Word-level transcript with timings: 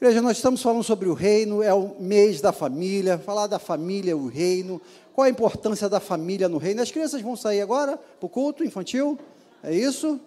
Igreja, 0.00 0.22
nós 0.22 0.38
estamos 0.38 0.62
falando 0.62 0.82
sobre 0.82 1.10
o 1.10 1.12
reino, 1.12 1.62
é 1.62 1.74
o 1.74 2.00
mês 2.00 2.40
da 2.40 2.54
família, 2.54 3.18
falar 3.18 3.46
da 3.46 3.58
família, 3.58 4.16
o 4.16 4.28
reino, 4.28 4.80
qual 5.12 5.26
a 5.26 5.28
importância 5.28 5.90
da 5.90 6.00
família 6.00 6.48
no 6.48 6.56
reino. 6.56 6.80
As 6.80 6.90
crianças 6.90 7.20
vão 7.20 7.36
sair 7.36 7.60
agora 7.60 7.98
para 7.98 8.26
o 8.26 8.30
culto 8.30 8.64
infantil, 8.64 9.18
é 9.62 9.74
isso? 9.74 10.18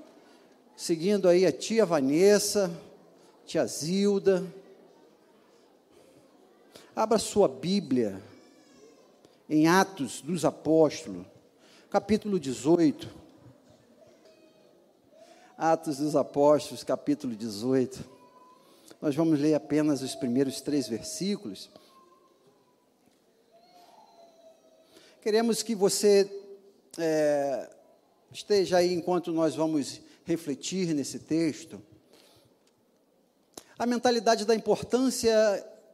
Seguindo 0.78 1.28
aí 1.28 1.44
a 1.44 1.52
tia 1.52 1.88
Vanessa, 1.88 2.70
tia 3.48 3.66
Zilda. 3.66 4.46
Abra 6.96 7.18
sua 7.18 7.48
Bíblia 7.48 8.22
em 9.50 9.68
Atos 9.68 10.22
dos 10.22 10.46
Apóstolos, 10.46 11.26
capítulo 11.90 12.40
18. 12.40 13.10
Atos 15.58 15.98
dos 15.98 16.16
Apóstolos, 16.16 16.84
capítulo 16.84 17.36
18. 17.36 18.13
Nós 19.04 19.16
vamos 19.16 19.38
ler 19.38 19.54
apenas 19.54 20.02
os 20.02 20.16
primeiros 20.16 20.62
três 20.62 20.88
versículos. 20.88 21.70
Queremos 25.22 25.62
que 25.62 25.76
você 25.76 26.32
é, 26.98 27.70
esteja 28.32 28.78
aí 28.78 28.94
enquanto 28.94 29.34
nós 29.34 29.56
vamos 29.56 30.00
refletir 30.24 30.94
nesse 30.94 31.20
texto. 31.20 31.82
A 33.78 33.86
mentalidade 33.86 34.46
da 34.46 34.56
importância 34.56 35.34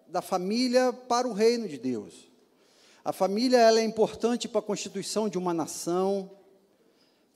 da 0.08 0.22
família 0.22 0.94
para 0.94 1.28
o 1.28 1.34
reino 1.34 1.68
de 1.68 1.80
Deus. 1.80 2.30
A 3.04 3.12
família 3.12 3.58
ela 3.58 3.80
é 3.80 3.84
importante 3.84 4.48
para 4.48 4.60
a 4.60 4.62
constituição 4.62 5.28
de 5.28 5.40
uma 5.40 5.52
nação, 5.52 6.30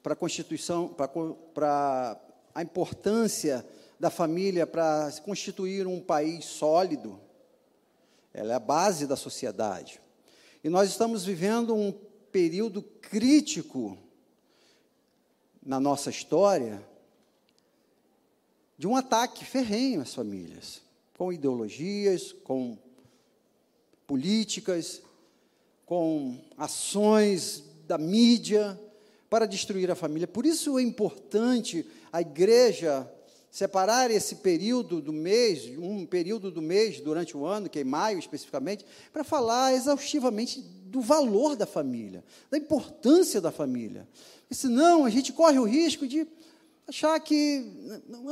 para 0.04 0.14
a 0.14 0.16
constituição, 0.16 0.90
para, 0.90 1.08
para 1.08 2.22
a 2.54 2.62
importância 2.62 3.66
da 4.04 4.10
família 4.10 4.68
para 4.68 5.10
constituir 5.24 5.88
um 5.88 6.02
país 6.02 6.44
sólido. 6.44 7.18
Ela 8.34 8.52
é 8.52 8.56
a 8.58 8.60
base 8.60 9.08
da 9.08 9.16
sociedade. 9.16 10.02
E 10.62 10.68
nós 10.68 10.90
estamos 10.90 11.24
vivendo 11.24 11.74
um 11.74 11.94
período 12.30 12.82
crítico 12.82 13.98
na 15.66 15.80
nossa 15.80 16.10
história 16.10 16.86
de 18.78 18.86
um 18.86 18.94
ataque 18.94 19.46
ferrenho 19.46 20.02
às 20.02 20.14
famílias, 20.14 20.82
com 21.18 21.32
ideologias, 21.32 22.34
com 22.34 22.78
políticas, 24.06 25.02
com 25.86 26.44
ações 26.58 27.64
da 27.88 27.98
mídia 27.98 28.78
para 29.30 29.46
destruir 29.46 29.90
a 29.90 29.96
família. 29.96 30.28
Por 30.28 30.46
isso 30.46 30.78
é 30.78 30.82
importante 30.82 31.88
a 32.12 32.20
igreja 32.20 33.10
separar 33.54 34.10
esse 34.10 34.38
período 34.38 35.00
do 35.00 35.14
mês, 35.14 35.66
um 35.78 36.08
período 36.08 36.50
do 36.50 36.60
mês 36.60 37.00
durante 37.00 37.38
o 37.38 37.46
ano, 37.46 37.70
que 37.70 37.78
é 37.78 37.84
maio 37.84 38.18
especificamente, 38.18 38.84
para 39.12 39.24
falar 39.24 39.76
exaustivamente 39.76 40.60
do 40.60 41.00
valor 41.00 41.56
da 41.56 41.68
família, 41.68 42.24
da 42.50 42.58
importância 42.58 43.40
da 43.40 43.52
família. 43.52 44.08
Porque 44.40 44.56
senão 44.56 45.06
a 45.06 45.10
gente 45.12 45.32
corre 45.32 45.60
o 45.60 45.66
risco 45.66 46.08
de 46.08 46.28
achar 46.88 47.20
que 47.20 47.64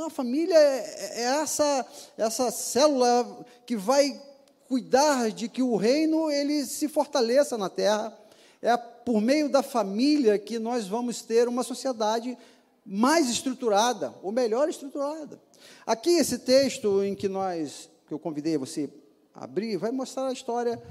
a 0.04 0.10
família 0.10 0.58
é, 0.58 1.20
é 1.20 1.22
essa, 1.40 1.86
essa 2.18 2.50
célula 2.50 3.46
que 3.64 3.76
vai 3.76 4.20
cuidar 4.66 5.30
de 5.30 5.48
que 5.48 5.62
o 5.62 5.76
reino 5.76 6.32
ele 6.32 6.66
se 6.66 6.88
fortaleça 6.88 7.56
na 7.56 7.68
terra. 7.68 8.12
É 8.60 8.76
por 8.76 9.20
meio 9.20 9.48
da 9.48 9.62
família 9.62 10.36
que 10.36 10.58
nós 10.58 10.88
vamos 10.88 11.22
ter 11.22 11.46
uma 11.46 11.62
sociedade 11.62 12.36
mais 12.84 13.28
estruturada, 13.30 14.14
ou 14.22 14.32
melhor 14.32 14.68
estruturada. 14.68 15.40
Aqui 15.86 16.10
esse 16.10 16.38
texto 16.38 17.02
em 17.02 17.14
que 17.14 17.28
nós, 17.28 17.88
que 18.06 18.12
eu 18.12 18.18
convidei 18.18 18.58
você 18.58 18.90
a 19.34 19.44
abrir, 19.44 19.76
vai 19.76 19.90
mostrar 19.90 20.28
a 20.28 20.32
história 20.32 20.82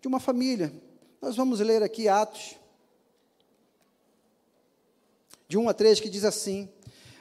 de 0.00 0.08
uma 0.08 0.20
família. 0.20 0.72
Nós 1.20 1.36
vamos 1.36 1.60
ler 1.60 1.82
aqui 1.82 2.08
Atos, 2.08 2.56
de 5.48 5.58
1 5.58 5.68
a 5.68 5.74
3, 5.74 6.00
que 6.00 6.08
diz 6.08 6.24
assim: 6.24 6.68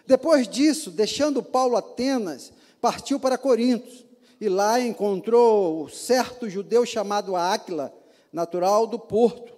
Depois 0.05 0.47
disso, 0.47 0.91
deixando 0.91 1.43
Paulo 1.43 1.75
Atenas, 1.75 2.53
partiu 2.79 3.19
para 3.19 3.37
Corinto, 3.37 4.05
e 4.39 4.47
lá 4.47 4.79
encontrou 4.79 5.89
certo 5.89 6.49
judeu 6.49 6.85
chamado 6.85 7.35
Áquila, 7.35 7.93
natural 8.31 8.87
do 8.87 8.97
Porto, 8.97 9.53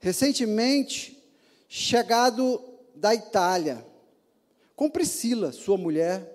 recentemente 0.00 1.22
chegado 1.68 2.62
da 2.94 3.14
Itália 3.14 3.84
com 4.76 4.90
Priscila, 4.90 5.52
sua 5.52 5.76
mulher, 5.76 6.32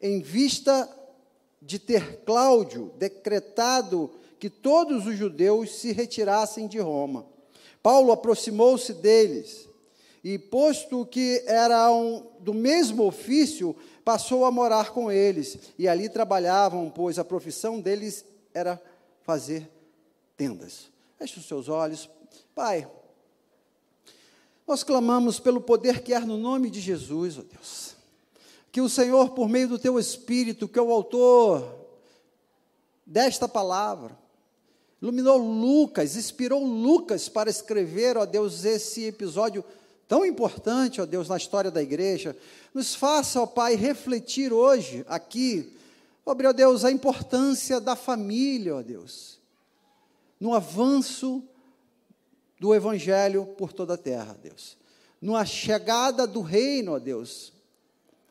em 0.00 0.20
vista 0.20 0.88
de 1.60 1.78
ter 1.78 2.20
Cláudio 2.24 2.92
decretado 2.96 4.10
que 4.38 4.48
todos 4.48 5.06
os 5.06 5.16
judeus 5.16 5.74
se 5.74 5.92
retirassem 5.92 6.68
de 6.68 6.78
Roma. 6.78 7.26
Paulo 7.82 8.12
aproximou-se 8.12 8.92
deles 8.94 9.68
e, 10.22 10.38
posto 10.38 11.06
que 11.06 11.42
eram 11.46 12.26
do 12.40 12.54
mesmo 12.54 13.04
ofício, 13.04 13.74
passou 14.04 14.44
a 14.44 14.50
morar 14.50 14.90
com 14.90 15.10
eles. 15.10 15.58
E 15.78 15.88
ali 15.88 16.08
trabalhavam, 16.08 16.90
pois 16.90 17.18
a 17.18 17.24
profissão 17.24 17.80
deles 17.80 18.24
era 18.54 18.80
fazer 19.22 19.68
tendas. 20.36 20.90
Feche 21.18 21.38
os 21.38 21.46
seus 21.46 21.68
olhos. 21.68 22.08
Pai, 22.54 22.88
nós 24.68 24.84
clamamos 24.84 25.40
pelo 25.40 25.62
poder 25.62 26.02
que 26.02 26.12
há 26.12 26.20
no 26.20 26.36
nome 26.36 26.68
de 26.68 26.78
Jesus, 26.78 27.38
ó 27.38 27.42
Deus. 27.42 27.96
Que 28.70 28.82
o 28.82 28.88
Senhor, 28.88 29.30
por 29.30 29.48
meio 29.48 29.66
do 29.66 29.78
teu 29.78 29.98
Espírito, 29.98 30.68
que 30.68 30.78
é 30.78 30.82
o 30.82 30.92
autor 30.92 31.66
desta 33.06 33.48
palavra, 33.48 34.14
iluminou 35.00 35.38
Lucas, 35.38 36.16
inspirou 36.16 36.62
Lucas 36.62 37.30
para 37.30 37.48
escrever, 37.48 38.18
ó 38.18 38.26
Deus, 38.26 38.66
esse 38.66 39.04
episódio 39.04 39.64
tão 40.06 40.22
importante, 40.24 41.00
ó 41.00 41.06
Deus, 41.06 41.30
na 41.30 41.38
história 41.38 41.70
da 41.70 41.82
igreja. 41.82 42.36
Nos 42.74 42.94
faça, 42.94 43.40
ó 43.40 43.46
Pai, 43.46 43.74
refletir 43.74 44.52
hoje, 44.52 45.02
aqui, 45.08 45.74
sobre, 46.26 46.46
ó 46.46 46.52
Deus, 46.52 46.84
a 46.84 46.92
importância 46.92 47.80
da 47.80 47.96
família, 47.96 48.76
ó 48.76 48.82
Deus, 48.82 49.38
no 50.38 50.52
avanço 50.52 51.42
do 52.58 52.74
Evangelho 52.74 53.46
por 53.56 53.72
toda 53.72 53.94
a 53.94 53.98
terra, 53.98 54.36
Deus. 54.42 54.76
Na 55.20 55.44
chegada 55.44 56.26
do 56.26 56.40
reino, 56.40 56.94
ó 56.94 56.98
Deus, 56.98 57.52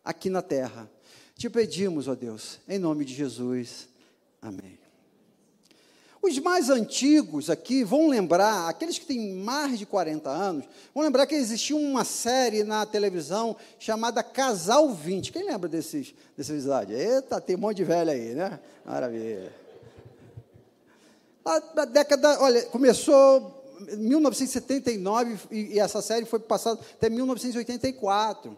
aqui 0.04 0.30
na 0.30 0.42
terra. 0.42 0.90
Te 1.36 1.50
pedimos, 1.50 2.08
ó 2.08 2.16
Deus, 2.16 2.60
em 2.68 2.80
nome 2.80 3.06
de 3.06 3.14
Jesus. 3.14 3.88
Amém. 4.42 4.78
Os 6.22 6.40
mais 6.40 6.70
antigos 6.70 7.50
aqui 7.50 7.84
vão 7.84 8.10
lembrar, 8.10 8.68
aqueles 8.68 8.98
que 8.98 9.06
têm 9.06 9.34
mais 9.34 9.80
de 9.80 9.86
40 9.86 10.30
anos, 10.30 10.66
vão 10.94 11.04
lembrar 11.04 11.26
que 11.28 11.36
existia 11.36 11.76
uma 11.76 12.04
série 12.04 12.64
na 12.64 12.86
televisão 12.86 13.56
chamada 13.80 14.24
Casal 14.24 14.90
20. 14.94 15.32
Quem 15.32 15.46
lembra 15.46 15.70
desses, 15.70 16.14
desse 16.36 16.52
episódio? 16.52 16.98
Eita, 16.98 17.40
tem 17.40 17.56
um 17.56 17.60
monte 17.60 17.78
de 17.78 17.84
velho 17.84 18.12
aí, 18.12 18.34
né? 18.34 18.60
Maravilha. 18.84 19.54
A, 21.46 21.56
a 21.78 21.86
década, 21.86 22.42
olha, 22.42 22.64
começou 22.64 23.57
1979 23.80 25.38
e, 25.52 25.80
essa 25.80 26.02
série 26.02 26.26
foi 26.26 26.40
passada 26.40 26.80
até 26.94 27.10
1984. 27.10 28.58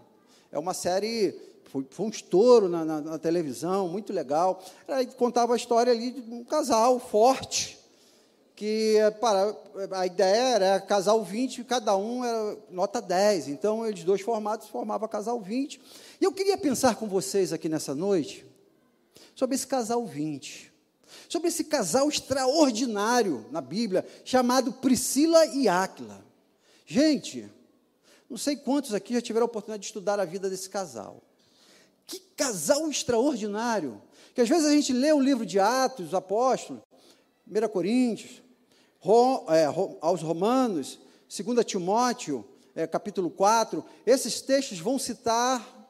É 0.52 0.58
uma 0.58 0.74
série, 0.74 1.36
foi, 1.66 1.86
foi 1.90 2.06
um 2.06 2.10
estouro 2.10 2.68
na, 2.68 2.86
na, 2.86 3.02
na, 3.02 3.20
televisão, 3.20 3.88
muito 3.88 4.14
legal. 4.14 4.64
Aí 4.88 5.06
contava 5.06 5.54
a 5.54 5.58
história 5.58 5.92
ali 5.92 6.12
de 6.12 6.34
um 6.34 6.44
casal 6.44 7.00
forte, 7.00 7.78
que 8.56 8.98
para, 9.22 9.56
a 9.92 10.06
ideia 10.06 10.56
era 10.56 10.80
casal 10.82 11.24
20, 11.24 11.64
cada 11.64 11.96
um 11.96 12.26
era 12.26 12.58
nota 12.70 13.02
10. 13.02 13.50
Então, 13.50 13.86
eles 13.86 14.04
dois 14.04 14.22
formados 14.22 14.68
formavam 14.68 15.08
casal 15.08 15.40
20. 15.40 15.80
E 16.20 16.24
eu 16.24 16.32
queria 16.32 16.58
pensar 16.58 16.96
com 16.96 17.08
vocês 17.08 17.54
aqui 17.54 17.70
nessa 17.70 17.96
noite 17.96 18.46
sobre 19.36 19.56
esse 19.56 19.68
casal 19.68 20.06
20 20.06 20.69
sobre 21.28 21.50
esse 21.50 21.64
casal 21.64 22.08
extraordinário 22.10 23.46
na 23.52 23.62
Bíblia, 23.62 24.06
chamado 24.24 24.74
Priscila 24.74 25.46
e 25.48 25.68
Áquila. 25.68 26.24
Gente, 26.86 27.50
não 28.30 28.38
sei 28.38 28.56
quantos 28.56 28.94
aqui 28.94 29.14
já 29.14 29.22
tiveram 29.22 29.46
a 29.46 29.50
oportunidade 29.50 29.82
de 29.82 29.88
estudar 29.88 30.20
a 30.20 30.26
vida 30.26 30.50
desse 30.50 30.70
casal. 30.70 31.22
Que 32.06 32.20
casal 32.36 32.90
extraordinário! 32.90 34.02
Que 34.34 34.42
às 34.42 34.50
vezes 34.50 34.66
a 34.66 34.72
gente 34.72 34.94
lê 34.94 35.12
o 35.12 35.20
livro 35.20 35.46
de 35.46 35.60
Atos, 35.60 36.08
os 36.08 36.14
Apóstolos, 36.14 36.82
1 37.48 37.68
Coríntios, 37.70 38.42
é, 39.50 39.66
aos 40.02 40.22
Romanos, 40.22 41.00
2 41.28 41.66
Timóteo, 41.66 42.46
é, 42.76 42.86
capítulo 42.86 43.30
4, 43.30 43.84
esses 44.06 44.42
textos 44.42 44.80
vão 44.80 45.00
citar 45.00 45.90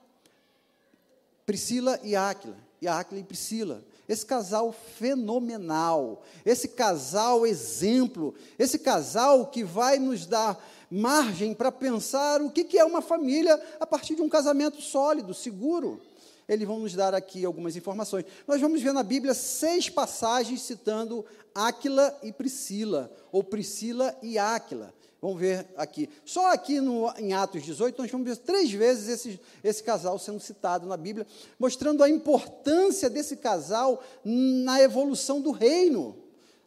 Priscila 1.46 2.00
e 2.04 2.16
Áquila, 2.16 2.58
e 2.82 2.88
Áquila 2.88 3.20
e 3.20 3.24
Priscila. 3.24 3.84
Esse 4.10 4.26
casal 4.26 4.74
fenomenal, 4.74 6.24
esse 6.44 6.70
casal 6.70 7.46
exemplo, 7.46 8.34
esse 8.58 8.80
casal 8.80 9.46
que 9.46 9.64
vai 9.64 10.00
nos 10.00 10.26
dar 10.26 10.60
margem 10.90 11.54
para 11.54 11.72
pensar 11.72 12.42
o 12.42 12.50
que 12.50 12.80
é 12.80 12.84
uma 12.84 13.04
família 13.04 13.62
a 13.80 13.86
partir 13.86 14.16
de 14.16 14.24
um 14.24 14.28
casamento 14.28 14.82
sólido, 14.82 15.32
seguro. 15.36 16.02
eles 16.50 16.68
vão 16.68 16.80
nos 16.80 16.96
dar 16.96 17.14
aqui 17.14 17.46
algumas 17.46 17.76
informações. 17.76 18.26
Nós 18.48 18.60
vamos 18.60 18.82
ver 18.82 18.92
na 18.92 19.04
Bíblia 19.04 19.36
seis 19.36 19.88
passagens 19.88 20.64
citando 20.64 21.24
Áquila 21.54 22.18
e 22.24 22.34
Priscila, 22.34 23.12
ou 23.32 23.44
Priscila 23.44 24.18
e 24.24 24.40
Áquila. 24.40 24.92
Vamos 25.22 25.40
ver 25.40 25.68
aqui. 25.76 26.10
Só 26.24 26.54
aqui 26.54 26.80
no, 26.80 27.12
em 27.18 27.34
Atos 27.34 27.64
18, 27.64 28.02
nós 28.02 28.10
vamos 28.10 28.28
ver 28.28 28.38
três 28.38 28.72
vezes 28.72 29.10
esse, 29.10 29.40
esse 29.64 29.84
casal 29.84 30.18
sendo 30.18 30.40
citado 30.40 30.88
na 30.88 30.96
Bíblia, 30.96 31.28
mostrando 31.58 32.04
a 32.04 32.10
importância 32.10 33.10
desse 33.10 33.36
casal 33.36 34.02
na 34.24 34.82
evolução 34.82 35.42
do 35.42 35.52
reino, 35.52 36.16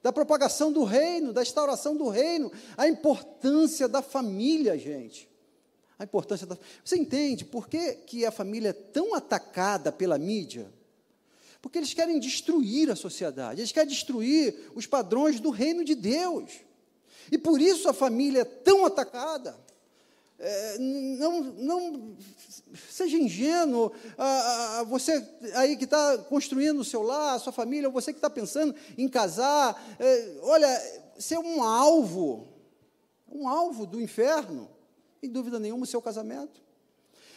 da 0.03 0.13
propagação 0.13 0.71
do 0.71 0.85
reino, 0.85 1.33
da 1.33 1.41
instauração 1.41 1.97
do 1.97 2.09
reino, 2.09 2.53
a 2.77 2.87
importância 2.87 3.89
da 3.89 4.03
família, 4.03 4.77
gente. 4.77 5.31
A 5.99 6.05
importância 6.05 6.47
da. 6.47 6.59
Você 6.85 6.97
entende 6.97 7.45
por 7.45 7.69
que, 7.69 7.93
que 7.95 8.27
a 8.27 8.31
família 8.31 8.71
é 8.71 8.73
tão 8.73 9.15
atacada 9.15 9.91
pela 9.91 10.19
mídia? 10.19 10.71
Porque 11.63 11.79
eles 11.79 11.95
querem 11.95 12.19
destruir 12.19 12.91
a 12.91 12.97
sociedade, 12.97 13.61
eles 13.61 13.73
querem 13.73 13.89
destruir 13.89 14.73
os 14.75 14.85
padrões 14.85 15.41
do 15.41 15.49
reino 15.49 15.85
de 15.85 15.95
Deus. 15.95 16.51
E 17.31 17.39
por 17.39 17.61
isso 17.61 17.89
a 17.89 17.93
família 17.93 18.41
é 18.41 18.45
tão 18.45 18.85
atacada. 18.85 19.57
É, 20.39 20.79
não, 20.79 21.41
não 21.41 22.17
seja 22.91 23.17
ingênuo, 23.17 23.93
ah, 24.19 24.85
você 24.89 25.25
aí 25.55 25.77
que 25.77 25.85
está 25.85 26.19
construindo 26.19 26.81
o 26.81 26.85
seu 26.85 27.03
lar, 27.03 27.37
a 27.37 27.39
sua 27.39 27.53
família, 27.53 27.89
você 27.89 28.13
que 28.13 28.19
está 28.19 28.29
pensando 28.29 28.75
em 28.99 29.09
casar, 29.09 29.81
é, 30.01 30.37
olha, 30.43 30.69
ser 31.17 31.39
um 31.39 31.63
alvo, 31.63 32.49
um 33.31 33.49
alvo 33.49 33.87
do 33.87 34.01
inferno, 34.01 34.69
sem 35.21 35.31
dúvida 35.31 35.61
nenhuma, 35.61 35.85
o 35.85 35.87
seu 35.87 36.03
casamento. 36.03 36.61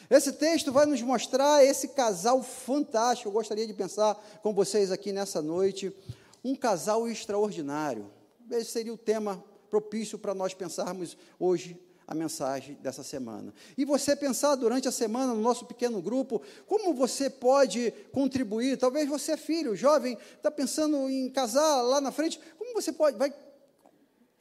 Esse 0.10 0.34
texto 0.34 0.72
vai 0.72 0.86
nos 0.86 1.02
mostrar 1.02 1.64
esse 1.64 1.90
casal 1.90 2.42
fantástico. 2.44 3.30
Eu 3.30 3.34
gostaria 3.34 3.66
de 3.66 3.74
pensar 3.74 4.16
com 4.42 4.54
vocês 4.54 4.92
aqui 4.92 5.12
nessa 5.12 5.42
noite, 5.42 5.96
um 6.44 6.56
casal 6.56 7.08
extraordinário. 7.08 8.12
Esse 8.52 8.72
seria 8.72 8.94
o 8.94 8.98
tema 8.98 9.44
propício 9.70 10.18
para 10.18 10.34
nós 10.34 10.54
pensarmos 10.54 11.18
hoje 11.40 11.80
a 12.08 12.14
mensagem 12.14 12.76
dessa 12.82 13.04
semana. 13.04 13.54
E 13.78 13.84
você 13.84 14.16
pensar 14.16 14.56
durante 14.56 14.88
a 14.88 14.92
semana 14.92 15.34
no 15.34 15.42
nosso 15.42 15.66
pequeno 15.66 16.02
grupo, 16.02 16.42
como 16.68 16.94
você 16.94 17.30
pode 17.30 17.92
contribuir? 18.12 18.78
Talvez 18.78 19.10
você 19.10 19.32
é 19.32 19.38
filho, 19.38 19.76
jovem, 19.76 20.18
está 20.36 20.52
pensando 20.52 21.10
em 21.10 21.30
casar 21.30 21.82
lá 21.82 22.00
na 22.00 22.12
frente, 22.12 22.40
como 22.58 22.74
você 22.74 22.92
pode, 22.92 23.18
vai 23.18 23.34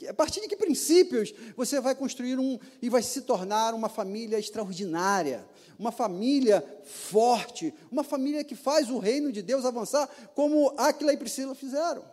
a 0.09 0.13
partir 0.13 0.41
de 0.41 0.49
que 0.49 0.57
princípios 0.57 1.33
você 1.57 1.81
vai 1.81 1.95
construir 1.95 2.39
um 2.39 2.59
e 2.83 2.91
vai 2.91 3.01
se 3.01 3.23
tornar 3.23 3.73
uma 3.75 3.89
família 3.89 4.39
extraordinária, 4.39 5.47
uma 5.79 5.93
família 5.93 6.63
forte, 6.85 7.73
uma 7.91 8.03
família 8.03 8.43
que 8.45 8.57
faz 8.57 8.91
o 8.91 8.99
reino 8.99 9.31
de 9.31 9.41
Deus 9.41 9.65
avançar, 9.65 10.09
como 10.35 10.75
Aquila 10.77 11.13
e 11.13 11.17
Priscila 11.17 11.55
fizeram. 11.55 12.05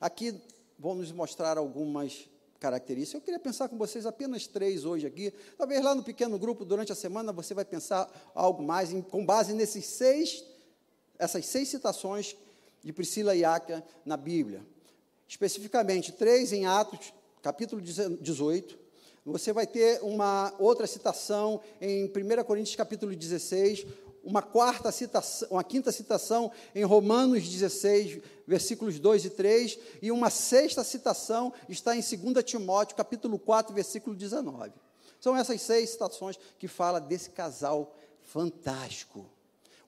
Aqui 0.00 0.34
vão 0.78 0.94
nos 0.94 1.12
mostrar 1.12 1.58
algumas 1.58 2.28
características. 2.58 3.14
Eu 3.14 3.24
queria 3.24 3.40
pensar 3.40 3.68
com 3.68 3.76
vocês 3.76 4.06
apenas 4.06 4.46
três 4.46 4.84
hoje 4.84 5.06
aqui. 5.06 5.32
Talvez 5.56 5.82
lá 5.82 5.94
no 5.94 6.02
pequeno 6.02 6.38
grupo, 6.38 6.64
durante 6.64 6.92
a 6.92 6.94
semana, 6.94 7.32
você 7.32 7.54
vai 7.54 7.64
pensar 7.64 8.10
algo 8.34 8.62
mais 8.62 8.92
em, 8.92 9.02
com 9.02 9.24
base 9.24 9.52
nesses 9.52 9.86
seis, 9.86 10.44
essas 11.18 11.46
seis 11.46 11.68
citações 11.68 12.36
de 12.82 12.92
Priscila 12.92 13.34
e 13.34 13.42
na 14.04 14.16
Bíblia. 14.16 14.64
Especificamente, 15.28 16.12
três 16.12 16.52
em 16.52 16.66
Atos, 16.66 17.12
capítulo 17.42 17.82
18. 17.82 18.78
Você 19.24 19.52
vai 19.52 19.66
ter 19.66 20.00
uma 20.02 20.54
outra 20.56 20.86
citação 20.86 21.60
em 21.80 22.04
1 22.04 22.44
Coríntios, 22.44 22.76
capítulo 22.76 23.14
16, 23.14 23.84
uma 24.26 24.42
quarta 24.42 24.90
citação, 24.90 25.46
uma 25.52 25.62
quinta 25.62 25.92
citação 25.92 26.50
em 26.74 26.82
Romanos 26.82 27.48
16, 27.48 28.20
versículos 28.44 28.98
2 28.98 29.26
e 29.26 29.30
3, 29.30 29.78
e 30.02 30.10
uma 30.10 30.30
sexta 30.30 30.82
citação 30.82 31.52
está 31.68 31.96
em 31.96 32.00
2 32.00 32.44
Timóteo, 32.44 32.96
capítulo 32.96 33.38
4, 33.38 33.72
versículo 33.72 34.16
19. 34.16 34.72
São 35.20 35.36
essas 35.36 35.62
seis 35.62 35.90
citações 35.90 36.36
que 36.58 36.66
fala 36.66 37.00
desse 37.00 37.30
casal 37.30 37.94
fantástico. 38.24 39.30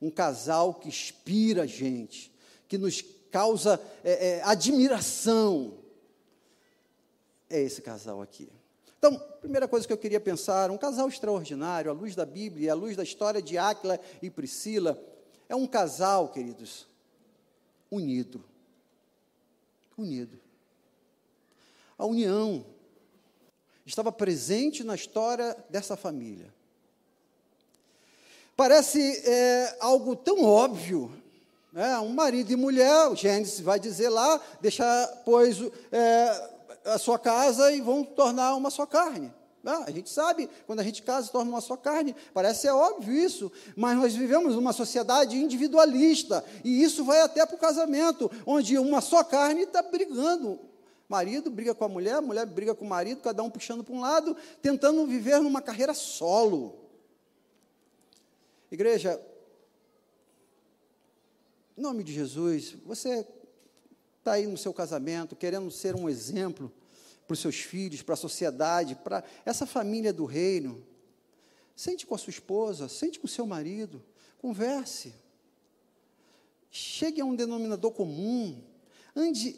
Um 0.00 0.08
casal 0.08 0.72
que 0.72 0.86
inspira 0.86 1.64
a 1.64 1.66
gente, 1.66 2.32
que 2.68 2.78
nos 2.78 3.02
causa 3.32 3.80
é, 4.04 4.36
é, 4.36 4.42
admiração. 4.44 5.78
É 7.50 7.60
esse 7.60 7.82
casal 7.82 8.22
aqui. 8.22 8.48
Então, 8.98 9.16
primeira 9.40 9.68
coisa 9.68 9.86
que 9.86 9.92
eu 9.92 9.98
queria 9.98 10.18
pensar, 10.18 10.70
um 10.70 10.76
casal 10.76 11.08
extraordinário, 11.08 11.90
à 11.90 11.94
luz 11.94 12.16
da 12.16 12.26
Bíblia 12.26 12.72
à 12.72 12.74
luz 12.74 12.96
da 12.96 13.04
história 13.04 13.40
de 13.40 13.56
Áquila 13.56 13.98
e 14.20 14.28
Priscila, 14.28 15.00
é 15.48 15.54
um 15.54 15.66
casal, 15.66 16.28
queridos, 16.28 16.86
unido. 17.90 18.44
Unido. 19.96 20.38
A 21.96 22.04
união 22.04 22.66
estava 23.86 24.12
presente 24.12 24.84
na 24.84 24.94
história 24.94 25.56
dessa 25.70 25.96
família. 25.96 26.52
Parece 28.56 29.00
é, 29.24 29.76
algo 29.80 30.16
tão 30.16 30.44
óbvio, 30.44 31.12
né? 31.72 31.96
um 32.00 32.12
marido 32.12 32.52
e 32.52 32.56
mulher, 32.56 33.08
o 33.08 33.14
Gênesis 33.14 33.60
vai 33.60 33.78
dizer 33.78 34.08
lá, 34.08 34.40
deixar, 34.60 35.06
pois, 35.24 35.58
é, 35.92 36.57
a 36.84 36.98
sua 36.98 37.18
casa 37.18 37.72
e 37.72 37.80
vão 37.80 38.04
tornar 38.04 38.54
uma 38.54 38.70
só 38.70 38.86
carne. 38.86 39.32
Ah, 39.64 39.84
a 39.86 39.90
gente 39.90 40.08
sabe, 40.08 40.48
quando 40.66 40.80
a 40.80 40.82
gente 40.82 41.02
casa, 41.02 41.30
torna 41.30 41.50
uma 41.50 41.60
só 41.60 41.76
carne. 41.76 42.14
Parece 42.32 42.62
ser 42.62 42.70
óbvio 42.70 43.12
isso, 43.12 43.52
mas 43.76 43.98
nós 43.98 44.14
vivemos 44.14 44.54
numa 44.54 44.72
sociedade 44.72 45.36
individualista, 45.36 46.44
e 46.64 46.82
isso 46.82 47.04
vai 47.04 47.20
até 47.20 47.44
para 47.44 47.56
o 47.56 47.58
casamento, 47.58 48.30
onde 48.46 48.78
uma 48.78 49.00
só 49.00 49.22
carne 49.22 49.62
está 49.62 49.82
brigando. 49.82 50.58
Marido 51.08 51.50
briga 51.50 51.74
com 51.74 51.84
a 51.84 51.88
mulher, 51.88 52.20
mulher 52.20 52.46
briga 52.46 52.74
com 52.74 52.84
o 52.84 52.88
marido, 52.88 53.20
cada 53.20 53.42
um 53.42 53.50
puxando 53.50 53.82
para 53.82 53.94
um 53.94 54.00
lado, 54.00 54.36
tentando 54.62 55.06
viver 55.06 55.40
numa 55.40 55.60
carreira 55.60 55.92
solo. 55.92 56.78
Igreja, 58.70 59.20
em 61.76 61.80
nome 61.80 62.04
de 62.04 62.12
Jesus, 62.12 62.76
você 62.84 63.26
está 64.18 64.32
aí 64.32 64.46
no 64.46 64.56
seu 64.56 64.72
casamento, 64.72 65.34
querendo 65.34 65.70
ser 65.70 65.94
um 65.94 66.08
exemplo 66.08 66.72
para 67.28 67.34
os 67.34 67.40
seus 67.40 67.56
filhos, 67.56 68.00
para 68.00 68.14
a 68.14 68.16
sociedade, 68.16 68.94
para 68.94 69.22
essa 69.44 69.66
família 69.66 70.14
do 70.14 70.24
reino. 70.24 70.82
Sente 71.76 72.06
com 72.06 72.14
a 72.14 72.18
sua 72.18 72.30
esposa, 72.30 72.88
sente 72.88 73.20
com 73.20 73.26
o 73.26 73.30
seu 73.30 73.46
marido, 73.46 74.02
converse. 74.38 75.14
Chegue 76.70 77.20
a 77.20 77.26
um 77.26 77.36
denominador 77.36 77.92
comum, 77.92 78.64
ande 79.14 79.56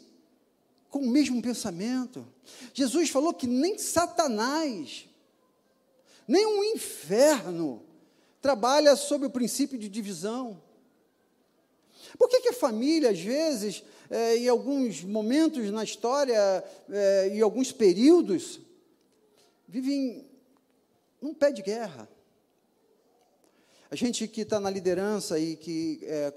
com 0.89 0.99
o 0.99 1.09
mesmo 1.09 1.41
pensamento. 1.41 2.27
Jesus 2.73 3.09
falou 3.09 3.33
que 3.33 3.47
nem 3.47 3.77
Satanás, 3.77 5.07
nem 6.27 6.45
o 6.45 6.59
um 6.59 6.63
inferno 6.65 7.85
trabalha 8.41 8.97
sob 8.97 9.27
o 9.27 9.31
princípio 9.31 9.79
de 9.79 9.87
divisão. 9.87 10.61
Por 12.17 12.29
que, 12.29 12.41
que 12.41 12.49
a 12.49 12.53
família, 12.53 13.09
às 13.09 13.19
vezes, 13.19 13.83
é, 14.09 14.37
em 14.37 14.47
alguns 14.47 15.03
momentos 15.03 15.69
na 15.71 15.83
história, 15.83 16.63
é, 16.89 17.29
em 17.29 17.41
alguns 17.41 17.71
períodos, 17.71 18.59
vive 19.67 20.25
num 21.21 21.33
pé 21.33 21.51
de 21.51 21.61
guerra? 21.61 22.09
A 23.89 23.95
gente 23.95 24.27
que 24.27 24.41
está 24.41 24.59
na 24.59 24.69
liderança 24.69 25.37
e 25.37 25.55
que 25.55 25.99
é, 26.03 26.33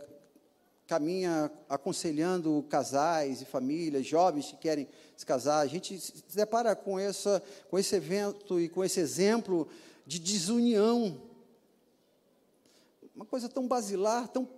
caminha 0.87 1.51
aconselhando 1.69 2.65
casais 2.69 3.41
e 3.41 3.45
famílias, 3.45 4.07
jovens 4.07 4.47
que 4.47 4.57
querem 4.57 4.89
se 5.17 5.25
casar, 5.25 5.61
a 5.61 5.67
gente 5.67 5.99
se 5.99 6.37
depara 6.37 6.75
com, 6.75 6.99
essa, 6.99 7.43
com 7.71 7.79
esse 7.79 7.95
evento 7.95 8.61
e 8.61 8.69
com 8.69 8.85
esse 8.85 9.01
exemplo 9.01 9.69
de 10.07 10.19
desunião. 10.19 11.21
Uma 13.15 13.25
coisa 13.25 13.49
tão 13.49 13.67
basilar, 13.67 14.29
tão 14.29 14.49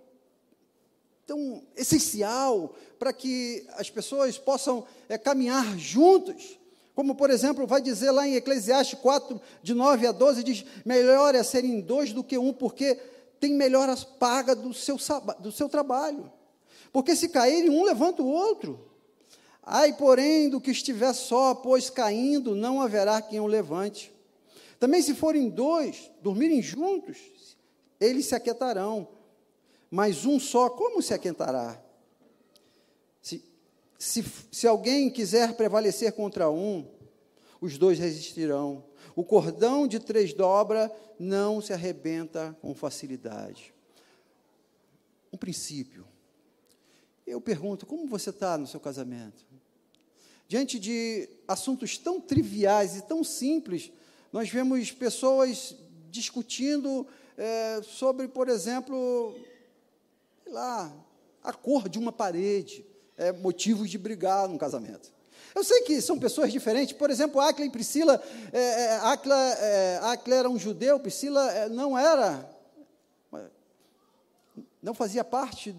tão 1.27 1.61
essencial 1.75 2.73
para 2.97 3.11
que 3.11 3.67
as 3.73 3.89
pessoas 3.89 4.37
possam 4.37 4.85
é, 5.09 5.17
caminhar 5.17 5.77
juntos. 5.77 6.57
Como, 6.95 7.13
por 7.13 7.29
exemplo, 7.29 7.67
vai 7.67 7.81
dizer 7.81 8.09
lá 8.11 8.25
em 8.25 8.35
Eclesiastes 8.35 8.97
4, 8.99 9.39
de 9.61 9.73
9 9.73 10.07
a 10.07 10.11
12, 10.13 10.43
diz: 10.43 10.65
melhor 10.85 11.35
é 11.35 11.43
serem 11.43 11.81
dois 11.81 12.13
do 12.13 12.23
que 12.23 12.37
um, 12.37 12.53
porque 12.53 12.95
tem 13.39 13.53
melhor 13.53 13.89
as 13.89 14.03
paga 14.05 14.55
do 14.55 14.73
seu, 14.73 14.97
do 15.39 15.51
seu 15.51 15.67
trabalho. 15.67 16.31
Porque 16.91 17.15
se 17.15 17.27
caírem, 17.27 17.69
um 17.69 17.83
levanta 17.83 18.23
o 18.23 18.27
outro. 18.27 18.87
Ai, 19.61 19.93
porém, 19.93 20.49
do 20.49 20.61
que 20.61 20.71
estiver 20.71 21.13
só, 21.13 21.53
pois 21.53 21.89
caindo, 21.89 22.55
não 22.55 22.81
haverá 22.81 23.21
quem 23.21 23.41
o 23.41 23.45
levante. 23.45 24.11
Também, 24.79 25.01
se 25.01 25.13
forem 25.13 25.49
dois, 25.49 26.09
dormirem 26.23 26.61
juntos, 26.61 27.17
eles 27.99 28.27
se 28.27 28.33
aquietarão 28.33 29.09
mas 29.89 30.25
um 30.25 30.39
só, 30.39 30.69
como 30.69 31.01
se 31.01 31.13
aquentará? 31.13 31.81
Se, 33.21 33.43
se, 33.97 34.23
se 34.51 34.67
alguém 34.67 35.09
quiser 35.09 35.55
prevalecer 35.55 36.11
contra 36.13 36.49
um, 36.49 36.85
os 37.59 37.77
dois 37.77 37.99
resistirão. 37.99 38.83
O 39.15 39.23
cordão 39.23 39.87
de 39.87 39.99
três 39.99 40.33
dobra 40.33 40.91
não 41.19 41.61
se 41.61 41.73
arrebenta 41.73 42.55
com 42.61 42.73
facilidade. 42.75 43.73
um 45.31 45.37
princípio. 45.37 46.05
Eu 47.25 47.41
pergunto, 47.41 47.85
como 47.85 48.07
você 48.07 48.29
está 48.29 48.57
no 48.57 48.67
seu 48.67 48.79
casamento? 48.79 49.45
Diante 50.47 50.79
de 50.79 51.27
assuntos 51.45 51.97
tão 51.97 52.21
triviais 52.21 52.95
e 52.95 53.01
tão 53.01 53.23
simples, 53.23 53.91
nós 54.31 54.49
vemos 54.49 54.91
pessoas 54.91 55.75
discutindo 56.09 57.05
é, 57.37 57.81
sobre, 57.83 58.27
por 58.29 58.47
exemplo, 58.47 59.35
sei 60.47 60.53
lá, 60.53 60.89
a 61.43 61.51
cor 61.51 61.89
de 61.89 61.99
uma 61.99 62.11
parede, 62.11 62.85
é, 63.17 63.33
motivos 63.33 63.89
de 63.89 63.97
brigar 63.97 64.47
num 64.47 64.57
casamento. 64.57 65.11
Eu 65.53 65.61
sei 65.61 65.81
que 65.81 66.01
são 66.01 66.17
pessoas 66.17 66.53
diferentes, 66.53 66.95
por 66.95 67.09
exemplo, 67.09 67.41
Acla 67.41 67.65
e 67.65 67.69
Priscila, 67.69 68.21
é, 68.53 68.59
é, 68.59 68.95
Acla, 68.99 69.35
é, 69.35 69.99
Acla 70.03 70.35
era 70.35 70.49
um 70.49 70.57
judeu, 70.57 70.99
Priscila 71.01 71.51
é, 71.51 71.67
não 71.67 71.97
era, 71.97 72.49
não 74.81 74.93
fazia 74.93 75.23
parte 75.23 75.75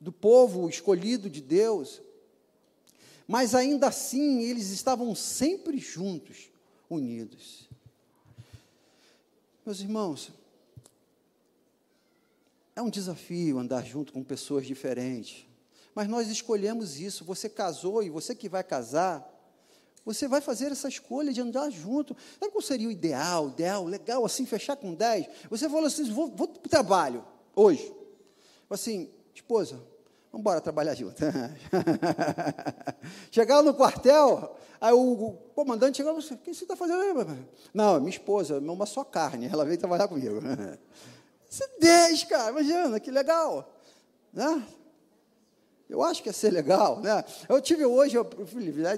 do 0.00 0.10
povo 0.10 0.68
escolhido 0.70 1.28
de 1.28 1.42
Deus, 1.42 2.00
mas 3.26 3.54
ainda 3.54 3.88
assim 3.88 4.40
eles 4.40 4.70
estavam 4.70 5.14
sempre 5.14 5.76
juntos, 5.78 6.50
unidos. 6.88 7.68
Meus 9.66 9.80
irmãos, 9.80 10.32
é 12.74 12.82
um 12.82 12.90
desafio 12.90 13.58
andar 13.58 13.84
junto 13.84 14.12
com 14.12 14.22
pessoas 14.22 14.66
diferentes, 14.66 15.46
mas 15.94 16.08
nós 16.08 16.28
escolhemos 16.28 16.98
isso. 16.98 17.24
Você 17.24 17.48
casou 17.48 18.02
e 18.02 18.08
você 18.08 18.34
que 18.34 18.48
vai 18.48 18.64
casar, 18.64 19.28
você 20.04 20.26
vai 20.26 20.40
fazer 20.40 20.72
essa 20.72 20.88
escolha 20.88 21.32
de 21.32 21.40
andar 21.40 21.70
junto. 21.70 22.16
Sabe 22.40 22.50
qual 22.50 22.62
seria 22.62 22.88
o 22.88 22.90
ideal, 22.90 23.50
ideal, 23.50 23.84
legal, 23.84 24.24
assim, 24.24 24.46
fechar 24.46 24.76
com 24.76 24.94
10? 24.94 25.26
Você 25.50 25.68
falou 25.68 25.86
assim: 25.86 26.10
vou, 26.10 26.28
vou 26.28 26.48
para 26.48 26.66
o 26.66 26.68
trabalho 26.68 27.24
hoje. 27.54 27.92
Assim, 28.68 29.10
esposa, 29.34 29.76
vamos 30.30 30.40
embora 30.40 30.60
trabalhar 30.60 30.94
junto. 30.94 31.22
Chegaram 33.30 33.62
no 33.62 33.74
quartel, 33.74 34.56
aí 34.80 34.94
o, 34.94 35.36
comandante 35.54 35.98
chegou 35.98 36.18
e 36.18 36.22
falou: 36.22 36.40
o 36.40 36.42
que 36.42 36.54
você 36.54 36.64
está 36.64 36.74
fazendo? 36.74 37.46
Não, 37.72 38.00
minha 38.00 38.10
esposa, 38.10 38.58
uma 38.58 38.86
só 38.86 39.04
carne, 39.04 39.46
ela 39.46 39.64
veio 39.64 39.78
trabalhar 39.78 40.08
comigo. 40.08 40.40
Isso 41.52 41.62
é 41.64 41.68
10, 41.80 42.24
cara, 42.24 42.50
imagina, 42.50 42.98
que 42.98 43.10
legal. 43.10 43.70
Né? 44.32 44.66
Eu 45.86 46.02
acho 46.02 46.22
que 46.22 46.30
ia 46.30 46.32
ser 46.32 46.50
legal, 46.50 46.98
né? 47.02 47.22
Eu 47.46 47.60
tive 47.60 47.84
hoje, 47.84 48.16
eu, 48.16 48.24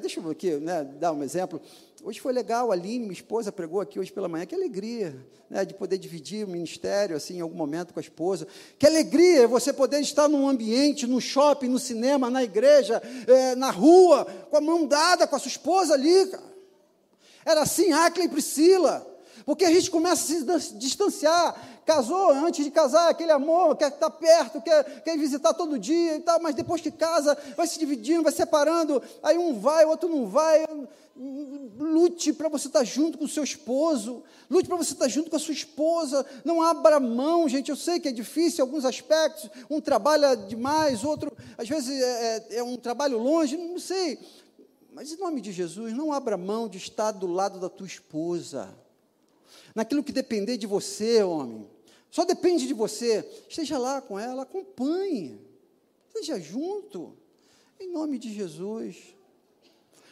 deixa 0.00 0.20
eu 0.20 0.30
aqui, 0.30 0.52
né, 0.58 0.84
dar 0.84 1.10
um 1.10 1.24
exemplo. 1.24 1.60
Hoje 2.00 2.20
foi 2.20 2.32
legal, 2.32 2.70
a 2.70 2.74
Aline, 2.74 3.00
minha 3.00 3.12
esposa, 3.12 3.50
pregou 3.50 3.80
aqui 3.80 3.98
hoje 3.98 4.12
pela 4.12 4.28
manhã. 4.28 4.46
Que 4.46 4.54
alegria, 4.54 5.16
né, 5.50 5.64
de 5.64 5.74
poder 5.74 5.98
dividir 5.98 6.46
o 6.46 6.48
ministério, 6.48 7.16
assim, 7.16 7.38
em 7.38 7.40
algum 7.40 7.56
momento 7.56 7.92
com 7.92 7.98
a 7.98 8.02
esposa. 8.02 8.46
Que 8.78 8.86
alegria 8.86 9.48
você 9.48 9.72
poder 9.72 9.98
estar 9.98 10.28
num 10.28 10.48
ambiente, 10.48 11.08
no 11.08 11.20
shopping, 11.20 11.66
no 11.66 11.80
cinema, 11.80 12.30
na 12.30 12.44
igreja, 12.44 13.02
é, 13.26 13.56
na 13.56 13.72
rua, 13.72 14.26
com 14.48 14.56
a 14.56 14.60
mão 14.60 14.86
dada 14.86 15.26
com 15.26 15.34
a 15.34 15.40
sua 15.40 15.48
esposa 15.48 15.94
ali, 15.94 16.26
cara. 16.26 16.54
Era 17.44 17.62
assim, 17.62 17.90
Acla 17.90 18.22
e 18.22 18.28
Priscila. 18.28 19.04
Porque 19.44 19.64
a 19.64 19.70
gente 19.70 19.90
começa 19.90 20.54
a 20.54 20.60
se 20.60 20.74
distanciar 20.74 21.73
casou 21.84 22.30
antes 22.30 22.64
de 22.64 22.70
casar, 22.70 23.10
aquele 23.10 23.32
amor, 23.32 23.76
quer 23.76 23.88
estar 23.88 24.10
perto, 24.10 24.60
quer, 24.60 25.02
quer 25.02 25.18
visitar 25.18 25.54
todo 25.54 25.78
dia 25.78 26.16
e 26.16 26.20
tal, 26.20 26.40
mas 26.40 26.54
depois 26.54 26.80
que 26.80 26.90
casa, 26.90 27.36
vai 27.56 27.66
se 27.66 27.78
dividindo, 27.78 28.22
vai 28.22 28.32
separando, 28.32 29.02
aí 29.22 29.38
um 29.38 29.58
vai, 29.58 29.84
o 29.84 29.90
outro 29.90 30.08
não 30.08 30.26
vai. 30.26 30.64
Lute 31.16 32.32
para 32.32 32.48
você 32.48 32.66
estar 32.66 32.82
junto 32.82 33.16
com 33.16 33.24
o 33.24 33.28
seu 33.28 33.44
esposo, 33.44 34.24
lute 34.50 34.66
para 34.66 34.76
você 34.76 34.94
estar 34.94 35.06
junto 35.06 35.30
com 35.30 35.36
a 35.36 35.38
sua 35.38 35.54
esposa, 35.54 36.26
não 36.44 36.60
abra 36.60 36.98
mão, 36.98 37.48
gente. 37.48 37.70
Eu 37.70 37.76
sei 37.76 38.00
que 38.00 38.08
é 38.08 38.12
difícil 38.12 38.64
em 38.64 38.68
alguns 38.68 38.84
aspectos, 38.84 39.48
um 39.70 39.80
trabalha 39.80 40.34
demais, 40.34 41.04
outro, 41.04 41.32
às 41.56 41.68
vezes, 41.68 42.02
é, 42.02 42.36
é, 42.50 42.56
é 42.56 42.62
um 42.64 42.76
trabalho 42.76 43.18
longe, 43.18 43.56
não 43.56 43.78
sei. 43.78 44.18
Mas 44.92 45.12
em 45.12 45.16
nome 45.16 45.40
de 45.40 45.52
Jesus, 45.52 45.92
não 45.92 46.12
abra 46.12 46.36
mão 46.36 46.68
de 46.68 46.78
estar 46.78 47.10
do 47.12 47.26
lado 47.26 47.60
da 47.60 47.68
tua 47.68 47.86
esposa. 47.86 48.72
Naquilo 49.74 50.04
que 50.04 50.12
depender 50.12 50.56
de 50.56 50.68
você, 50.68 51.22
homem. 51.22 51.68
Só 52.14 52.24
depende 52.24 52.68
de 52.68 52.72
você. 52.72 53.28
Esteja 53.48 53.76
lá 53.76 54.00
com 54.00 54.16
ela, 54.16 54.44
acompanhe. 54.44 55.36
Esteja 56.06 56.38
junto. 56.38 57.12
Em 57.80 57.90
nome 57.90 58.20
de 58.20 58.32
Jesus. 58.32 59.16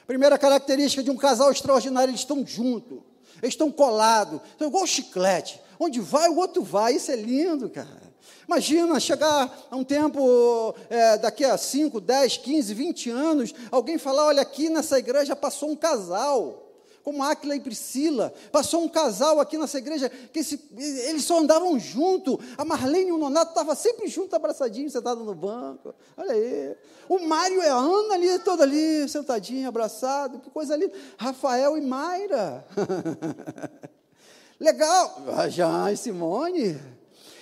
Primeira 0.04 0.36
característica 0.36 1.00
de 1.00 1.12
um 1.12 1.16
casal 1.16 1.52
extraordinário, 1.52 2.10
eles 2.10 2.22
estão 2.22 2.44
juntos. 2.44 2.98
Eles 3.40 3.54
estão 3.54 3.70
colados. 3.70 4.40
Estão 4.50 4.66
igual 4.66 4.84
chiclete. 4.84 5.60
Onde 5.78 6.00
vai, 6.00 6.28
o 6.28 6.38
outro 6.38 6.64
vai. 6.64 6.96
Isso 6.96 7.12
é 7.12 7.14
lindo, 7.14 7.70
cara. 7.70 8.02
Imagina 8.48 8.98
chegar 8.98 9.68
a 9.70 9.76
um 9.76 9.84
tempo, 9.84 10.74
é, 10.90 11.16
daqui 11.18 11.44
a 11.44 11.56
5, 11.56 12.00
10, 12.00 12.38
15, 12.38 12.74
20 12.74 13.10
anos, 13.10 13.54
alguém 13.70 13.96
falar: 13.96 14.26
olha, 14.26 14.42
aqui 14.42 14.68
nessa 14.68 14.98
igreja 14.98 15.36
passou 15.36 15.70
um 15.70 15.76
casal 15.76 16.71
como 17.02 17.22
Áquila 17.22 17.56
e 17.56 17.60
Priscila. 17.60 18.32
Passou 18.50 18.82
um 18.82 18.88
casal 18.88 19.40
aqui 19.40 19.58
nessa 19.58 19.78
igreja 19.78 20.08
que 20.08 20.38
esse, 20.38 20.60
eles 20.76 21.24
só 21.24 21.40
andavam 21.40 21.78
junto. 21.78 22.38
A 22.56 22.64
Marlene 22.64 23.10
e 23.10 23.12
o 23.12 23.18
Nonato 23.18 23.50
estavam 23.50 23.74
sempre 23.74 24.08
juntos, 24.08 24.34
abraçadinhos, 24.34 24.92
sentados 24.92 25.24
no 25.24 25.34
banco. 25.34 25.94
Olha 26.16 26.32
aí. 26.32 26.76
O 27.08 27.18
Mário 27.18 27.62
e 27.62 27.66
a 27.66 27.74
Ana 27.74 28.14
ali, 28.14 28.38
todo 28.38 28.62
ali, 28.62 29.08
sentadinho, 29.08 29.68
abraçado. 29.68 30.38
Que 30.38 30.50
coisa 30.50 30.76
linda. 30.76 30.94
Rafael 31.16 31.76
e 31.76 31.80
Mayra. 31.80 32.64
Legal. 34.58 35.22
Ah, 35.36 35.48
Já 35.48 35.92
e 35.92 35.96
Simone. 35.96 36.80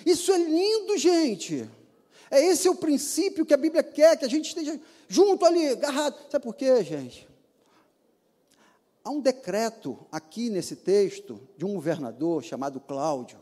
Isso 0.04 0.32
é 0.32 0.38
lindo, 0.38 0.96
gente. 0.96 1.68
É 2.30 2.42
esse 2.42 2.66
é 2.66 2.70
o 2.70 2.76
princípio 2.76 3.44
que 3.44 3.52
a 3.52 3.58
Bíblia 3.58 3.82
quer, 3.82 4.16
que 4.16 4.24
a 4.24 4.28
gente 4.28 4.46
esteja 4.46 4.80
junto 5.08 5.44
ali, 5.44 5.68
agarrado. 5.68 6.16
Sabe 6.30 6.44
por 6.44 6.54
quê, 6.54 6.82
gente? 6.82 7.29
Há 9.10 9.12
um 9.12 9.20
decreto 9.20 9.98
aqui 10.12 10.48
nesse 10.48 10.76
texto 10.76 11.40
de 11.56 11.64
um 11.64 11.74
governador 11.74 12.44
chamado 12.44 12.78
Cláudio. 12.78 13.40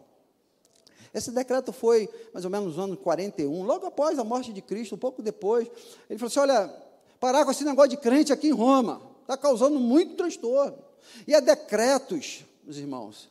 Esse 1.13 1.31
decreto 1.31 1.75
foi 1.75 2.09
mais 2.33 2.47
ou 2.47 2.51
menos 2.51 2.79
no 2.79 2.85
ano 2.85 2.97
41, 2.97 3.65
logo 3.65 3.85
após 3.85 4.19
a 4.19 4.25
morte 4.25 4.51
de 4.51 4.63
Cristo, 4.63 4.95
um 4.95 4.99
pouco 4.99 5.21
depois. 5.21 5.69
Ele 6.09 6.19
falou 6.19 6.29
assim: 6.29 6.41
olha, 6.41 6.75
parar 7.21 7.45
com 7.45 7.51
esse 7.51 7.65
negócio 7.65 7.91
de 7.91 7.99
crente 7.99 8.33
aqui 8.33 8.49
em 8.49 8.53
Roma, 8.53 9.03
está 9.21 9.37
causando 9.37 9.79
muito 9.79 10.15
transtorno. 10.15 10.79
E 11.27 11.35
há 11.35 11.41
decretos, 11.41 12.47
meus 12.65 12.79
irmãos, 12.79 13.29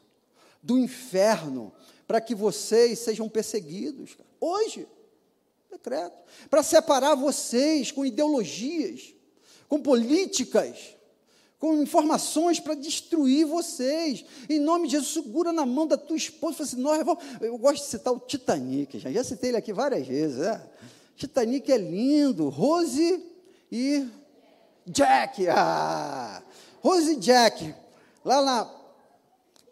do 0.62 0.78
inferno, 0.78 1.74
para 2.08 2.22
que 2.22 2.36
vocês 2.36 3.00
sejam 3.00 3.28
perseguidos. 3.28 4.16
Hoje, 4.40 4.88
decreto. 5.72 6.16
Para 6.52 6.62
separar 6.62 7.16
vocês 7.16 7.92
com 7.92 8.06
ideologias, 8.06 9.16
com 9.68 9.82
políticas 9.82 10.97
com 11.60 11.82
informações 11.82 12.60
para 12.60 12.76
destruir 12.76 13.46
vocês. 13.46 14.24
Em 14.50 14.60
nome 14.60 14.88
de 14.88 14.94
Jesus, 14.94 15.14
segura 15.14 15.52
na 15.52 15.66
mão 15.66 15.88
da 15.88 15.98
tua 15.98 16.18
esposa. 16.18 16.58
Fala 16.58 16.70
assim, 16.70 16.82
nós 16.82 17.04
vamos... 17.04 17.24
Eu 17.42 17.58
gosto 17.58 17.84
de 17.84 17.90
citar 17.90 18.14
o 18.14 18.20
Titanic, 18.20 19.00
já, 19.00 19.12
já 19.12 19.24
citei 19.24 19.50
ele 19.50 19.58
aqui 19.58 19.74
várias 19.74 20.08
vezes. 20.08 20.40
É. 20.40 20.62
Titanic 21.16 21.72
é 21.72 21.78
lindo. 21.78 22.50
Rose 22.50 23.24
e 23.72 24.08
Jack. 24.86 25.48
Ah, 25.50 26.44
Rose 26.82 27.14
e 27.14 27.16
Jack. 27.16 27.74
Lá 28.24 28.42
na 28.42 28.66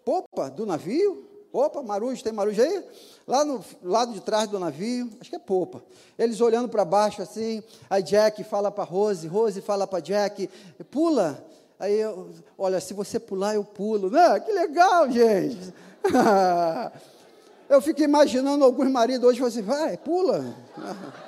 popa 0.04 0.50
do 0.50 0.66
navio. 0.66 1.24
Opa, 1.54 1.82
Marujo, 1.82 2.22
tem 2.22 2.34
Marujo 2.34 2.62
aí? 2.62 2.84
Lá 3.26 3.46
no 3.46 3.64
lado 3.82 4.12
de 4.12 4.20
trás 4.20 4.50
do 4.50 4.60
navio, 4.60 5.10
acho 5.22 5.30
que 5.30 5.38
é 5.38 5.40
popa. 5.40 5.82
Eles 6.20 6.42
olhando 6.42 6.68
para 6.68 6.84
baixo 6.84 7.22
assim, 7.22 7.64
a 7.90 8.02
Jack 8.02 8.44
fala 8.44 8.70
para 8.70 8.84
Rose, 8.84 9.26
Rose 9.26 9.62
fala 9.62 9.88
para 9.88 10.02
Jack, 10.02 10.50
pula, 10.92 11.42
Aí, 11.80 12.00
eu, 12.00 12.30
olha, 12.58 12.80
se 12.80 12.94
você 12.94 13.20
pular, 13.20 13.56
eu 13.56 13.64
pulo. 13.64 14.10
Né? 14.10 14.40
Que 14.40 14.52
legal, 14.52 15.12
gente. 15.12 15.74
eu 17.70 17.82
fico 17.82 18.02
imaginando 18.02 18.64
alguns 18.64 18.90
maridos 18.90 19.30
hoje, 19.30 19.44
assim, 19.44 19.62
vai, 19.62 19.98
pula. 19.98 20.56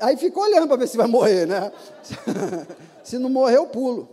Aí 0.00 0.16
fica 0.16 0.38
olhando 0.38 0.68
para 0.68 0.76
ver 0.76 0.86
se 0.86 0.96
vai 0.96 1.06
morrer, 1.06 1.46
né? 1.46 1.72
se 3.02 3.18
não 3.18 3.28
morrer, 3.28 3.56
eu 3.56 3.66
pulo. 3.66 4.08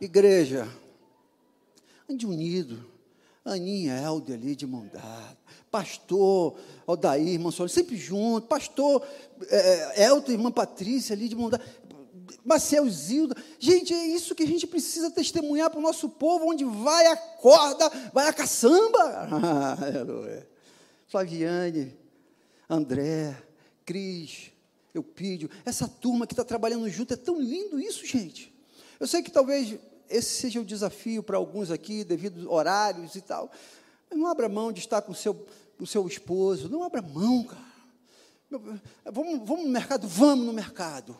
Igreja, 0.00 0.68
ande 2.08 2.26
unido. 2.26 2.93
Aninha 3.44 4.00
Helder 4.00 4.36
ali 4.36 4.56
de 4.56 4.66
mão 4.66 4.88
dada 4.92 5.44
pastor 5.74 6.56
Aldair, 6.86 7.26
irmã 7.26 7.50
Sônia, 7.50 7.68
sempre 7.68 7.96
junto, 7.96 8.46
pastor 8.46 9.04
é, 9.48 10.04
Elton, 10.04 10.30
irmã 10.30 10.52
Patrícia 10.52 11.16
ali 11.16 11.28
de 11.28 11.34
mão 11.34 11.50
Marcel 12.44 12.88
Zilda. 12.88 13.34
Gente, 13.58 13.92
é 13.92 14.06
isso 14.06 14.36
que 14.36 14.44
a 14.44 14.46
gente 14.46 14.68
precisa 14.68 15.10
testemunhar 15.10 15.70
para 15.70 15.80
o 15.80 15.82
nosso 15.82 16.08
povo, 16.08 16.46
onde 16.46 16.64
vai 16.64 17.06
a 17.08 17.16
corda, 17.16 17.90
vai 18.12 18.28
a 18.28 18.32
caçamba. 18.32 19.28
Flaviane, 21.08 21.92
André, 22.70 23.36
Cris, 23.84 24.52
Eupídio, 24.94 25.50
essa 25.64 25.88
turma 25.88 26.24
que 26.24 26.34
está 26.34 26.44
trabalhando 26.44 26.88
junto, 26.88 27.14
é 27.14 27.16
tão 27.16 27.40
lindo 27.40 27.80
isso, 27.80 28.06
gente. 28.06 28.54
Eu 29.00 29.08
sei 29.08 29.24
que 29.24 29.30
talvez 29.30 29.76
esse 30.08 30.40
seja 30.40 30.60
o 30.60 30.64
desafio 30.64 31.22
para 31.22 31.36
alguns 31.36 31.70
aqui, 31.70 32.04
devido 32.04 32.50
horários 32.50 33.14
e 33.14 33.20
tal. 33.20 33.50
Mas 34.10 34.18
não 34.18 34.26
abra 34.26 34.48
mão 34.48 34.72
de 34.72 34.80
estar 34.80 35.02
com 35.02 35.12
o 35.12 35.14
seu, 35.14 35.46
o 35.78 35.86
seu 35.86 36.06
esposo, 36.06 36.68
não 36.68 36.82
abra 36.82 37.02
mão, 37.02 37.44
cara. 37.44 37.74
Vamos, 39.04 39.48
vamos 39.48 39.64
no 39.64 39.70
mercado? 39.70 40.06
Vamos 40.06 40.46
no 40.46 40.52
mercado. 40.52 41.16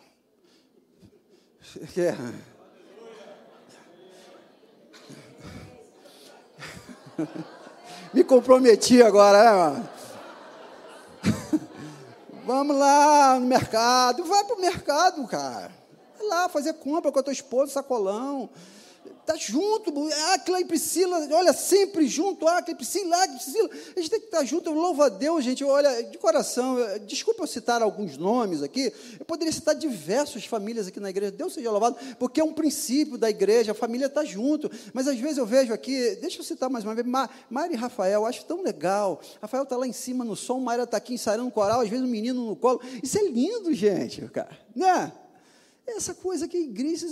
É. 1.97 2.15
Me 8.13 8.23
comprometi 8.23 9.01
agora, 9.01 9.71
né? 9.71 9.89
Vamos 12.45 12.77
lá 12.77 13.39
no 13.39 13.47
mercado. 13.47 14.23
Vai 14.23 14.43
para 14.43 14.55
o 14.55 14.61
mercado, 14.61 15.27
cara. 15.27 15.71
Vai 16.17 16.27
lá 16.27 16.47
fazer 16.47 16.73
compra 16.73 17.11
com 17.11 17.19
a 17.19 17.23
tua 17.23 17.33
esposa, 17.33 17.73
sacolão. 17.73 18.49
Está 19.25 19.35
junto, 19.37 19.91
Aquila 20.35 20.61
e 20.61 20.65
Priscila, 20.65 21.27
olha, 21.31 21.51
sempre 21.51 22.07
junto, 22.07 22.47
Aquila 22.47 22.73
e 22.73 22.75
Priscila, 22.75 23.23
Aquila 23.23 23.33
e 23.33 23.39
Priscila. 23.39 23.69
A 23.97 23.99
gente 23.99 24.09
tem 24.11 24.19
que 24.19 24.27
estar 24.27 24.37
tá 24.37 24.45
junto, 24.45 24.69
eu 24.69 24.73
louvo 24.75 25.01
a 25.01 25.09
Deus, 25.09 25.43
gente. 25.43 25.63
Olha, 25.63 26.03
de 26.03 26.15
coração, 26.19 26.77
desculpa 27.07 27.41
eu 27.41 27.47
citar 27.47 27.81
alguns 27.81 28.17
nomes 28.17 28.61
aqui, 28.61 28.93
eu 29.19 29.25
poderia 29.25 29.51
citar 29.51 29.73
diversas 29.73 30.45
famílias 30.45 30.85
aqui 30.85 30.99
na 30.99 31.09
igreja, 31.09 31.31
Deus 31.31 31.55
seja 31.55 31.71
louvado, 31.71 31.97
porque 32.19 32.39
é 32.39 32.43
um 32.43 32.53
princípio 32.53 33.17
da 33.17 33.27
igreja, 33.27 33.71
a 33.71 33.75
família 33.75 34.05
está 34.05 34.23
junto. 34.23 34.69
Mas 34.93 35.07
às 35.07 35.17
vezes 35.17 35.39
eu 35.39 35.45
vejo 35.47 35.73
aqui, 35.73 36.15
deixa 36.21 36.39
eu 36.39 36.43
citar 36.43 36.69
mais 36.69 36.85
uma 36.85 36.93
vez, 36.93 37.07
Mari 37.49 37.73
e 37.73 37.75
Rafael, 37.75 38.27
acho 38.27 38.45
tão 38.45 38.61
legal. 38.61 39.19
Rafael 39.41 39.63
está 39.63 39.75
lá 39.75 39.87
em 39.87 39.93
cima 39.93 40.23
no 40.23 40.35
som, 40.35 40.59
Mari 40.59 40.83
está 40.83 40.97
aqui 40.97 41.15
ensaiando 41.15 41.49
coral, 41.49 41.81
às 41.81 41.89
vezes 41.89 42.05
um 42.05 42.07
menino 42.07 42.45
no 42.45 42.55
colo. 42.55 42.79
Isso 43.01 43.17
é 43.17 43.23
lindo, 43.23 43.73
gente, 43.73 44.21
cara, 44.27 44.55
né? 44.75 45.11
Essa 45.87 46.13
coisa 46.13 46.47
que 46.47 46.57
igreja, 46.57 47.07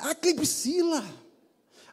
Aquila 0.00 0.32
e 0.32 0.34
Priscila. 0.34 1.23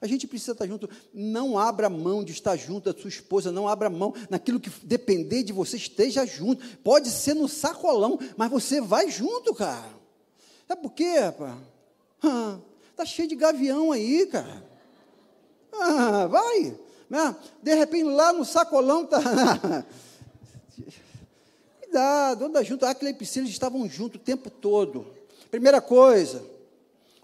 A 0.01 0.07
gente 0.07 0.25
precisa 0.25 0.53
estar 0.53 0.65
junto. 0.65 0.89
Não 1.13 1.59
abra 1.59 1.87
mão 1.87 2.23
de 2.23 2.31
estar 2.31 2.55
junto 2.55 2.91
da 2.91 2.99
sua 2.99 3.07
esposa, 3.07 3.51
não 3.51 3.67
abra 3.67 3.87
mão 3.87 4.15
naquilo 4.31 4.59
que 4.59 4.71
depender 4.83 5.43
de 5.43 5.53
você, 5.53 5.77
esteja 5.77 6.25
junto. 6.25 6.65
Pode 6.79 7.11
ser 7.11 7.35
no 7.35 7.47
sacolão, 7.47 8.17
mas 8.35 8.49
você 8.49 8.81
vai 8.81 9.11
junto, 9.11 9.53
cara. 9.53 9.93
Sabe 10.67 10.81
por 10.81 10.93
quê, 10.93 11.19
rapaz? 11.19 11.55
Ah, 12.23 12.57
tá 12.95 13.05
cheio 13.05 13.27
de 13.27 13.35
gavião 13.35 13.91
aí, 13.91 14.25
cara. 14.25 14.65
Ah, 15.71 16.25
vai. 16.25 16.75
Né? 17.07 17.35
De 17.61 17.75
repente 17.75 18.05
lá 18.05 18.33
no 18.33 18.43
sacolão 18.43 19.05
tá. 19.05 19.21
Cuidado, 21.79 22.45
anda 22.45 22.63
junto. 22.63 22.87
Aquele 22.87 23.11
e 23.11 23.13
Priscila 23.13 23.47
estavam 23.47 23.87
juntos 23.87 24.19
o 24.19 24.23
tempo 24.23 24.49
todo. 24.49 25.05
Primeira 25.51 25.79
coisa, 25.79 26.43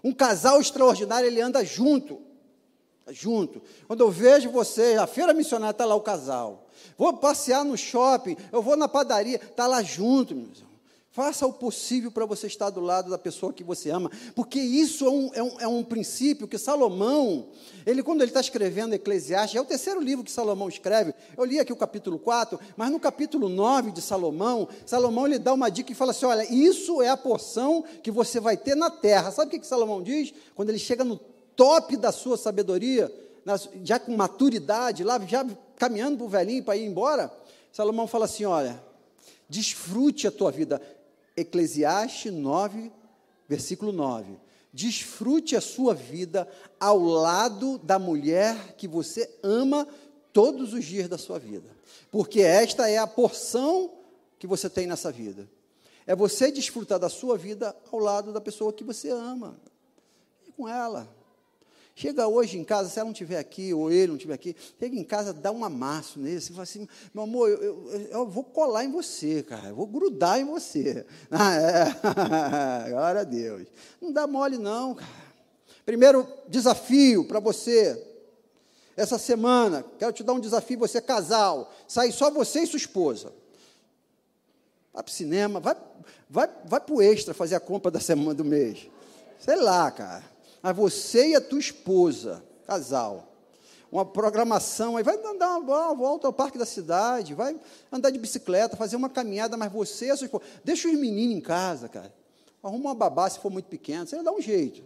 um 0.04 0.12
casal 0.12 0.60
extraordinário, 0.60 1.26
ele 1.26 1.40
anda 1.40 1.64
junto 1.64 2.27
junto. 3.10 3.60
Quando 3.86 4.00
eu 4.00 4.10
vejo 4.10 4.50
você, 4.50 4.94
a 4.94 5.06
feira 5.06 5.32
missionária 5.32 5.72
está 5.72 5.84
lá 5.84 5.94
o 5.94 6.00
casal. 6.00 6.66
Vou 6.96 7.12
passear 7.16 7.64
no 7.64 7.76
shopping, 7.76 8.36
eu 8.52 8.62
vou 8.62 8.76
na 8.76 8.88
padaria, 8.88 9.36
está 9.36 9.66
lá 9.66 9.82
junto, 9.82 10.34
meus 10.34 10.58
irmãos. 10.58 10.68
Faça 11.18 11.44
o 11.46 11.52
possível 11.52 12.12
para 12.12 12.24
você 12.24 12.46
estar 12.46 12.70
do 12.70 12.80
lado 12.80 13.10
da 13.10 13.18
pessoa 13.18 13.52
que 13.52 13.64
você 13.64 13.90
ama, 13.90 14.08
porque 14.36 14.60
isso 14.60 15.04
é 15.04 15.10
um, 15.10 15.30
é 15.34 15.42
um, 15.42 15.60
é 15.62 15.66
um 15.66 15.82
princípio 15.82 16.46
que 16.46 16.56
Salomão, 16.56 17.48
ele 17.84 18.04
quando 18.04 18.20
ele 18.20 18.30
está 18.30 18.40
escrevendo 18.40 18.94
Eclesiastes, 18.94 19.58
é 19.58 19.60
o 19.60 19.64
terceiro 19.64 20.00
livro 20.00 20.22
que 20.22 20.30
Salomão 20.30 20.68
escreve, 20.68 21.12
eu 21.36 21.44
li 21.44 21.58
aqui 21.58 21.72
o 21.72 21.76
capítulo 21.76 22.20
4, 22.20 22.60
mas 22.76 22.92
no 22.92 23.00
capítulo 23.00 23.48
9 23.48 23.90
de 23.90 24.00
Salomão, 24.00 24.68
Salomão 24.86 25.26
ele 25.26 25.40
dá 25.40 25.52
uma 25.52 25.68
dica 25.70 25.90
e 25.90 25.94
fala 25.94 26.12
assim, 26.12 26.26
olha, 26.26 26.46
isso 26.54 27.02
é 27.02 27.08
a 27.08 27.16
porção 27.16 27.82
que 28.00 28.12
você 28.12 28.38
vai 28.38 28.56
ter 28.56 28.76
na 28.76 28.88
terra. 28.88 29.32
Sabe 29.32 29.48
o 29.48 29.50
que, 29.50 29.58
que 29.58 29.66
Salomão 29.66 30.00
diz? 30.00 30.32
Quando 30.54 30.68
ele 30.68 30.78
chega 30.78 31.02
no 31.02 31.18
top 31.58 31.96
da 31.96 32.12
sua 32.12 32.36
sabedoria, 32.36 33.12
já 33.82 33.98
com 33.98 34.16
maturidade, 34.16 35.02
lá 35.02 35.18
já 35.26 35.44
caminhando 35.74 36.18
para 36.18 36.26
o 36.26 36.28
velhinho 36.28 36.62
para 36.62 36.76
ir 36.76 36.86
embora, 36.86 37.32
Salomão 37.72 38.06
fala 38.06 38.26
assim: 38.26 38.44
olha, 38.44 38.80
desfrute 39.48 40.28
a 40.28 40.30
tua 40.30 40.52
vida. 40.52 40.80
Eclesiastes 41.36 42.32
9, 42.32 42.92
versículo 43.48 43.90
9. 43.90 44.38
Desfrute 44.72 45.56
a 45.56 45.60
sua 45.60 45.94
vida 45.94 46.48
ao 46.78 46.98
lado 46.98 47.78
da 47.78 47.98
mulher 47.98 48.74
que 48.76 48.86
você 48.86 49.28
ama 49.42 49.86
todos 50.32 50.72
os 50.72 50.84
dias 50.84 51.08
da 51.08 51.18
sua 51.18 51.38
vida. 51.38 51.68
Porque 52.10 52.40
esta 52.40 52.88
é 52.88 52.98
a 52.98 53.06
porção 53.06 53.90
que 54.38 54.46
você 54.46 54.70
tem 54.70 54.86
nessa 54.86 55.10
vida. 55.10 55.48
É 56.06 56.14
você 56.14 56.52
desfrutar 56.52 56.98
da 56.98 57.08
sua 57.08 57.36
vida 57.36 57.74
ao 57.90 57.98
lado 57.98 58.32
da 58.32 58.40
pessoa 58.40 58.72
que 58.72 58.84
você 58.84 59.10
ama. 59.10 59.58
E 60.46 60.52
com 60.52 60.68
ela. 60.68 61.17
Chega 61.98 62.28
hoje 62.28 62.56
em 62.56 62.62
casa, 62.62 62.88
se 62.88 62.96
ela 62.96 63.06
não 63.06 63.12
estiver 63.12 63.40
aqui, 63.40 63.74
ou 63.74 63.90
ele 63.90 64.06
não 64.06 64.14
estiver 64.14 64.34
aqui, 64.34 64.54
chega 64.78 64.94
em 64.94 65.02
casa, 65.02 65.32
dá 65.32 65.50
um 65.50 65.64
amasso 65.64 66.20
nele, 66.20 66.40
você 66.40 66.52
fala 66.52 66.62
assim, 66.62 66.86
meu 67.12 67.24
amor, 67.24 67.50
eu, 67.50 67.60
eu, 67.60 68.00
eu, 68.12 68.24
vou 68.28 68.44
colar 68.44 68.84
em 68.84 68.92
você, 68.92 69.42
cara, 69.42 69.70
eu 69.70 69.74
vou 69.74 69.84
grudar 69.84 70.38
em 70.38 70.44
você. 70.44 71.04
Ah, 71.28 71.54
é. 71.56 71.90
Glória 72.90 73.22
a 73.22 73.24
Deus. 73.24 73.66
Não 74.00 74.12
dá 74.12 74.28
mole, 74.28 74.58
não, 74.58 74.94
cara. 74.94 75.10
Primeiro 75.84 76.24
desafio 76.46 77.24
para 77.24 77.40
você, 77.40 78.00
essa 78.96 79.18
semana, 79.18 79.84
quero 79.98 80.12
te 80.12 80.22
dar 80.22 80.34
um 80.34 80.40
desafio, 80.40 80.78
você 80.78 81.00
casal, 81.00 81.74
sai 81.88 82.12
só 82.12 82.30
você 82.30 82.60
e 82.60 82.66
sua 82.68 82.76
esposa. 82.76 83.32
Vai 84.94 85.02
para 85.02 85.10
o 85.10 85.12
cinema, 85.12 85.58
vai, 85.58 85.76
vai, 86.30 86.48
vai 86.64 86.80
para 86.80 86.94
o 86.94 87.02
extra 87.02 87.34
fazer 87.34 87.56
a 87.56 87.60
compra 87.60 87.90
da 87.90 87.98
semana 87.98 88.34
do 88.34 88.44
mês. 88.44 88.88
Sei 89.40 89.56
lá, 89.56 89.90
cara 89.90 90.37
mas 90.62 90.76
você 90.76 91.28
e 91.28 91.34
a 91.34 91.40
tua 91.40 91.58
esposa, 91.58 92.44
casal, 92.66 93.28
uma 93.90 94.04
programação, 94.04 94.96
aí 94.96 95.02
vai 95.02 95.16
dar 95.16 95.58
uma 95.58 95.94
volta 95.94 96.26
ao 96.26 96.32
parque 96.32 96.58
da 96.58 96.66
cidade, 96.66 97.34
vai 97.34 97.58
andar 97.90 98.10
de 98.10 98.18
bicicleta, 98.18 98.76
fazer 98.76 98.96
uma 98.96 99.08
caminhada, 99.08 99.56
mas 99.56 99.72
você 99.72 100.10
a 100.10 100.16
sua 100.16 100.26
esposa, 100.26 100.44
deixa 100.62 100.88
os 100.88 100.94
meninos 100.94 101.36
em 101.36 101.40
casa, 101.40 101.88
cara. 101.88 102.12
Arruma 102.62 102.90
uma 102.90 102.94
babá 102.94 103.30
se 103.30 103.38
for 103.38 103.50
muito 103.50 103.66
pequeno, 103.66 104.06
você 104.06 104.22
dá 104.22 104.32
um 104.32 104.40
jeito. 104.40 104.82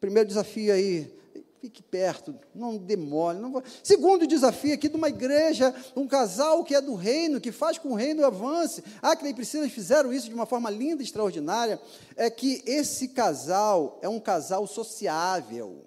Primeiro 0.00 0.28
desafio 0.28 0.72
aí, 0.72 1.12
Fique 1.62 1.80
perto, 1.80 2.34
não 2.52 2.76
demore. 2.76 3.38
Não... 3.38 3.62
Segundo 3.84 4.26
desafio 4.26 4.74
aqui 4.74 4.88
de 4.88 4.96
uma 4.96 5.08
igreja, 5.08 5.72
um 5.94 6.08
casal 6.08 6.64
que 6.64 6.74
é 6.74 6.80
do 6.80 6.96
reino, 6.96 7.40
que 7.40 7.52
faz 7.52 7.78
com 7.78 7.90
o 7.90 7.94
reino 7.94 8.26
avance. 8.26 8.82
Ah, 9.00 9.14
que 9.14 9.22
nem 9.22 9.32
Priscila 9.32 9.68
fizeram 9.68 10.12
isso 10.12 10.28
de 10.28 10.34
uma 10.34 10.44
forma 10.44 10.68
linda 10.68 11.02
e 11.02 11.04
extraordinária. 11.04 11.80
É 12.16 12.28
que 12.28 12.64
esse 12.66 13.06
casal 13.06 14.00
é 14.02 14.08
um 14.08 14.18
casal 14.18 14.66
sociável. 14.66 15.84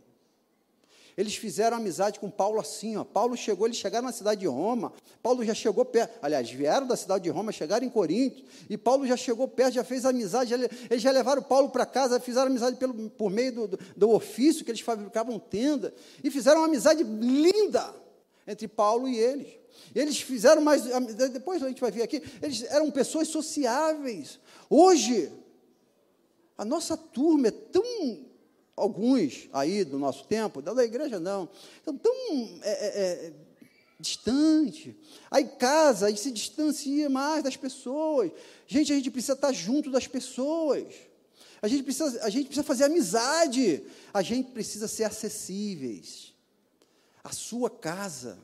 Eles 1.18 1.36
fizeram 1.36 1.78
amizade 1.78 2.20
com 2.20 2.30
Paulo 2.30 2.60
assim, 2.60 2.98
ó. 2.98 3.04
Paulo 3.06 3.38
chegou, 3.38 3.66
eles 3.68 3.78
chegaram 3.78 4.06
na 4.06 4.12
cidade 4.12 4.42
de 4.42 4.48
Roma. 4.48 4.92
Paulo 5.24 5.46
já 5.46 5.54
chegou 5.54 5.86
perto. 5.86 6.20
Aliás, 6.22 6.50
vieram 6.52 6.86
da 6.86 6.98
cidade 6.98 7.24
de 7.24 7.30
Roma, 7.30 7.54
chegaram 7.54 7.86
em 7.86 7.90
Corinto. 7.90 8.44
E 8.70 8.78
Paulo 8.78 9.08
já 9.08 9.16
chegou 9.16 9.48
perto, 9.48 9.76
já 9.76 9.84
fez 9.84 10.06
amizade. 10.06 10.50
Já, 10.50 10.58
eles 10.58 11.02
já 11.02 11.12
levaram 11.12 11.42
Paulo 11.42 11.70
para 11.70 11.86
casa, 11.86 12.20
fizeram 12.20 12.48
amizade 12.48 12.76
pelo, 12.76 13.10
por 13.12 13.32
meio 13.32 13.54
do, 13.54 13.68
do, 13.70 13.80
do 13.96 14.10
ofício 14.12 14.66
que 14.66 14.72
eles 14.72 14.82
fabricavam 14.82 15.40
tenda. 15.40 15.94
E 16.22 16.30
fizeram 16.30 16.60
uma 16.60 16.68
amizade 16.68 17.02
linda 17.04 17.94
entre 18.46 18.68
Paulo 18.68 19.08
e 19.08 19.18
eles. 19.18 19.48
Eles 19.94 20.20
fizeram 20.20 20.62
mais. 20.62 20.84
Depois 21.32 21.64
a 21.64 21.70
gente 21.70 21.80
vai 21.80 21.92
ver 21.92 22.02
aqui, 22.02 22.22
eles 22.42 22.64
eram 22.64 22.92
pessoas 22.92 23.30
sociáveis. 23.30 24.38
Hoje, 24.70 25.32
a 26.58 26.66
nossa 26.66 26.98
turma 26.98 27.48
é 27.48 27.52
tão 27.52 28.26
alguns 28.76 29.48
aí 29.54 29.84
do 29.84 29.98
nosso 29.98 30.26
tempo, 30.26 30.62
da 30.62 30.84
igreja 30.84 31.20
não, 31.20 31.50
estão 31.78 31.98
tão 31.98 32.14
é, 32.62 32.72
é, 32.72 33.02
é, 33.28 33.34
distante. 34.00 34.96
Aí 35.32 35.46
casa 35.46 36.10
e 36.10 36.18
se 36.18 36.32
distancia 36.32 37.10
mais 37.10 37.44
das 37.44 37.56
pessoas. 37.56 38.32
Gente, 38.68 38.92
a 38.92 38.96
gente 38.96 39.12
precisa 39.12 39.34
estar 39.34 39.54
junto 39.54 39.90
das 39.90 40.08
pessoas. 40.08 40.94
A 41.62 41.68
gente 41.68 41.84
precisa, 41.84 42.24
a 42.24 42.30
gente 42.30 42.48
precisa 42.48 42.64
fazer 42.64 42.86
amizade. 42.86 43.84
A 44.14 44.22
gente 44.22 44.52
precisa 44.52 44.88
ser 44.88 45.06
acessíveis. 45.06 46.34
A 47.24 47.32
sua 47.32 47.70
casa 47.70 48.38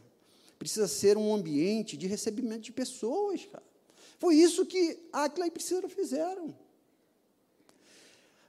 precisa 0.58 0.88
ser 0.88 1.17
um 1.17 1.34
ambiente 1.34 1.98
de 1.98 2.08
recebimento 2.08 2.62
de 2.62 2.72
pessoas, 2.72 3.46
cara. 3.46 3.63
Foi 4.20 4.36
isso 4.36 4.65
que 4.67 5.00
Aquila 5.12 5.48
e 5.48 5.52
Priscila 5.52 5.89
fizeram. 5.89 6.56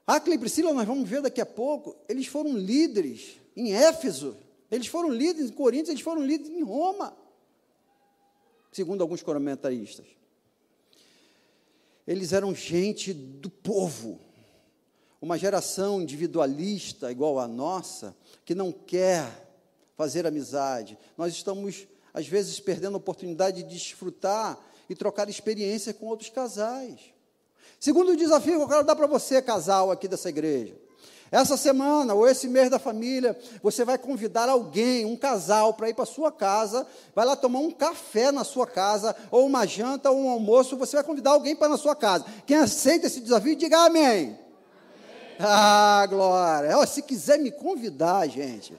Aquila 0.07 0.35
e 0.35 0.39
Priscila, 0.39 0.73
nós 0.73 0.87
vamos 0.87 1.09
ver 1.09 1.23
daqui 1.23 1.41
a 1.41 1.47
pouco, 1.47 1.97
eles 2.09 2.27
foram 2.27 2.57
líderes 2.57 3.41
em 3.57 3.73
Éfeso, 3.73 4.37
eles 4.71 4.87
foram 4.87 5.11
líderes 5.11 5.51
em 5.51 5.55
Coríntios, 5.55 5.91
eles 5.91 6.03
foram 6.03 6.25
líderes 6.25 6.57
em 6.57 6.63
Roma, 6.63 7.17
segundo 8.73 9.03
alguns 9.03 9.23
comentaristas. 9.23 10.07
Eles 12.07 12.33
eram 12.33 12.55
gente 12.55 13.13
do 13.13 13.49
povo, 13.49 14.19
uma 15.21 15.39
geração 15.39 16.03
individualista 16.03 17.13
igual 17.13 17.39
a 17.39 17.47
nossa, 17.47 18.17
que 18.45 18.57
não 18.57 18.73
quer 18.73 19.43
fazer 19.97 20.27
amizade. 20.27 20.99
Nós 21.17 21.33
estamos, 21.33 21.87
às 22.13 22.27
vezes, 22.27 22.59
perdendo 22.59 22.95
a 22.95 22.99
oportunidade 22.99 23.63
de 23.63 23.69
desfrutar 23.69 24.59
e 24.89 24.97
trocar 24.97 25.29
experiência 25.29 25.95
com 25.95 26.07
outros 26.07 26.29
casais. 26.29 27.12
Segundo 27.83 28.17
desafio 28.17 28.59
que 28.59 28.63
eu 28.63 28.69
quero 28.69 28.85
dar 28.85 28.95
para 28.95 29.09
você, 29.09 29.43
casal 29.43 29.91
aqui 29.91 30.07
dessa 30.07 30.29
igreja, 30.29 30.73
Essa 31.33 31.57
semana 31.57 32.15
ou 32.15 32.29
esse 32.29 32.47
mês 32.47 32.71
da 32.71 32.79
família, 32.79 33.37
você 33.61 33.85
vai 33.85 33.99
convidar 33.99 34.49
alguém, 34.49 35.05
um 35.05 35.17
casal, 35.17 35.75
para 35.75 35.89
ir 35.89 35.95
para 35.95 36.07
sua 36.07 36.31
casa, 36.31 36.87
vai 37.13 37.27
lá 37.27 37.35
tomar 37.35 37.59
um 37.59 37.73
café 37.73 38.31
na 38.31 38.45
sua 38.45 38.69
casa, 38.69 39.17
ou 39.33 39.45
uma 39.45 39.67
janta, 39.67 40.13
ou 40.13 40.17
um 40.17 40.31
almoço, 40.31 40.77
você 40.77 40.95
vai 40.95 41.05
convidar 41.05 41.33
alguém 41.33 41.57
para 41.57 41.71
na 41.71 41.77
sua 41.77 41.97
casa. 41.97 42.25
Quem 42.47 42.57
aceita 42.57 43.09
esse 43.09 43.21
desafio, 43.21 43.57
diga 43.57 43.79
amém. 43.79 44.05
amém. 44.07 44.39
Ah, 45.41 46.07
glória. 46.09 46.79
Oh, 46.79 46.87
se 46.87 47.03
quiser 47.03 47.41
me 47.41 47.51
convidar, 47.51 48.29
gente, 48.29 48.79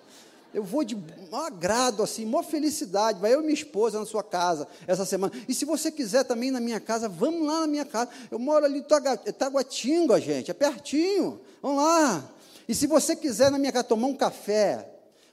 eu 0.53 0.63
vou 0.63 0.83
de 0.83 0.95
um 0.95 1.35
agrado, 1.35 2.03
assim, 2.03 2.23
uma 2.25 2.43
felicidade. 2.43 3.19
Vai 3.19 3.33
eu 3.33 3.39
e 3.39 3.43
minha 3.43 3.53
esposa 3.53 3.99
na 3.99 4.05
sua 4.05 4.23
casa 4.23 4.67
essa 4.85 5.03
semana. 5.05 5.33
E 5.47 5.53
se 5.53 5.65
você 5.65 5.91
quiser 5.91 6.23
também 6.23 6.51
na 6.51 6.59
minha 6.59 6.79
casa, 6.79 7.09
vamos 7.09 7.47
lá 7.47 7.61
na 7.61 7.67
minha 7.67 7.85
casa. 7.85 8.11
Eu 8.29 8.37
moro 8.37 8.63
ali 8.63 8.79
em 8.79 9.33
Taguatinga, 9.33 10.21
gente, 10.21 10.51
é 10.51 10.53
pertinho. 10.53 11.41
Vamos 11.61 11.83
lá. 11.83 12.29
E 12.67 12.75
se 12.75 12.85
você 12.85 13.15
quiser 13.15 13.49
na 13.49 13.57
minha 13.57 13.71
casa 13.71 13.85
tomar 13.85 14.07
um 14.07 14.15
café, 14.15 14.89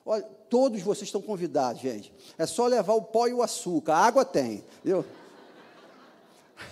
olha, 0.06 0.22
todos 0.48 0.80
vocês 0.80 1.08
estão 1.08 1.20
convidados, 1.20 1.82
gente. 1.82 2.12
É 2.38 2.46
só 2.46 2.66
levar 2.66 2.94
o 2.94 3.02
pó 3.02 3.26
e 3.26 3.34
o 3.34 3.42
açúcar. 3.42 3.94
A 3.94 4.06
água 4.06 4.24
tem, 4.24 4.64
viu? 4.82 5.04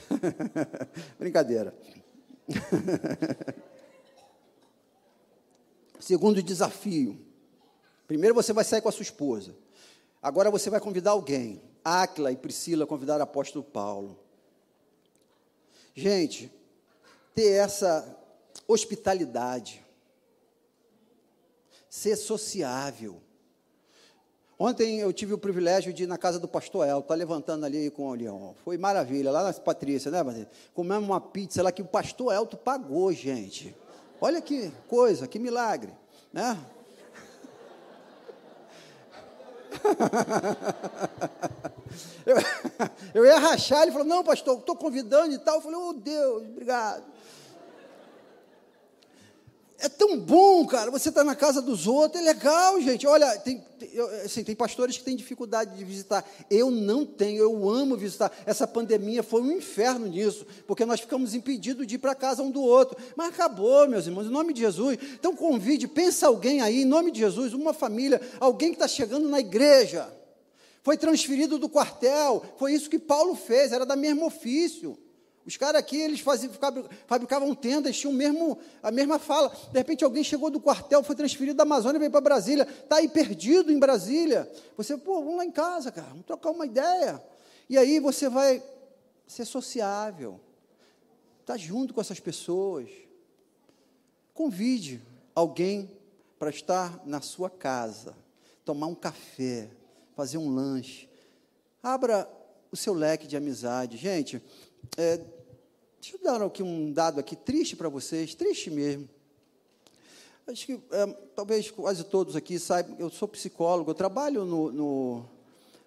Brincadeira. 1.18 1.74
Segundo 6.00 6.42
desafio. 6.42 7.27
Primeiro 8.08 8.34
você 8.34 8.54
vai 8.54 8.64
sair 8.64 8.80
com 8.80 8.88
a 8.88 8.92
sua 8.92 9.02
esposa. 9.02 9.54
Agora 10.20 10.50
você 10.50 10.70
vai 10.70 10.80
convidar 10.80 11.10
alguém. 11.10 11.62
Áquila 11.84 12.32
e 12.32 12.36
Priscila 12.36 12.86
convidaram 12.86 13.20
o 13.20 13.24
apóstolo 13.24 13.62
Paulo. 13.62 14.18
Gente, 15.94 16.50
ter 17.34 17.50
essa 17.50 18.16
hospitalidade, 18.66 19.84
ser 21.88 22.16
sociável. 22.16 23.20
Ontem 24.58 25.00
eu 25.00 25.12
tive 25.12 25.34
o 25.34 25.38
privilégio 25.38 25.92
de 25.92 26.04
ir 26.04 26.06
na 26.06 26.18
casa 26.18 26.38
do 26.38 26.48
pastor 26.48 26.86
El, 26.86 27.00
está 27.00 27.14
levantando 27.14 27.64
ali 27.64 27.90
com 27.90 28.08
o 28.08 28.14
Leão. 28.14 28.56
Foi 28.64 28.78
maravilha, 28.78 29.30
lá 29.30 29.44
na 29.44 29.52
Patrícia, 29.52 30.10
né, 30.10 30.24
Patrícia? 30.24 30.50
Comemos 30.74 31.08
uma 31.08 31.20
pizza 31.20 31.62
lá 31.62 31.70
que 31.70 31.82
o 31.82 31.84
pastor 31.84 32.32
Elto 32.32 32.56
pagou, 32.56 33.12
gente. 33.12 33.76
Olha 34.20 34.40
que 34.40 34.72
coisa, 34.88 35.28
que 35.28 35.38
milagre, 35.38 35.92
né? 36.32 36.58
eu, 43.14 43.24
ia 43.24 43.38
rachar, 43.38 43.82
ele 43.82 43.92
falou, 43.92 44.06
não, 44.06 44.24
pastor, 44.24 44.58
estou 44.58 44.76
convidando 44.76 45.32
e 45.32 45.38
tal. 45.38 45.56
Eu 45.56 45.62
falei, 45.62 45.78
oh 45.78 45.92
Deus, 45.92 46.48
obrigado. 46.48 47.04
É 49.80 49.88
tão 49.88 50.18
bom, 50.18 50.66
cara, 50.66 50.90
você 50.90 51.08
está 51.08 51.22
na 51.22 51.36
casa 51.36 51.62
dos 51.62 51.86
outros, 51.86 52.20
é 52.20 52.24
legal, 52.24 52.80
gente. 52.80 53.06
Olha, 53.06 53.38
tem, 53.38 53.64
assim, 54.24 54.42
tem 54.42 54.56
pastores 54.56 54.98
que 54.98 55.04
têm 55.04 55.14
dificuldade 55.14 55.76
de 55.76 55.84
visitar. 55.84 56.28
Eu 56.50 56.68
não 56.68 57.06
tenho, 57.06 57.38
eu 57.38 57.68
amo 57.68 57.96
visitar. 57.96 58.32
Essa 58.44 58.66
pandemia 58.66 59.22
foi 59.22 59.40
um 59.40 59.52
inferno 59.52 60.08
nisso, 60.08 60.44
porque 60.66 60.84
nós 60.84 60.98
ficamos 60.98 61.32
impedidos 61.32 61.86
de 61.86 61.94
ir 61.94 61.98
para 61.98 62.16
casa 62.16 62.42
um 62.42 62.50
do 62.50 62.60
outro. 62.60 62.96
Mas 63.14 63.28
acabou, 63.28 63.86
meus 63.88 64.04
irmãos, 64.04 64.26
em 64.26 64.30
nome 64.30 64.52
de 64.52 64.62
Jesus. 64.62 64.98
Então 65.14 65.36
convide, 65.36 65.86
pensa 65.86 66.26
alguém 66.26 66.60
aí, 66.60 66.82
em 66.82 66.84
nome 66.84 67.12
de 67.12 67.20
Jesus, 67.20 67.54
uma 67.54 67.72
família, 67.72 68.20
alguém 68.40 68.70
que 68.70 68.76
está 68.76 68.88
chegando 68.88 69.28
na 69.28 69.38
igreja. 69.38 70.12
Foi 70.82 70.96
transferido 70.96 71.56
do 71.56 71.68
quartel, 71.68 72.42
foi 72.58 72.72
isso 72.72 72.90
que 72.90 72.98
Paulo 72.98 73.36
fez, 73.36 73.70
era 73.70 73.86
da 73.86 73.94
mesmo 73.94 74.26
ofício. 74.26 74.98
Os 75.48 75.56
caras 75.56 75.80
aqui, 75.80 75.96
eles 75.96 76.20
faziam, 76.20 76.52
fabricavam 77.06 77.54
tendas, 77.54 77.96
tinham 77.96 78.12
mesmo, 78.12 78.58
a 78.82 78.90
mesma 78.90 79.18
fala. 79.18 79.48
De 79.48 79.78
repente, 79.78 80.04
alguém 80.04 80.22
chegou 80.22 80.50
do 80.50 80.60
quartel, 80.60 81.02
foi 81.02 81.16
transferido 81.16 81.56
da 81.56 81.62
Amazônia, 81.62 81.98
veio 81.98 82.10
para 82.10 82.20
Brasília, 82.20 82.64
está 82.64 82.96
aí 82.96 83.08
perdido 83.08 83.72
em 83.72 83.78
Brasília. 83.78 84.46
Você, 84.76 84.94
pô, 84.98 85.22
vamos 85.22 85.38
lá 85.38 85.46
em 85.46 85.50
casa, 85.50 85.90
cara, 85.90 86.08
vamos 86.08 86.26
trocar 86.26 86.50
uma 86.50 86.66
ideia. 86.66 87.24
E 87.66 87.78
aí 87.78 87.98
você 87.98 88.28
vai 88.28 88.62
ser 89.26 89.46
sociável, 89.46 90.38
estar 91.40 91.54
tá 91.54 91.56
junto 91.56 91.94
com 91.94 92.00
essas 92.02 92.20
pessoas. 92.20 92.90
Convide 94.34 95.00
alguém 95.34 95.90
para 96.38 96.50
estar 96.50 97.00
na 97.06 97.22
sua 97.22 97.48
casa, 97.48 98.14
tomar 98.66 98.86
um 98.86 98.94
café, 98.94 99.70
fazer 100.14 100.36
um 100.36 100.54
lanche. 100.54 101.08
Abra 101.82 102.30
o 102.70 102.76
seu 102.76 102.92
leque 102.92 103.26
de 103.26 103.34
amizade. 103.34 103.96
Gente, 103.96 104.42
é, 104.98 105.37
Deixa 106.00 106.16
eu 106.16 106.22
dar 106.22 106.42
aqui 106.42 106.62
um 106.62 106.92
dado 106.92 107.18
aqui 107.18 107.34
triste 107.34 107.74
para 107.74 107.88
vocês, 107.88 108.34
triste 108.34 108.70
mesmo. 108.70 109.08
Acho 110.46 110.64
que 110.64 110.80
é, 110.92 111.06
talvez 111.34 111.70
quase 111.70 112.04
todos 112.04 112.34
aqui 112.34 112.58
saibam, 112.58 112.96
eu 112.98 113.10
sou 113.10 113.28
psicólogo, 113.28 113.90
eu 113.90 113.94
trabalho 113.94 114.44
no, 114.44 114.72
no, 114.72 115.24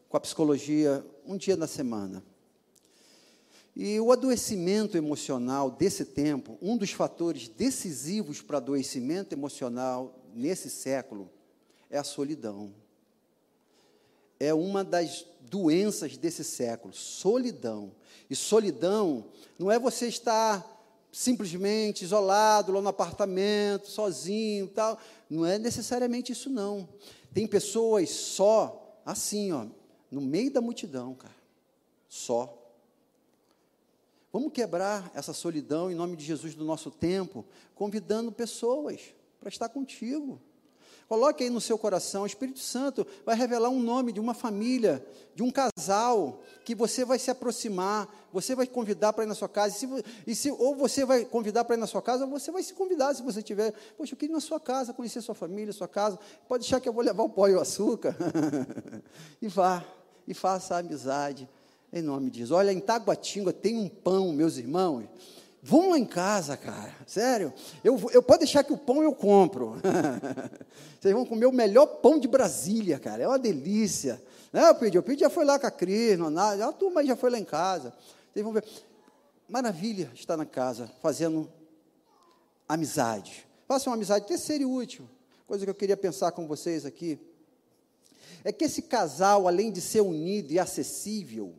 com 0.08 0.18
a 0.18 0.20
psicologia 0.20 1.04
um 1.26 1.38
dia 1.38 1.56
na 1.56 1.66
semana. 1.66 2.24
E 3.76 4.00
o 4.00 4.12
adoecimento 4.12 4.98
emocional 4.98 5.72
desse 5.72 6.04
tempo, 6.04 6.58
um 6.62 6.78
dos 6.78 6.92
fatores 6.92 7.48
decisivos 7.48 8.42
para 8.42 8.58
adoecimento 8.58 9.34
emocional 9.34 10.20
nesse 10.36 10.70
século, 10.70 11.32
é 11.90 11.98
a 11.98 12.04
solidão. 12.04 12.74
É 14.44 14.56
uma 14.56 14.84
das 14.84 15.24
doenças 15.42 16.18
desse 16.18 16.44
século, 16.44 16.92
solidão. 16.96 17.92
E 18.28 18.36
solidão 18.36 19.26
não 19.60 19.72
é 19.72 19.78
você 19.78 20.08
estar 20.08 20.66
simplesmente 21.12 22.04
isolado 22.04 22.72
lá 22.72 22.82
no 22.82 22.90
apartamento, 22.90 23.88
sozinho, 23.88 24.68
tal. 24.68 25.00
Não 25.30 25.46
é 25.46 25.60
necessariamente 25.60 26.32
isso 26.32 26.50
não. 26.50 26.90
Tem 27.32 27.46
pessoas 27.46 28.10
só 28.10 29.00
assim, 29.06 29.52
ó, 29.52 29.68
no 30.10 30.20
meio 30.22 30.52
da 30.52 30.60
multidão, 30.60 31.14
cara. 31.14 31.36
Só. 32.10 32.58
Vamos 34.34 34.52
quebrar 34.52 35.12
essa 35.14 35.34
solidão 35.34 35.92
em 35.92 35.96
nome 35.96 36.18
de 36.18 36.26
Jesus 36.26 36.56
do 36.56 36.66
nosso 36.66 36.90
tempo, 36.90 37.46
convidando 37.76 38.32
pessoas 38.32 39.14
para 39.40 39.50
estar 39.50 39.70
contigo. 39.70 40.42
Coloque 41.12 41.44
aí 41.44 41.50
no 41.50 41.60
seu 41.60 41.78
coração, 41.78 42.24
o 42.24 42.26
Espírito 42.26 42.60
Santo 42.60 43.06
vai 43.26 43.36
revelar 43.36 43.68
um 43.68 43.82
nome 43.82 44.14
de 44.14 44.20
uma 44.22 44.34
família, 44.34 45.06
de 45.36 45.44
um 45.44 45.52
casal, 45.52 46.42
que 46.64 46.74
você 46.74 47.04
vai 47.04 47.20
se 47.20 47.30
aproximar, 47.30 48.08
você 48.32 48.56
vai 48.56 48.66
convidar 48.66 49.12
para 49.12 49.26
ir 49.26 49.28
na 49.28 49.36
sua 49.36 49.50
casa, 49.50 49.76
e 49.76 49.78
se, 49.78 50.06
e 50.26 50.34
se, 50.34 50.52
ou 50.52 50.74
você 50.74 51.04
vai 51.04 51.26
convidar 51.26 51.66
para 51.66 51.76
ir 51.76 51.80
na 51.80 51.86
sua 51.86 52.02
casa, 52.02 52.24
ou 52.24 52.32
você 52.32 52.50
vai 52.50 52.64
se 52.64 52.74
convidar 52.74 53.14
se 53.14 53.22
você 53.24 53.44
tiver. 53.44 53.74
Poxa, 53.98 54.14
eu 54.14 54.18
queria 54.18 54.32
ir 54.32 54.36
na 54.36 54.40
sua 54.40 54.58
casa, 54.58 54.94
conhecer 54.94 55.20
sua 55.20 55.36
família, 55.36 55.74
sua 55.74 55.86
casa. 55.86 56.18
Pode 56.48 56.62
deixar 56.62 56.80
que 56.80 56.88
eu 56.88 56.94
vou 56.94 57.04
levar 57.04 57.24
o 57.24 57.30
pó 57.30 57.50
e 57.50 57.56
o 57.56 57.60
açúcar. 57.60 58.16
e 59.42 59.50
vá, 59.50 59.84
e 60.26 60.34
faça 60.34 60.76
a 60.76 60.78
amizade, 60.78 61.50
em 61.92 62.02
nome 62.02 62.30
de 62.30 62.40
Jesus. 62.40 62.58
Olha, 62.58 62.72
em 62.72 62.80
Taguatinga 62.80 63.52
tem 63.52 63.78
um 63.78 63.90
pão, 63.90 64.32
meus 64.32 64.56
irmãos 64.56 65.10
Vão 65.64 65.92
lá 65.92 66.00
em 66.00 66.06
casa, 66.06 66.58
cara. 66.58 66.96
Sério. 67.06 67.54
Eu, 67.84 68.00
eu 68.12 68.24
pode 68.24 68.40
deixar 68.40 68.64
que 68.64 68.74
o 68.74 68.78
pão 68.78 69.04
eu 69.04 69.14
compro. 69.14 69.76
Vocês 71.00 71.14
vão 71.14 71.26
comer 71.26 71.46
o 71.46 71.52
melhor 71.52 71.86
pão 71.86 72.20
de 72.20 72.28
Brasília, 72.28 72.98
cara. 72.98 73.22
É 73.22 73.28
uma 73.28 73.38
delícia. 73.38 74.22
Né, 74.52 74.68
eu 74.68 74.76
pedi, 74.76 74.98
eu 74.98 75.04
pedi, 75.04 75.22
já 75.22 75.30
foi 75.30 75.46
lá 75.46 75.60
com 75.60 75.68
a 75.68 75.72
Cris, 75.72 76.18
nada. 76.18 76.68
A 76.68 76.72
turma 76.74 77.06
já 77.06 77.16
foi 77.16 77.30
lá 77.30 77.38
em 77.38 77.46
casa. 77.46 77.94
Vocês 78.34 78.44
vão 78.44 78.54
ver. 78.54 78.66
Maravilha 79.48 80.10
estar 80.16 80.36
na 80.36 80.46
casa, 80.46 80.90
fazendo 81.02 81.52
amizade. 82.68 83.46
Faça 83.68 83.90
uma 83.90 83.96
amizade 83.96 84.26
terceira 84.26 84.64
e 84.64 84.66
última. 84.66 85.08
Coisa 85.46 85.64
que 85.64 85.70
eu 85.70 85.76
queria 85.76 85.98
pensar 85.98 86.32
com 86.32 86.48
vocês 86.48 86.86
aqui. 86.86 87.20
É 88.44 88.52
que 88.52 88.66
esse 88.66 88.82
casal, 88.82 89.48
além 89.48 89.72
de 89.72 89.80
ser 89.80 90.02
unido 90.02 90.52
e 90.52 90.58
acessível, 90.58 91.54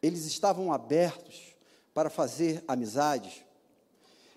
eles 0.00 0.24
estavam 0.24 0.72
abertos 0.72 1.51
para 1.94 2.10
fazer 2.10 2.62
amizades. 2.66 3.44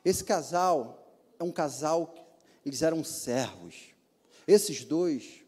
Esse 0.04 0.24
casal 0.24 1.06
é 1.40 1.44
um 1.44 1.52
casal, 1.52 2.14
eles 2.66 2.82
eram 2.82 3.04
servos. 3.04 3.94
Esses 4.48 4.84
dois, 4.84 5.44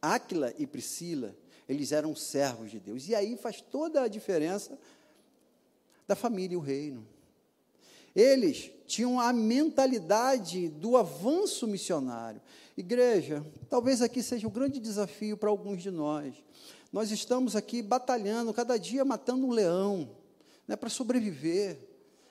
Áquila 0.00 0.54
e 0.58 0.66
Priscila, 0.66 1.36
eles 1.68 1.92
eram 1.92 2.16
servos 2.16 2.70
de 2.70 2.80
Deus. 2.80 3.08
E 3.08 3.14
aí 3.14 3.36
faz 3.36 3.60
toda 3.60 4.02
a 4.02 4.08
diferença 4.08 4.78
da 6.06 6.16
família 6.16 6.54
e 6.54 6.56
o 6.56 6.60
reino. 6.60 7.06
Eles 8.14 8.70
tinham 8.86 9.20
a 9.20 9.32
mentalidade 9.32 10.68
do 10.68 10.96
avanço 10.96 11.66
missionário. 11.66 12.40
Igreja, 12.76 13.44
talvez 13.68 14.02
aqui 14.02 14.22
seja 14.22 14.48
um 14.48 14.50
grande 14.50 14.80
desafio 14.80 15.36
para 15.36 15.48
alguns 15.48 15.82
de 15.82 15.90
nós. 15.90 16.34
Nós 16.92 17.12
estamos 17.12 17.54
aqui 17.54 17.82
batalhando, 17.82 18.52
cada 18.52 18.76
dia 18.76 19.04
matando 19.04 19.46
um 19.46 19.52
leão 19.52 20.10
né, 20.70 20.76
para 20.76 20.88
sobreviver. 20.88 21.76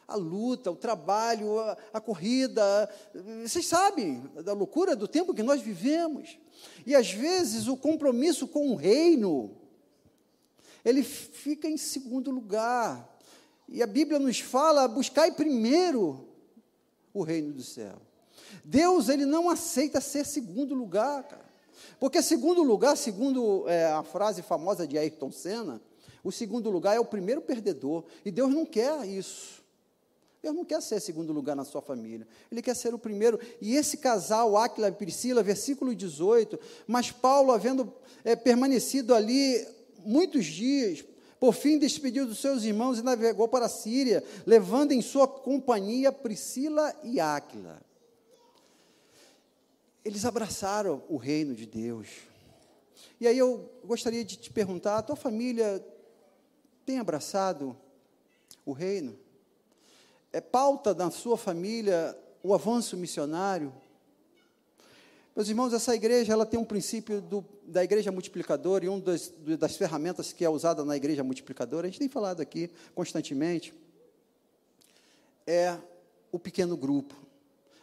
A 0.08 0.16
luta, 0.16 0.72
o 0.72 0.76
trabalho, 0.76 1.60
a, 1.60 1.78
a 1.94 2.02
corrida. 2.02 2.90
Vocês 3.44 3.68
sabem 3.68 4.24
da 4.44 4.54
loucura 4.54 4.96
do 4.96 5.08
tempo 5.08 5.36
que 5.36 5.44
nós 5.44 5.62
vivemos. 5.62 6.40
E 6.86 6.96
às 6.96 7.12
vezes 7.12 7.68
o 7.68 7.78
compromisso 7.78 8.48
com 8.48 8.72
o 8.72 8.76
reino, 8.76 9.56
ele 10.84 11.04
fica 11.04 11.68
em 11.68 11.78
segundo 11.78 12.32
lugar. 12.32 13.20
E 13.68 13.84
a 13.84 13.88
Bíblia 13.88 14.18
nos 14.18 14.40
fala: 14.40 14.88
buscai 14.88 15.32
primeiro 15.32 16.28
o 17.14 17.22
reino 17.22 17.54
do 17.54 17.62
céu. 17.62 18.02
Deus, 18.64 19.10
ele 19.10 19.26
não 19.26 19.50
aceita 19.50 20.02
ser 20.02 20.26
segundo 20.26 20.74
lugar, 20.74 21.24
cara. 21.24 21.50
Porque 22.00 22.22
segundo 22.24 22.64
lugar, 22.64 22.96
segundo 22.96 23.68
é, 23.68 23.92
a 23.92 24.02
frase 24.02 24.42
famosa 24.42 24.88
de 24.88 24.98
Ayrton 24.98 25.32
Senna, 25.32 25.82
o 26.30 26.32
segundo 26.32 26.70
lugar 26.70 26.96
é 26.96 27.00
o 27.00 27.06
primeiro 27.06 27.42
perdedor. 27.42 28.06
E 28.24 28.32
Deus 28.32 28.54
não 28.54 28.66
quer 28.66 29.06
isso. 29.06 29.60
Deus 30.42 30.56
não 30.56 30.64
quer 30.64 30.82
ser 30.82 31.02
segundo 31.02 31.34
lugar 31.34 31.56
na 31.56 31.66
sua 31.66 31.82
família. 31.82 32.26
Ele 32.50 32.62
quer 32.62 32.76
ser 32.76 32.94
o 32.94 33.00
primeiro. 33.00 33.40
E 33.60 33.76
esse 33.76 33.98
casal, 33.98 34.56
Áquila 34.56 34.88
e 34.88 34.92
Priscila, 34.92 35.44
versículo 35.44 35.94
18, 35.94 36.58
mas 36.88 37.12
Paulo, 37.12 37.52
havendo 37.52 37.92
é, 38.24 38.36
permanecido 38.36 39.14
ali 39.14 39.68
muitos 40.06 40.46
dias, 40.46 41.04
por 41.40 41.54
fim 41.54 41.78
despediu 41.78 42.26
dos 42.26 42.40
seus 42.40 42.64
irmãos 42.64 43.00
e 43.00 43.04
navegou 43.04 43.48
para 43.48 43.66
a 43.66 43.70
Síria, 43.70 44.24
levando 44.46 44.94
em 44.94 45.02
sua 45.02 45.28
companhia 45.28 46.12
Priscila 46.12 46.96
e 47.04 47.20
Áquila. 47.20 47.82
Eles 50.06 50.24
abraçaram 50.24 51.04
o 51.10 51.18
reino 51.18 51.54
de 51.54 51.66
Deus. 51.66 52.08
E 53.20 53.28
aí 53.28 53.38
eu 53.38 53.70
gostaria 53.84 54.24
de 54.24 54.38
te 54.38 54.52
perguntar: 54.52 54.98
a 54.98 55.02
tua 55.02 55.16
família 55.16 55.86
tem 56.90 56.98
abraçado 56.98 57.78
o 58.66 58.72
reino? 58.72 59.16
É 60.34 60.42
pauta 60.42 60.92
da 60.92 61.12
sua 61.12 61.38
família 61.38 62.18
o 62.42 62.52
avanço 62.52 62.98
missionário? 62.98 63.72
Meus 65.36 65.48
irmãos, 65.48 65.72
essa 65.72 65.94
igreja 65.94 66.34
ela 66.34 66.48
tem 66.48 66.60
um 66.60 66.66
princípio 66.66 67.22
do, 67.22 67.46
da 67.68 67.84
igreja 67.84 68.12
multiplicadora 68.12 68.86
e 68.86 68.90
uma 68.90 69.00
das, 69.00 69.32
das 69.60 69.76
ferramentas 69.78 70.34
que 70.34 70.44
é 70.44 70.50
usada 70.50 70.84
na 70.84 70.98
igreja 70.98 71.24
multiplicadora, 71.24 71.86
a 71.86 71.92
gente 71.92 72.00
tem 72.00 72.10
falado 72.10 72.42
aqui 72.42 72.72
constantemente, 72.96 73.72
é 75.46 75.78
o 76.32 76.40
pequeno 76.40 76.76
grupo. 76.76 77.14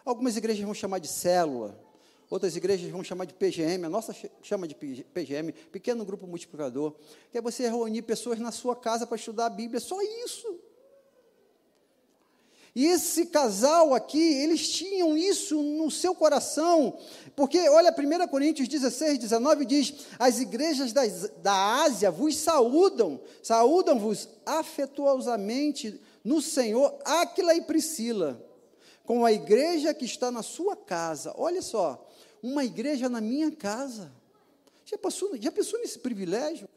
Algumas 0.04 0.36
igrejas 0.36 0.64
vão 0.64 0.74
chamar 0.74 0.98
de 0.98 1.06
célula, 1.06 1.78
outras 2.28 2.56
igrejas 2.56 2.90
vão 2.90 3.04
chamar 3.04 3.24
de 3.24 3.34
PGM, 3.34 3.86
a 3.86 3.88
nossa 3.88 4.14
chama 4.42 4.66
de 4.66 4.74
PGM, 4.74 5.52
pequeno 5.70 6.04
grupo 6.04 6.26
multiplicador, 6.26 6.94
que 7.30 7.38
é 7.38 7.40
você 7.40 7.68
reunir 7.68 8.02
pessoas 8.02 8.38
na 8.38 8.50
sua 8.50 8.74
casa 8.74 9.06
para 9.06 9.16
estudar 9.16 9.46
a 9.46 9.50
Bíblia, 9.50 9.80
só 9.80 10.00
isso. 10.02 10.60
E 12.76 12.84
esse 12.84 13.24
casal 13.24 13.94
aqui, 13.94 14.20
eles 14.20 14.68
tinham 14.68 15.16
isso 15.16 15.62
no 15.62 15.90
seu 15.90 16.14
coração, 16.14 16.98
porque, 17.34 17.70
olha, 17.70 17.90
1 17.90 18.28
Coríntios 18.28 18.68
16, 18.68 19.18
19 19.18 19.64
diz: 19.64 19.94
As 20.18 20.40
igrejas 20.40 20.92
das, 20.92 21.30
da 21.42 21.82
Ásia 21.84 22.10
vos 22.10 22.36
saúdam, 22.36 23.18
saúdam-vos 23.42 24.28
afetuosamente 24.44 25.98
no 26.22 26.42
Senhor, 26.42 26.94
Áquila 27.02 27.54
e 27.54 27.62
Priscila, 27.62 28.44
com 29.06 29.24
a 29.24 29.32
igreja 29.32 29.94
que 29.94 30.04
está 30.04 30.30
na 30.30 30.42
sua 30.42 30.76
casa. 30.76 31.32
Olha 31.38 31.62
só, 31.62 32.05
uma 32.46 32.64
igreja 32.64 33.08
na 33.08 33.20
minha 33.20 33.50
casa. 33.50 34.12
Já 34.84 34.96
pensou, 34.96 35.36
já 35.36 35.50
pensou 35.50 35.80
nesse 35.80 35.98
privilégio? 35.98 36.68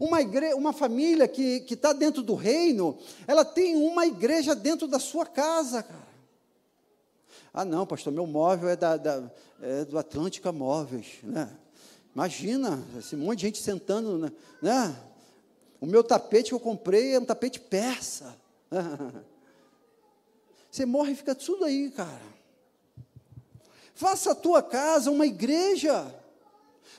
Uma, 0.00 0.20
igreja, 0.20 0.56
uma 0.56 0.72
família 0.72 1.28
que 1.28 1.64
está 1.68 1.92
dentro 1.92 2.20
do 2.22 2.34
reino, 2.34 2.98
ela 3.26 3.44
tem 3.44 3.76
uma 3.76 4.06
igreja 4.06 4.54
dentro 4.54 4.88
da 4.88 4.98
sua 4.98 5.24
casa, 5.24 5.82
cara. 5.82 6.08
Ah, 7.54 7.64
não, 7.64 7.86
pastor, 7.86 8.12
meu 8.12 8.26
móvel 8.26 8.68
é, 8.68 8.76
da, 8.76 8.96
da 8.96 9.30
é 9.62 9.84
do 9.84 9.98
Atlântica 9.98 10.52
Móveis, 10.52 11.18
né? 11.22 11.48
Imagina, 12.14 12.82
esse 12.98 13.14
monte 13.14 13.38
de 13.38 13.46
gente 13.46 13.62
sentando, 13.62 14.18
né? 14.18 14.32
né? 14.60 14.96
O 15.80 15.86
meu 15.86 16.02
tapete 16.02 16.48
que 16.48 16.54
eu 16.54 16.60
comprei 16.60 17.14
é 17.14 17.20
um 17.20 17.24
tapete 17.24 17.60
persa. 17.60 18.36
Você 20.70 20.84
morre 20.84 21.12
e 21.12 21.16
fica 21.16 21.34
tudo 21.34 21.64
aí, 21.64 21.90
cara. 21.90 22.37
Faça 23.98 24.30
a 24.30 24.34
tua 24.34 24.62
casa 24.62 25.10
uma 25.10 25.26
igreja. 25.26 26.06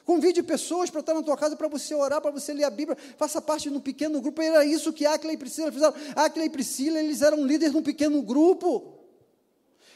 Convide 0.04 0.44
pessoas 0.44 0.90
para 0.90 1.00
estar 1.00 1.14
na 1.14 1.24
tua 1.24 1.38
casa 1.38 1.56
para 1.56 1.70
você 1.70 1.96
orar, 1.96 2.20
para 2.20 2.30
você 2.30 2.54
ler 2.54 2.66
a 2.66 2.70
Bíblia. 2.70 2.98
Faça 3.18 3.42
parte 3.42 3.70
de 3.70 3.78
um 3.78 3.80
pequeno 3.80 4.20
grupo. 4.20 4.42
Era 4.42 4.66
isso 4.66 4.92
que 4.92 5.06
Aquila 5.06 5.32
e 5.32 5.38
Priscila 5.38 5.72
fizeram. 5.72 5.94
Aquila 6.14 6.44
e 6.44 6.50
Priscila, 6.50 7.00
eles 7.00 7.22
eram 7.22 7.46
líderes 7.46 7.72
de 7.72 7.78
um 7.78 7.82
pequeno 7.82 8.22
grupo. 8.22 9.00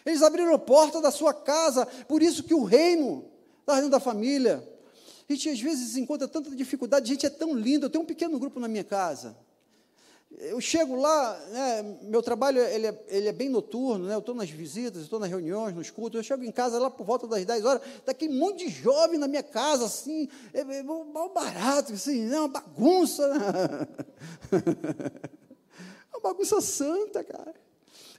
Eles 0.06 0.22
abriram 0.22 0.54
a 0.54 0.58
porta 0.58 1.02
da 1.02 1.12
sua 1.12 1.34
casa. 1.34 1.86
Por 2.08 2.24
isso 2.24 2.42
que 2.42 2.54
o 2.54 2.64
reino 2.64 3.26
está 3.60 3.76
dentro 3.76 3.90
da 3.90 4.00
família. 4.00 4.66
A 5.30 5.34
gente 5.34 5.50
às 5.50 5.60
vezes 5.60 5.98
encontra 5.98 6.26
tanta 6.26 6.56
dificuldade. 6.56 7.10
Gente, 7.10 7.26
é 7.26 7.30
tão 7.30 7.54
lindo. 7.54 7.88
Eu 7.88 7.90
tenho 7.90 8.06
um 8.06 8.08
pequeno 8.08 8.40
grupo 8.40 8.62
na 8.62 8.70
minha 8.70 8.84
casa. 8.86 9.36
Eu 10.40 10.60
chego 10.60 10.96
lá, 10.96 11.40
né, 11.50 11.98
meu 12.02 12.22
trabalho 12.22 12.60
ele 12.60 12.88
é, 12.88 13.04
ele 13.08 13.28
é, 13.28 13.32
bem 13.32 13.50
noturno, 13.50 14.06
né, 14.06 14.16
eu 14.16 14.20
estou 14.20 14.36
nas 14.36 14.50
visitas, 14.50 15.04
estou 15.04 15.20
nas 15.20 15.30
reuniões, 15.30 15.76
nos 15.76 15.90
cultos, 15.90 16.18
eu 16.18 16.24
chego 16.24 16.44
em 16.44 16.52
casa 16.52 16.80
lá 16.80 16.90
por 16.90 17.06
volta 17.06 17.28
das 17.28 17.46
10 17.46 17.66
horas, 17.66 17.82
está 17.98 18.12
aquele 18.12 18.38
monte 18.38 18.66
de 18.66 18.70
jovem 18.70 19.20
na 19.20 19.28
minha 19.28 19.44
casa, 19.44 19.86
assim, 19.86 20.28
é, 20.54 20.62
é 20.62 20.84
mal 20.84 21.30
barato, 21.34 21.94
assim, 21.94 22.32
é 22.32 22.40
uma 22.40 22.48
bagunça. 22.48 23.28
Né? 23.28 23.88
uma 26.14 26.22
bagunça 26.22 26.60
santa, 26.62 27.24
cara. 27.24 27.54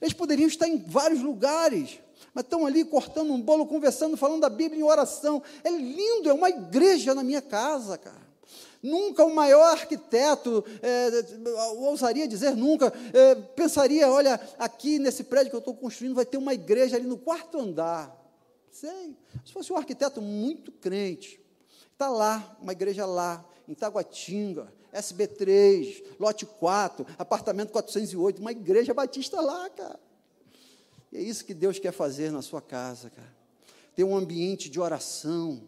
Eles 0.01 0.13
poderiam 0.13 0.47
estar 0.47 0.67
em 0.67 0.77
vários 0.77 1.21
lugares, 1.21 1.99
mas 2.33 2.43
estão 2.43 2.65
ali 2.65 2.83
cortando 2.83 3.31
um 3.31 3.41
bolo, 3.41 3.65
conversando, 3.65 4.17
falando 4.17 4.41
da 4.41 4.49
Bíblia 4.49 4.79
em 4.79 4.83
oração. 4.83 5.41
É 5.63 5.69
lindo, 5.69 6.29
é 6.29 6.33
uma 6.33 6.49
igreja 6.49 7.15
na 7.15 7.23
minha 7.23 7.41
casa, 7.41 7.97
cara. 7.97 8.24
Nunca 8.85 9.25
o 9.25 9.33
maior 9.33 9.71
arquiteto, 9.71 10.63
é, 10.79 11.09
ousaria 11.79 12.27
dizer 12.27 12.55
nunca, 12.55 12.93
é, 13.11 13.33
pensaria: 13.33 14.07
olha, 14.11 14.39
aqui 14.59 14.99
nesse 14.99 15.23
prédio 15.23 15.49
que 15.49 15.55
eu 15.55 15.59
estou 15.59 15.73
construindo 15.73 16.13
vai 16.13 16.25
ter 16.25 16.37
uma 16.37 16.53
igreja 16.53 16.95
ali 16.95 17.07
no 17.07 17.17
quarto 17.17 17.57
andar. 17.57 18.15
Sei. 18.71 19.17
Se 19.43 19.51
fosse 19.51 19.73
um 19.73 19.77
arquiteto 19.77 20.21
muito 20.21 20.71
crente, 20.71 21.41
está 21.93 22.09
lá, 22.09 22.55
uma 22.61 22.73
igreja 22.73 23.07
lá, 23.07 23.43
em 23.67 23.73
Taguatinga, 23.73 24.71
SB3, 24.93 26.03
lote 26.19 26.45
4, 26.45 27.07
apartamento 27.17 27.71
408, 27.71 28.39
uma 28.39 28.51
igreja 28.51 28.93
batista 28.93 29.41
lá, 29.41 29.67
cara. 29.71 29.99
E 31.11 31.17
é 31.17 31.21
isso 31.21 31.43
que 31.43 31.55
Deus 31.55 31.79
quer 31.79 31.91
fazer 31.91 32.31
na 32.31 32.43
sua 32.43 32.61
casa, 32.61 33.09
cara. 33.09 33.33
Ter 33.95 34.03
um 34.03 34.15
ambiente 34.15 34.69
de 34.69 34.79
oração, 34.79 35.63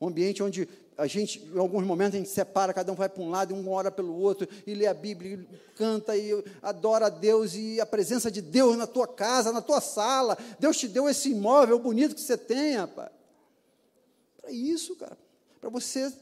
um 0.00 0.08
ambiente 0.08 0.42
onde 0.42 0.66
a 1.00 1.06
gente, 1.06 1.40
em 1.42 1.58
alguns 1.58 1.82
momentos, 1.82 2.14
a 2.14 2.18
gente 2.18 2.28
separa, 2.28 2.74
cada 2.74 2.92
um 2.92 2.94
vai 2.94 3.08
para 3.08 3.22
um 3.22 3.30
lado, 3.30 3.54
um 3.54 3.70
ora 3.70 3.90
pelo 3.90 4.14
outro, 4.14 4.46
e 4.66 4.74
lê 4.74 4.86
a 4.86 4.92
Bíblia, 4.92 5.32
e 5.32 5.74
canta, 5.74 6.14
e 6.14 6.44
adora 6.60 7.06
a 7.06 7.08
Deus, 7.08 7.54
e 7.54 7.80
a 7.80 7.86
presença 7.86 8.30
de 8.30 8.42
Deus 8.42 8.76
na 8.76 8.86
tua 8.86 9.08
casa, 9.08 9.50
na 9.50 9.62
tua 9.62 9.80
sala. 9.80 10.36
Deus 10.58 10.76
te 10.76 10.86
deu 10.86 11.08
esse 11.08 11.30
imóvel 11.30 11.78
bonito 11.78 12.14
que 12.14 12.20
você 12.20 12.36
tem, 12.36 12.76
rapaz. 12.76 13.10
Para 14.42 14.52
isso, 14.52 14.94
cara. 14.96 15.16
Para 15.58 15.70
você, 15.70 16.12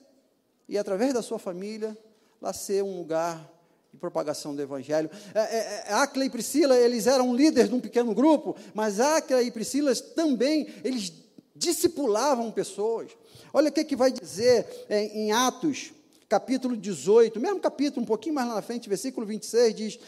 e 0.69 0.79
através 0.79 1.13
da 1.13 1.23
sua 1.23 1.41
família, 1.41 1.99
lá 2.41 2.53
ser 2.53 2.85
um 2.85 2.99
lugar 2.99 3.53
de 3.93 3.99
propagação 3.99 4.55
do 4.55 4.63
Evangelho. 4.63 5.11
É, 5.35 5.41
é, 5.41 5.85
é 5.89 5.93
Acla 5.95 6.25
e 6.25 6.31
Priscila, 6.31 6.77
eles 6.77 7.09
eram 7.09 7.35
líderes 7.35 7.69
de 7.69 7.75
um 7.75 7.81
pequeno 7.81 8.15
grupo, 8.15 8.55
mas 8.73 9.01
Acla 9.01 9.43
e 9.43 9.51
Priscila 9.51 9.93
também, 10.15 10.69
eles 10.85 11.13
discipulavam 11.59 12.51
pessoas. 12.51 13.11
Olha 13.53 13.69
o 13.69 13.73
que, 13.73 13.85
que 13.85 13.97
vai 13.97 14.13
dizer 14.13 14.87
é, 14.89 15.05
em 15.07 15.33
Atos, 15.33 15.93
capítulo 16.29 16.77
18, 16.77 17.41
mesmo 17.41 17.61
capítulo, 17.61 18.03
um 18.03 18.07
pouquinho 18.07 18.35
mais 18.35 18.49
lá 18.49 18.55
na 18.55 18.63
frente, 18.63 18.89
versículo 18.89 19.27
26, 19.27 19.75
diz: 19.75 19.99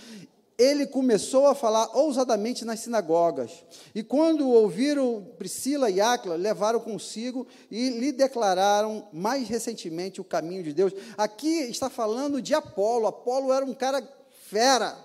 Ele 0.56 0.86
começou 0.86 1.46
a 1.46 1.54
falar 1.54 1.96
ousadamente 1.96 2.64
nas 2.64 2.80
sinagogas. 2.80 3.64
E 3.94 4.02
quando 4.02 4.48
ouviram 4.48 5.26
Priscila 5.38 5.90
e 5.90 6.00
Áquila, 6.00 6.36
levaram 6.36 6.80
consigo 6.80 7.46
e 7.70 7.90
lhe 7.90 8.12
declararam 8.12 9.08
mais 9.12 9.48
recentemente 9.48 10.20
o 10.20 10.24
caminho 10.24 10.62
de 10.62 10.72
Deus. 10.72 10.92
Aqui 11.16 11.62
está 11.62 11.90
falando 11.90 12.40
de 12.40 12.54
Apolo. 12.54 13.06
Apolo 13.06 13.52
era 13.52 13.64
um 13.64 13.74
cara 13.74 14.06
fera. 14.48 14.96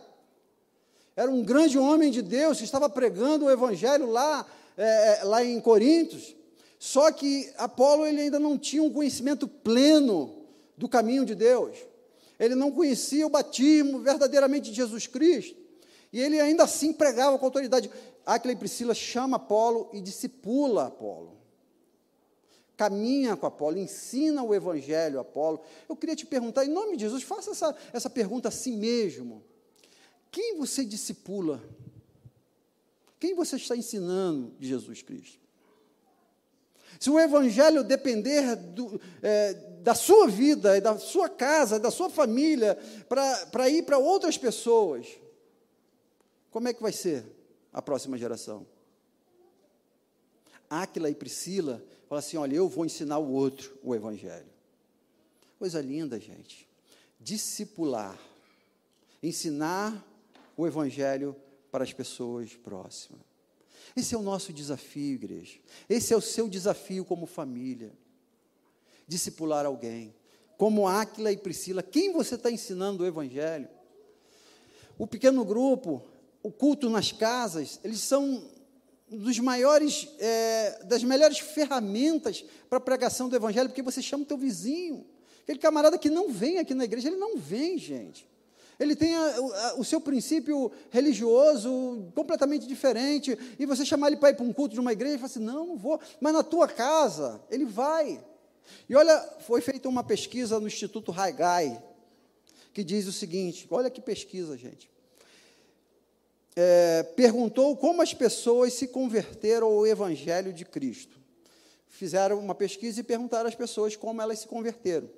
Era 1.16 1.32
um 1.32 1.44
grande 1.44 1.78
homem 1.78 2.12
de 2.12 2.22
Deus 2.22 2.58
que 2.58 2.66
estava 2.66 2.90
pregando 2.90 3.46
o 3.46 3.50
evangelho 3.50 4.12
lá, 4.12 4.46
é, 4.78 5.20
é 5.20 5.24
lá 5.24 5.44
em 5.44 5.60
Corintos. 5.60 6.36
Só 6.80 7.12
que 7.12 7.52
Apolo 7.58 8.06
ele 8.06 8.22
ainda 8.22 8.40
não 8.40 8.58
tinha 8.58 8.84
um 8.84 8.92
conhecimento 8.92 9.48
pleno 9.48 10.46
do 10.78 10.88
caminho 10.88 11.26
de 11.26 11.34
Deus. 11.34 11.78
Ele 12.40 12.56
não 12.56 12.72
conhecia 12.72 13.26
o 13.26 13.30
batismo 13.30 14.00
verdadeiramente 14.00 14.70
de 14.70 14.76
Jesus 14.76 15.08
Cristo. 15.08 15.56
E 16.12 16.20
ele 16.20 16.40
ainda 16.40 16.64
assim 16.64 16.94
pregava 16.94 17.38
com 17.38 17.46
autoridade. 17.46 17.90
Aquila 18.26 18.54
e 18.54 18.56
Priscila 18.56 18.94
chama 18.94 19.38
Apolo 19.38 19.90
e 19.94 20.02
discipula 20.02 20.88
Apolo. 20.88 21.36
Caminha 22.76 23.38
com 23.38 23.46
Apolo, 23.46 23.78
ensina 23.78 24.44
o 24.44 24.54
evangelho 24.54 25.18
a 25.18 25.22
Apolo. 25.22 25.62
Eu 25.88 25.96
queria 25.96 26.16
te 26.16 26.26
perguntar, 26.26 26.66
em 26.66 26.70
nome 26.70 26.98
de 26.98 27.04
Jesus, 27.04 27.24
faça 27.24 27.52
essa, 27.52 27.76
essa 27.94 28.10
pergunta 28.10 28.50
a 28.50 28.52
si 28.52 28.72
mesmo. 28.72 29.44
Quem 30.30 30.58
você 30.58 30.84
discipula? 30.84 31.64
Quem 33.26 33.34
você 33.34 33.56
está 33.56 33.76
ensinando 33.76 34.54
de 34.60 34.68
Jesus 34.68 35.02
Cristo? 35.02 35.40
Se 37.00 37.10
o 37.10 37.20
Evangelho 37.20 37.84
depender 37.84 38.56
do, 38.56 39.02
é, 39.20 39.56
da 39.82 39.96
sua 39.96 40.28
vida, 40.28 40.80
da 40.80 41.00
sua 41.00 41.28
casa, 41.28 41.80
da 41.80 41.90
sua 41.90 42.08
família, 42.08 42.78
para 43.10 43.68
ir 43.68 43.82
para 43.82 43.98
outras 43.98 44.38
pessoas, 44.38 45.08
como 46.52 46.68
é 46.68 46.74
que 46.74 46.84
vai 46.84 46.92
ser 46.92 47.26
a 47.74 47.82
próxima 47.82 48.16
geração? 48.16 48.68
Áquila 50.70 51.10
e 51.10 51.16
Priscila, 51.16 51.84
fala 52.08 52.20
assim: 52.20 52.38
olha, 52.38 52.56
eu 52.56 52.70
vou 52.70 52.86
ensinar 52.86 53.18
o 53.18 53.32
outro 53.32 53.76
o 53.82 53.96
Evangelho. 53.96 54.54
Coisa 55.58 55.82
linda, 55.82 56.20
gente. 56.20 56.70
Discipular. 57.20 58.20
Ensinar 59.24 60.06
o 60.56 60.68
Evangelho 60.68 61.36
para 61.76 61.84
as 61.84 61.92
pessoas 61.92 62.56
próximas. 62.56 63.20
Esse 63.98 64.16
é 64.16 64.18
o 64.18 64.22
nosso 64.22 64.54
desafio, 64.54 65.16
igreja. 65.16 65.60
Esse 65.90 66.14
é 66.14 66.16
o 66.16 66.22
seu 66.22 66.48
desafio 66.48 67.04
como 67.04 67.26
família. 67.26 67.92
Discipular 69.06 69.66
alguém. 69.66 70.16
Como 70.58 70.88
Áquila 70.88 71.34
e 71.34 71.38
Priscila. 71.38 71.84
Quem 71.84 72.14
você 72.14 72.36
está 72.36 72.50
ensinando 72.50 73.04
o 73.04 73.06
Evangelho? 73.06 73.68
O 74.98 75.06
pequeno 75.06 75.44
grupo, 75.44 76.02
o 76.42 76.50
culto 76.50 76.90
nas 76.90 77.12
casas, 77.12 77.78
eles 77.84 78.00
são 78.00 78.50
dos 79.10 79.38
maiores, 79.40 80.08
é, 80.18 80.82
das 80.86 81.04
melhores 81.04 81.40
ferramentas 81.40 82.46
para 82.70 82.78
a 82.78 82.82
pregação 82.82 83.28
do 83.28 83.36
Evangelho, 83.36 83.68
porque 83.68 83.82
você 83.82 84.02
chama 84.02 84.24
o 84.24 84.28
teu 84.28 84.38
vizinho. 84.38 85.06
Aquele 85.44 85.60
camarada 85.60 85.98
que 85.98 86.10
não 86.10 86.32
vem 86.32 86.58
aqui 86.58 86.74
na 86.74 86.86
igreja, 86.86 87.10
ele 87.10 87.18
não 87.18 87.36
vem, 87.36 87.78
gente. 87.78 88.26
Ele 88.80 88.96
tem 88.96 89.16
a, 89.16 89.36
a, 89.36 89.76
o 89.76 89.84
seu 89.86 90.02
princípio 90.02 90.72
religioso 90.90 92.12
completamente 92.14 92.68
diferente, 92.68 93.38
e 93.58 93.66
você 93.66 93.86
chamar 93.86 94.08
ele 94.08 94.18
para 94.18 94.32
ir 94.32 94.36
para 94.36 94.46
um 94.46 94.54
culto 94.54 94.74
de 94.74 94.80
uma 94.80 94.92
igreja, 94.92 95.16
e 95.16 95.18
fala 95.18 95.28
assim: 95.28 95.40
não, 95.40 95.68
não 95.68 95.78
vou, 95.78 96.00
mas 96.20 96.34
na 96.34 96.44
tua 96.44 96.68
casa, 96.68 97.42
ele 97.50 97.66
vai. 97.66 98.24
E 98.90 98.96
olha, 98.96 99.18
foi 99.40 99.62
feita 99.62 99.88
uma 99.88 100.04
pesquisa 100.04 100.60
no 100.60 100.68
Instituto 100.68 101.12
Haigai, 101.12 101.82
que 102.74 102.84
diz 102.84 103.08
o 103.08 103.14
seguinte: 103.14 103.68
olha 103.72 103.90
que 103.90 104.02
pesquisa, 104.02 104.58
gente. 104.58 104.90
É, 106.58 107.04
perguntou 107.04 107.76
como 107.76 108.02
as 108.02 108.14
pessoas 108.14 108.74
se 108.74 108.88
converteram 108.88 109.68
ao 109.68 109.86
Evangelho 109.86 110.54
de 110.54 110.64
Cristo. 110.64 111.20
Fizeram 111.90 112.40
uma 112.40 112.56
pesquisa 112.56 113.00
e 113.00 113.04
perguntaram 113.04 113.48
às 113.48 113.56
pessoas 113.56 113.96
como 113.96 114.22
elas 114.22 114.40
se 114.40 114.48
converteram. 114.48 115.10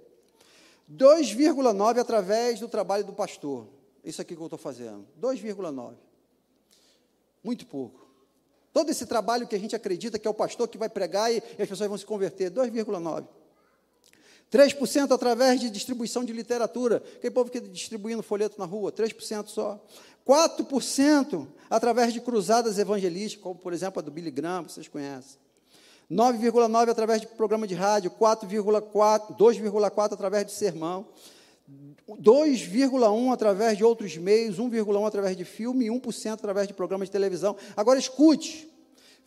2,9 0.92 2.00
através 2.00 2.60
do 2.60 2.68
trabalho 2.68 3.04
do 3.04 3.14
pastor. 3.14 3.68
Isso 4.04 4.22
aqui 4.22 4.36
que 4.36 4.42
eu 4.42 4.46
estou 4.46 4.60
fazendo. 4.60 5.06
2,9. 5.22 5.96
Muito 7.44 7.66
pouco. 7.66 8.08
Todo 8.72 8.90
esse 8.90 9.06
trabalho 9.06 9.48
que 9.48 9.56
a 9.56 9.60
gente 9.60 9.76
acredita 9.76 10.18
que 10.20 10.28
é 10.28 10.32
o 10.32 10.34
pastor 10.34 10.68
que 10.68 10.78
vai 10.78 10.88
pregar 10.88 11.34
e, 11.34 11.38
as 11.38 11.68
pessoas 11.68 11.90
vão 11.90 11.98
se 11.98 12.06
converter. 12.06 12.52
2,9. 12.52 13.28
3% 14.52 15.12
através 15.12 15.60
de 15.60 15.70
distribuição 15.70 16.24
de 16.24 16.32
literatura. 16.32 17.04
Aquele 17.18 17.34
povo 17.34 17.52
que 17.52 17.60
distribuindo 17.60 18.24
folheto 18.24 18.58
na 18.58 18.66
rua, 18.66 18.92
3% 18.92 19.48
só. 19.48 19.84
4% 20.26 21.48
através 21.70 22.14
de 22.14 22.22
cruzadas 22.22 22.78
evangelísticas, 22.78 23.44
como 23.44 23.56
por 23.56 23.74
exemplo 23.74 24.00
a 24.00 24.02
do 24.02 24.12
Billy 24.12 24.32
Graham, 24.32 24.64
vocês 24.64 24.88
conhecem. 24.88 25.40
9,9 26.10 26.90
através 26.90 27.20
de 27.20 27.28
programa 27.28 27.68
de 27.68 27.76
rádio, 27.76 28.10
4,4, 28.12 29.38
2,4 29.38 30.14
através 30.14 30.46
de 30.46 30.54
sermão, 30.54 31.06
2,1 32.10 33.34
através 33.34 33.78
de 33.78 33.84
outros 33.84 34.16
meios, 34.16 34.58
1,1 34.58 35.06
através 35.06 35.36
de 35.36 35.44
filme 35.44 35.86
e 35.86 35.90
1% 35.90 36.34
através 36.34 36.66
de 36.66 36.74
programas 36.74 37.10
de 37.10 37.12
televisão. 37.12 37.58
Agora 37.76 38.00
escute, 38.00 38.72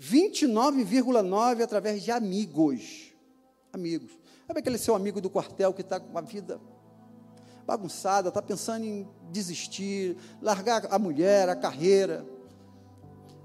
29,9 0.01 1.62
através 1.62 2.03
de 2.03 2.11
amigos. 2.11 3.12
Amigos. 3.75 4.11
Sabe 4.47 4.61
aquele 4.61 4.79
seu 4.79 4.95
amigo 4.95 5.21
do 5.21 5.29
quartel 5.29 5.75
que 5.75 5.83
está 5.83 6.01
com 6.01 6.09
uma 6.09 6.23
vida 6.23 6.59
bagunçada, 7.66 8.29
está 8.31 8.40
pensando 8.40 8.87
em 8.87 9.07
desistir, 9.31 10.16
largar 10.40 10.87
a 10.90 10.99
mulher, 10.99 11.51
a 11.51 11.55
carreira? 11.55 12.27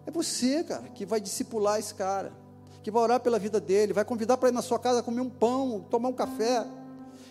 É 0.06 0.12
você, 0.12 0.64
cara, 0.64 0.88
que 0.88 1.06
vai 1.06 1.20
discipular 1.20 1.78
esse 1.78 1.94
cara 1.94 2.45
que 2.86 2.92
vai 2.92 3.02
orar 3.02 3.20
pela 3.20 3.40
vida 3.40 3.60
dele, 3.60 3.94
vai 3.94 4.06
convidar 4.06 4.38
para 4.38 4.50
ir 4.50 4.52
na 4.52 4.62
sua 4.62 4.78
casa 4.78 5.02
comer 5.02 5.20
um 5.20 5.30
pão, 5.30 5.84
tomar 5.90 6.08
um 6.08 6.14
café. 6.14 6.64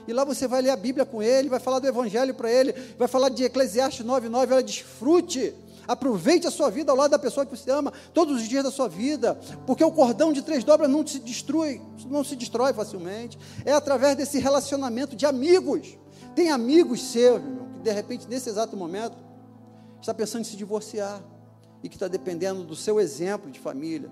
E 0.05 0.13
lá 0.13 0.25
você 0.25 0.49
vai 0.49 0.61
ler 0.61 0.71
a 0.71 0.77
Bíblia 0.77 1.07
com 1.07 1.23
ele, 1.23 1.49
vai 1.49 1.61
falar 1.61 1.79
do 1.79 1.87
Evangelho 1.87 2.35
para 2.35 2.51
ele, 2.51 2.73
vai 2.99 3.07
falar 3.07 3.29
de 3.29 3.45
Eclesiastes 3.45 4.05
9,9, 4.05 4.51
ela 4.51 4.63
desfrute, 4.65 5.55
aproveite 5.87 6.45
a 6.45 6.51
sua 6.51 6.71
vida 6.71 6.91
ao 6.91 6.99
lado 6.99 7.13
da 7.13 7.21
pessoa 7.21 7.47
que 7.47 7.57
você 7.57 7.71
ama, 7.71 7.93
todos 8.13 8.43
os 8.43 8.49
dias 8.49 8.65
da 8.65 8.71
sua 8.73 8.89
vida, 8.89 9.39
porque 9.65 9.85
o 9.85 9.93
cordão 9.93 10.33
de 10.33 10.43
três 10.43 10.65
dobras 10.65 10.91
não 10.91 11.07
se 11.07 11.21
destrói, 11.21 11.81
não 12.11 12.25
se 12.25 12.35
destrói 12.35 12.73
facilmente, 12.73 13.39
é 13.65 13.73
através 13.73 14.17
desse 14.17 14.41
relacionamento 14.41 15.15
de 15.15 15.25
amigos. 15.25 15.97
Tem 16.35 16.51
amigos 16.51 17.01
seus, 17.01 17.41
irmão, 17.41 17.69
que 17.75 17.79
de 17.79 17.93
repente, 17.93 18.27
nesse 18.29 18.49
exato 18.49 18.77
momento, 18.77 19.17
está 20.01 20.13
pensando 20.13 20.41
em 20.41 20.45
se 20.45 20.57
divorciar, 20.57 21.23
e 21.81 21.89
que 21.89 21.95
está 21.95 22.09
dependendo 22.09 22.65
do 22.65 22.75
seu 22.75 22.99
exemplo 22.99 23.53
de 23.53 23.61
família 23.61 24.11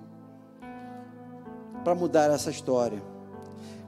para 1.82 1.94
mudar 1.94 2.30
essa 2.30 2.50
história. 2.50 3.02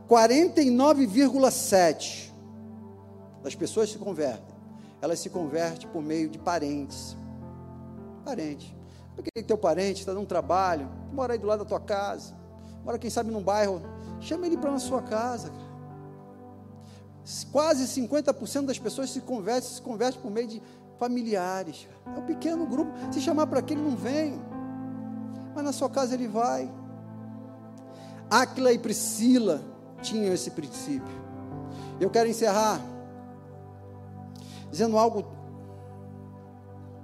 49,7 0.09 2.33
das 3.43 3.55
pessoas 3.55 3.91
se 3.91 3.99
convertem. 3.99 4.55
Elas 5.01 5.19
se 5.19 5.31
convertem 5.31 5.89
por 5.89 6.03
meio 6.03 6.29
de 6.29 6.39
parentes. 6.39 7.17
Parentes. 8.25 8.75
Porque 9.15 9.43
teu 9.43 9.59
parente 9.59 10.01
está 10.01 10.13
num 10.13 10.25
trabalho, 10.25 10.89
mora 11.13 11.35
aí 11.35 11.39
do 11.39 11.47
lado 11.47 11.61
da 11.61 11.65
tua 11.65 11.81
casa, 11.81 12.35
mora 12.85 12.99
quem 12.99 13.11
sabe 13.11 13.31
num 13.31 13.43
bairro, 13.43 13.81
chama 14.21 14.47
ele 14.47 14.57
para 14.57 14.73
na 14.73 14.79
sua 14.79 15.03
casa. 15.03 15.53
Quase 17.53 17.87
50% 18.01 18.67
das 18.67 18.79
pessoas 18.79 19.11
se 19.11 19.21
convertem, 19.21 19.71
se 19.71 19.81
convertem 19.81 20.21
por 20.21 20.31
meio 20.31 20.49
de 20.49 20.63
familiares. 20.99 21.89
É 22.07 22.19
um 22.19 22.27
pequeno 22.27 22.67
grupo. 22.67 22.93
Se 23.13 23.21
chamar 23.21 23.47
para 23.47 23.61
aquele, 23.61 23.81
não 23.81 23.97
vem. 23.97 24.41
Mas 25.55 25.65
na 25.65 25.73
sua 25.73 25.89
casa 25.89 26.15
ele 26.15 26.29
vai. 26.29 26.71
Áquila 28.35 28.73
e 28.73 28.79
Priscila 28.81 29.63
tinham 30.03 30.35
esse 30.35 30.51
princípio. 30.51 31.15
Eu 32.01 32.11
quero 32.11 32.29
encerrar 32.29 32.81
dizendo 34.73 34.99
algo 34.99 35.25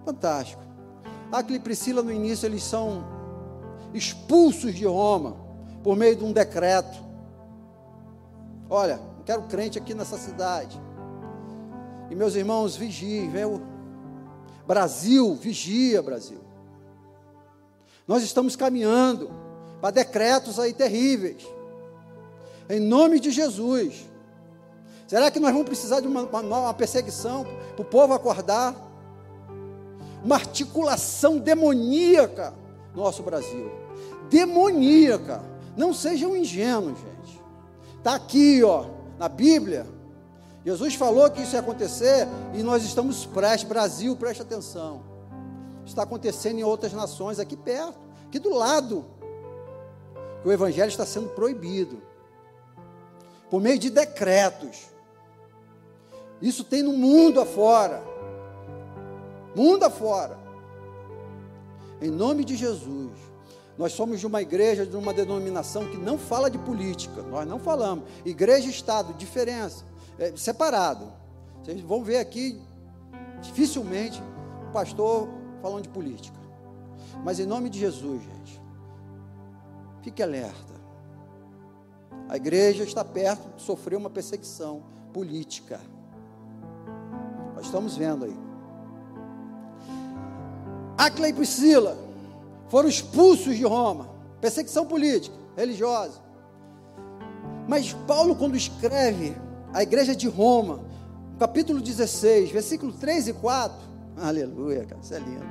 fantástico. 0.05 0.61
Áquila 1.31 1.57
e 1.57 1.61
Priscila, 1.61 2.03
no 2.03 2.11
início, 2.11 2.47
eles 2.47 2.65
são 2.65 3.05
expulsos 3.95 4.75
de 4.75 4.85
Roma 4.85 5.37
por 5.85 5.95
meio 5.95 6.17
de 6.17 6.25
um 6.25 6.33
decreto. 6.33 6.99
Olha, 8.69 8.97
não 8.97 9.23
quero 9.25 9.43
crente 9.43 9.79
aqui 9.79 9.95
nessa 9.95 10.19
cidade. 10.19 10.83
E 12.11 12.15
meus 12.17 12.35
irmãos, 12.35 12.75
vigiem, 12.75 13.31
o 13.45 13.63
Brasil, 14.67 15.33
vigia, 15.37 16.03
Brasil. 16.03 16.41
Nós 18.05 18.25
estamos 18.25 18.57
caminhando 18.57 19.31
para 19.81 19.91
decretos 19.91 20.59
aí 20.59 20.73
terríveis. 20.73 21.47
Em 22.69 22.79
nome 22.79 23.19
de 23.19 23.31
Jesus. 23.31 24.07
Será 25.07 25.31
que 25.31 25.41
nós 25.41 25.51
vamos 25.53 25.67
precisar 25.67 26.01
de 26.01 26.07
uma, 26.07 26.23
uma 26.23 26.75
perseguição 26.75 27.45
para 27.75 27.83
o 27.83 27.85
povo 27.85 28.13
acordar? 28.13 28.77
Uma 30.23 30.37
articulação 30.37 31.39
demoníaca 31.39 32.55
no 32.95 33.03
nosso 33.03 33.23
Brasil. 33.23 33.71
Demoníaca. 34.29 35.43
Não 35.77 35.95
sejam 35.95 36.37
ingênuos, 36.37 36.99
gente. 36.99 37.41
Está 37.99 38.15
aqui, 38.15 38.63
ó, 38.63 38.87
na 39.19 39.29
Bíblia. 39.29 39.87
Jesus 40.65 40.95
falou 40.95 41.29
que 41.31 41.43
isso 41.43 41.57
ia 41.57 41.61
acontecer 41.61 42.29
e 42.55 42.63
nós 42.63 42.85
estamos 42.85 43.25
prestes. 43.25 43.69
Brasil, 43.69 44.15
preste 44.15 44.43
atenção. 44.43 45.03
Está 45.87 46.03
acontecendo 46.03 46.59
em 46.59 46.63
outras 46.63 46.93
nações, 46.93 47.41
aqui 47.41 47.57
perto, 47.57 47.99
aqui 48.29 48.39
do 48.39 48.55
lado 48.55 49.05
que 50.43 50.49
o 50.49 50.53
evangelho 50.53 50.89
está 50.89 51.05
sendo 51.05 51.29
proibido 51.31 52.03
por 53.51 53.61
meio 53.61 53.79
de 53.79 53.91
decretos. 53.91 54.89
Isso 56.41 56.65
tem 56.65 56.83
no 56.83 56.93
mundo 56.93 57.41
afora. 57.41 58.03
Mundo 59.55 59.85
afora. 59.85 60.39
Em 62.01 62.11
nome 62.11 62.45
de 62.45 62.57
Jesus. 62.57 63.11
Nós 63.77 63.93
somos 63.93 64.21
de 64.21 64.27
uma 64.27 64.41
igreja, 64.41 64.87
de 64.87 64.97
uma 64.97 65.13
denominação 65.13 65.87
que 65.87 65.97
não 65.97 66.17
fala 66.19 66.51
de 66.51 66.59
política. 66.59 67.23
Nós 67.23 67.47
não 67.47 67.59
falamos. 67.59 68.05
Igreja 68.25 68.67
e 68.67 68.71
Estado, 68.71 69.15
diferença. 69.15 69.85
É, 70.19 70.33
separado. 70.37 71.11
Vocês 71.63 71.81
vão 71.81 72.05
ver 72.05 72.19
aqui, 72.19 72.61
dificilmente, 73.43 74.23
o 74.69 74.73
pastor 74.73 75.29
falando 75.61 75.83
de 75.83 75.89
política. 75.89 76.39
Mas 77.25 77.41
em 77.41 77.47
nome 77.47 77.69
de 77.69 77.79
Jesus, 77.79 78.23
gente. 78.23 78.60
Fique 80.03 80.23
alerta. 80.23 80.81
A 82.29 82.37
igreja 82.37 82.85
está 82.85 83.05
perto 83.05 83.57
de 83.57 83.63
sofrer 83.63 83.97
uma 83.97 84.09
perseguição 84.09 84.83
política. 85.13 85.81
Nós 87.55 87.67
estamos 87.67 87.97
vendo 87.97 88.25
aí. 88.25 88.37
Aquila 90.97 91.29
e 91.29 91.33
Priscila 91.33 91.99
foram 92.69 92.89
expulsos 92.89 93.57
de 93.57 93.65
Roma. 93.65 94.09
Perseguição 94.41 94.87
política, 94.87 95.37
religiosa. 95.57 96.21
Mas 97.69 97.93
Paulo, 98.07 98.35
quando 98.37 98.57
escreve 98.57 99.37
a 99.73 99.83
igreja 99.83 100.15
de 100.15 100.29
Roma, 100.29 100.81
capítulo 101.39 101.81
16, 101.81 102.51
versículo 102.51 102.93
3 102.93 103.29
e 103.29 103.33
4, 103.35 103.77
aleluia, 104.17 104.85
cara, 104.87 105.01
isso 105.03 105.15
é 105.15 105.19
lindo. 105.19 105.45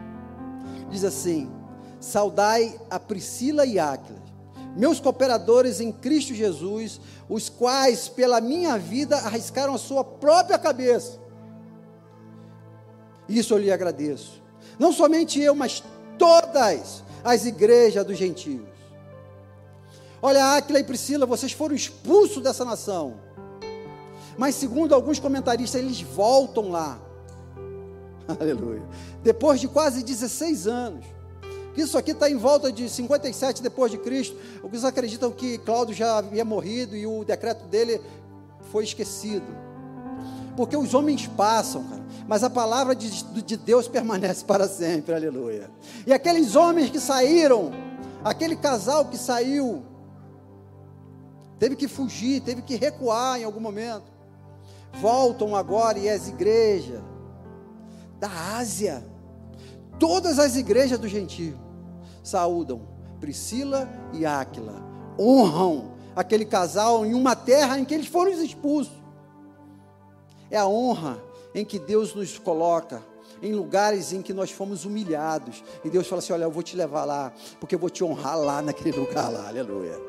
Diz 0.89 1.03
assim: 1.03 1.51
Saudai 1.99 2.79
a 2.89 2.99
Priscila 2.99 3.65
e 3.65 3.77
Áquila 3.77 4.28
meus 4.75 4.99
cooperadores 4.99 5.79
em 5.79 5.91
Cristo 5.91 6.33
Jesus, 6.33 6.99
os 7.27 7.49
quais, 7.49 8.07
pela 8.07 8.39
minha 8.39 8.77
vida, 8.77 9.17
arriscaram 9.17 9.73
a 9.73 9.77
sua 9.77 10.03
própria 10.03 10.57
cabeça. 10.57 11.19
Isso 13.27 13.53
eu 13.53 13.57
lhe 13.57 13.71
agradeço. 13.71 14.41
Não 14.77 14.91
somente 14.91 15.39
eu, 15.39 15.53
mas 15.53 15.83
todas 16.17 17.03
as 17.23 17.45
igrejas 17.45 18.05
dos 18.05 18.17
gentios. 18.17 18.67
Olha, 20.21 20.55
Aquila 20.55 20.79
e 20.79 20.83
Priscila, 20.83 21.25
vocês 21.25 21.51
foram 21.51 21.75
expulsos 21.75 22.43
dessa 22.43 22.65
nação. 22.65 23.19
Mas, 24.37 24.55
segundo 24.55 24.95
alguns 24.95 25.19
comentaristas, 25.19 25.81
eles 25.81 26.01
voltam 26.01 26.69
lá. 26.69 26.99
Aleluia. 28.39 28.83
Depois 29.23 29.59
de 29.59 29.67
quase 29.67 30.03
16 30.03 30.67
anos. 30.67 31.05
Isso 31.75 31.97
aqui 31.97 32.11
está 32.11 32.29
em 32.29 32.35
volta 32.35 32.71
de 32.71 32.89
57 32.89 33.61
depois 33.61 33.91
de 33.91 33.97
Cristo. 33.97 34.35
Alguns 34.61 34.83
acreditam 34.83 35.31
que 35.31 35.57
Cláudio 35.59 35.95
já 35.95 36.17
havia 36.17 36.43
morrido 36.43 36.95
e 36.95 37.05
o 37.05 37.23
decreto 37.23 37.65
dele 37.67 38.01
foi 38.71 38.83
esquecido. 38.83 39.45
Porque 40.55 40.75
os 40.75 40.93
homens 40.93 41.25
passam, 41.25 41.83
cara, 41.85 42.03
mas 42.27 42.43
a 42.43 42.49
palavra 42.49 42.93
de, 42.93 43.23
de 43.23 43.55
Deus 43.55 43.87
permanece 43.87 44.43
para 44.43 44.67
sempre, 44.67 45.15
aleluia. 45.15 45.71
E 46.05 46.11
aqueles 46.11 46.55
homens 46.55 46.89
que 46.89 46.99
saíram, 46.99 47.71
aquele 48.23 48.55
casal 48.55 49.05
que 49.05 49.17
saiu, 49.17 49.83
teve 51.57 51.75
que 51.75 51.87
fugir, 51.87 52.41
teve 52.41 52.61
que 52.61 52.75
recuar 52.75 53.39
em 53.39 53.45
algum 53.45 53.61
momento. 53.61 54.03
Voltam 54.99 55.55
agora 55.55 55.97
e 55.97 56.09
as 56.09 56.27
igrejas 56.27 57.01
da 58.19 58.29
Ásia, 58.57 59.03
todas 59.99 60.39
as 60.39 60.55
igrejas 60.55 60.97
do 60.97 61.07
gentio, 61.07 61.59
saúdam 62.23 62.81
Priscila 63.19 63.87
e 64.13 64.25
Áquila, 64.25 64.81
honram 65.19 65.91
aquele 66.15 66.45
casal 66.45 67.05
em 67.05 67.13
uma 67.13 67.35
terra 67.35 67.77
em 67.77 67.85
que 67.85 67.93
eles 67.93 68.07
foram 68.07 68.31
expulsos. 68.31 68.93
É 70.49 70.57
a 70.57 70.65
honra 70.65 71.21
em 71.53 71.65
que 71.65 71.77
Deus 71.77 72.15
nos 72.15 72.39
coloca, 72.39 73.03
em 73.41 73.53
lugares 73.53 74.11
em 74.13 74.21
que 74.21 74.33
nós 74.33 74.51
fomos 74.51 74.85
humilhados. 74.85 75.63
E 75.83 75.89
Deus 75.89 76.07
fala 76.07 76.19
assim: 76.19 76.33
Olha, 76.33 76.43
eu 76.43 76.51
vou 76.51 76.63
te 76.63 76.75
levar 76.75 77.05
lá, 77.05 77.31
porque 77.59 77.75
eu 77.75 77.79
vou 77.79 77.89
te 77.89 78.03
honrar 78.03 78.37
lá 78.37 78.61
naquele 78.63 78.97
lugar 78.97 79.29
lá, 79.29 79.47
aleluia. 79.47 79.99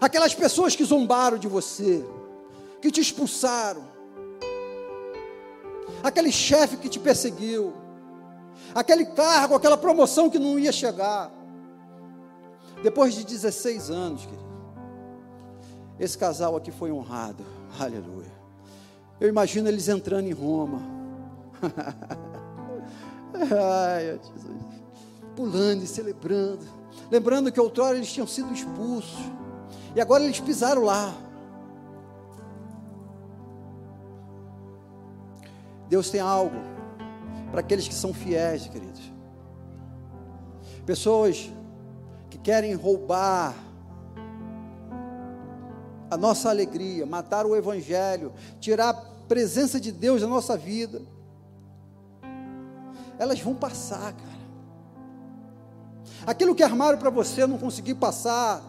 Aquelas 0.00 0.34
pessoas 0.34 0.74
que 0.74 0.84
zombaram 0.84 1.36
de 1.36 1.46
você, 1.46 2.04
que 2.80 2.90
te 2.90 3.00
expulsaram, 3.00 3.82
aquele 6.02 6.32
chefe 6.32 6.78
que 6.78 6.88
te 6.88 6.98
perseguiu, 6.98 7.74
aquele 8.74 9.06
cargo, 9.06 9.54
aquela 9.54 9.76
promoção 9.76 10.30
que 10.30 10.38
não 10.38 10.58
ia 10.58 10.72
chegar. 10.72 11.30
Depois 12.82 13.14
de 13.14 13.24
16 13.24 13.90
anos, 13.90 14.22
querido, 14.22 14.42
esse 15.98 16.18
casal 16.18 16.56
aqui 16.56 16.70
foi 16.70 16.90
honrado. 16.90 17.44
Aleluia. 17.78 18.32
Eu 19.20 19.28
imagino 19.28 19.68
eles 19.68 19.88
entrando 19.88 20.26
em 20.26 20.32
Roma. 20.32 20.80
Ai, 23.34 24.18
Jesus. 24.18 24.62
Pulando 25.36 25.84
e 25.84 25.86
celebrando. 25.86 26.66
Lembrando 27.10 27.52
que 27.52 27.60
outrora 27.60 27.96
eles 27.96 28.12
tinham 28.12 28.26
sido 28.26 28.52
expulsos. 28.52 29.20
E 29.94 30.00
agora 30.00 30.24
eles 30.24 30.40
pisaram 30.40 30.82
lá. 30.82 31.14
Deus 35.88 36.10
tem 36.10 36.20
algo 36.20 36.56
para 37.52 37.60
aqueles 37.60 37.86
que 37.86 37.94
são 37.94 38.14
fiéis, 38.14 38.66
queridos. 38.66 39.12
Pessoas 40.86 41.52
que 42.30 42.38
querem 42.38 42.74
roubar 42.74 43.54
a 46.10 46.16
nossa 46.16 46.48
alegria, 46.48 47.04
matar 47.04 47.44
o 47.44 47.54
Evangelho, 47.54 48.32
tirar 48.58 48.88
a 48.88 48.94
presença 48.94 49.78
de 49.78 49.92
Deus 49.92 50.22
da 50.22 50.26
nossa 50.26 50.56
vida, 50.56 51.02
elas 53.18 53.38
vão 53.38 53.54
passar, 53.54 54.14
cara. 54.14 54.32
Aquilo 56.26 56.54
que 56.54 56.62
armaram 56.62 56.96
para 56.96 57.10
você 57.10 57.46
não 57.46 57.58
conseguir 57.58 57.96
passar, 57.96 58.62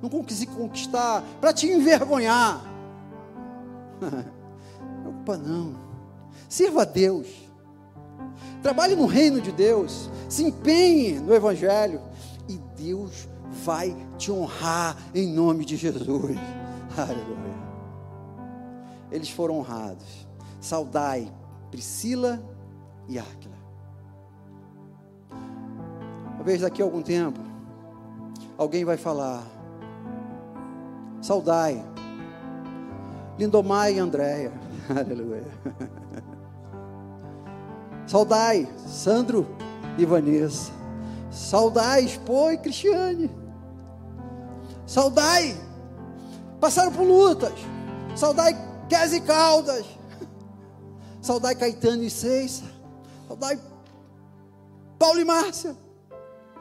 não 0.00 0.08
conseguir 0.08 0.46
conquistar, 0.54 1.24
para 1.40 1.52
te 1.52 1.66
envergonhar. 1.66 2.62
Preocupa 5.02 5.36
não. 5.36 5.74
Sirva 6.48 6.82
a 6.82 6.84
Deus. 6.84 7.47
Trabalhe 8.62 8.94
no 8.94 9.06
reino 9.06 9.40
de 9.40 9.52
Deus. 9.52 10.10
Se 10.28 10.44
empenhe 10.44 11.18
no 11.20 11.34
Evangelho. 11.34 12.00
E 12.48 12.58
Deus 12.76 13.28
vai 13.64 13.96
te 14.16 14.30
honrar 14.32 14.96
em 15.14 15.26
nome 15.32 15.64
de 15.64 15.76
Jesus. 15.76 16.36
Aleluia. 16.96 17.58
Eles 19.10 19.30
foram 19.30 19.58
honrados. 19.58 20.26
Saudai 20.60 21.30
Priscila 21.70 22.40
e 23.08 23.18
Áquila. 23.18 23.56
Talvez 26.36 26.60
daqui 26.60 26.80
a 26.80 26.84
algum 26.84 27.02
tempo, 27.02 27.40
alguém 28.56 28.84
vai 28.84 28.96
falar: 28.96 29.46
Saudai 31.20 31.84
Lindomar 33.38 33.92
e 33.92 33.98
Andréia. 33.98 34.52
Aleluia. 34.90 35.46
Saudai, 38.08 38.66
Sandro 38.86 39.46
e 39.98 40.06
Vanessa. 40.06 40.72
Saudai, 41.30 42.06
Expo 42.06 42.50
e 42.50 42.56
Cristiane. 42.56 43.30
Saudai, 44.86 45.54
passaram 46.58 46.90
por 46.90 47.02
lutas. 47.02 47.52
Saudai, 48.16 48.56
Kes 48.88 49.12
e 49.12 49.20
Caldas. 49.20 49.84
Saudai, 51.20 51.54
Caetano 51.54 52.02
e 52.02 52.08
Seixa. 52.08 52.64
Saudai, 53.28 53.60
Paulo 54.98 55.20
e 55.20 55.24
Márcia. 55.26 55.76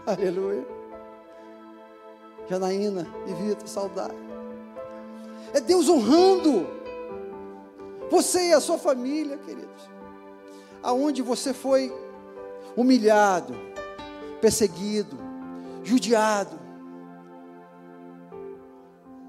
Aleluia. 0.06 0.68
Janaína 2.50 3.08
e 3.26 3.34
Vitor, 3.34 3.68
saudai. 3.68 4.12
É 5.54 5.62
Deus 5.62 5.88
honrando 5.88 6.68
você 8.12 8.50
e 8.50 8.54
a 8.54 8.60
sua 8.60 8.78
família, 8.78 9.38
queridos 9.38 9.97
aonde 10.82 11.22
você 11.22 11.54
foi 11.54 11.94
humilhado, 12.76 13.56
perseguido, 14.40 15.18
judiado, 15.84 16.60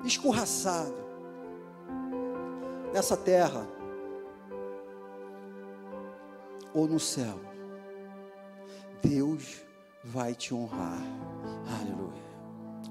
escorraçado 0.05 0.95
nessa 2.93 3.17
terra 3.17 3.67
ou 6.75 6.87
no 6.87 7.01
céu, 7.01 7.39
Deus 9.03 9.63
vai 10.05 10.35
te 10.35 10.55
honrar. 10.55 11.01
Aleluia. 11.81 12.29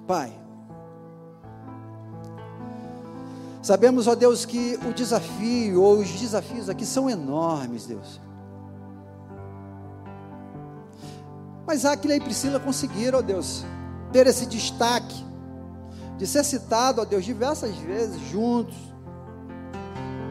Pai, 0.08 0.34
sabemos, 3.62 4.08
ó 4.08 4.16
Deus, 4.16 4.46
que 4.46 4.80
o 4.88 4.94
desafio 4.94 5.82
ou 5.82 6.00
os 6.00 6.10
desafios 6.10 6.70
aqui 6.70 6.86
são 6.86 7.10
enormes, 7.10 7.86
Deus. 7.86 8.27
Mas 11.78 11.86
Aquila 11.86 12.16
e 12.16 12.20
Priscila 12.20 12.60
conseguiram, 12.60 13.20
ó 13.20 13.22
Deus, 13.22 13.64
ter 14.12 14.26
esse 14.26 14.48
destaque 14.48 15.24
de 16.18 16.26
ser 16.26 16.44
citado, 16.44 17.02
ó 17.02 17.06
Deus, 17.06 17.24
diversas 17.24 17.76
vezes 17.76 18.20
juntos, 18.32 18.76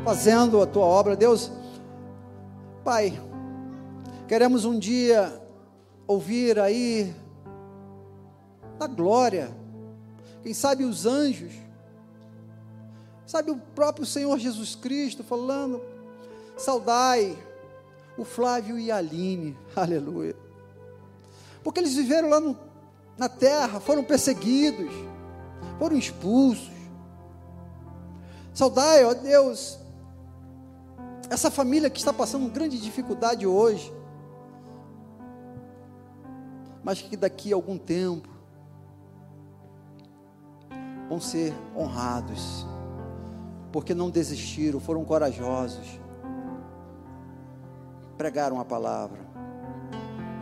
fazendo 0.05 0.61
a 0.61 0.66
tua 0.66 0.84
obra, 0.84 1.14
Deus. 1.14 1.53
Pai, 2.82 3.16
queremos 4.26 4.64
um 4.64 4.76
dia 4.76 5.40
ouvir 6.05 6.59
aí 6.59 7.14
da 8.76 8.88
glória, 8.88 9.57
quem 10.42 10.53
sabe 10.53 10.82
os 10.82 11.07
anjos, 11.07 11.53
sabe 13.24 13.53
o 13.53 13.57
próprio 13.57 14.05
Senhor 14.05 14.36
Jesus 14.36 14.74
Cristo 14.74 15.22
falando, 15.22 15.80
saudai 16.57 17.38
o 18.18 18.24
Flávio 18.24 18.80
e 18.80 18.90
a 18.90 18.97
Aline, 18.97 19.57
aleluia 19.76 20.45
porque 21.67 21.81
eles 21.81 21.97
viveram 21.97 22.29
lá 22.29 22.39
no, 22.39 22.57
na 23.19 23.29
terra, 23.29 23.81
foram 23.81 24.05
perseguidos, 24.05 24.89
foram 25.81 25.97
expulsos. 25.97 26.71
Saudai, 28.55 29.05
ó 29.05 29.12
Deus, 29.12 29.77
essa 31.29 31.51
família 31.51 31.91
que 31.91 31.99
está 31.99 32.12
passando 32.12 32.49
grande 32.49 32.81
dificuldade 32.81 33.49
hoje, 33.49 33.93
mas 36.85 37.03
que 37.03 37.17
daqui 37.17 37.53
a 37.53 37.57
algum 37.57 37.77
tempo 37.77 38.29
vão 41.09 41.21
ser 41.21 41.53
honrados, 41.77 42.64
porque 43.73 43.93
não 43.93 44.09
desistiram, 44.09 44.79
foram 44.79 45.05
corajosos, 45.05 45.99
pregaram 48.17 48.61
a 48.61 48.64
palavra 48.64 49.26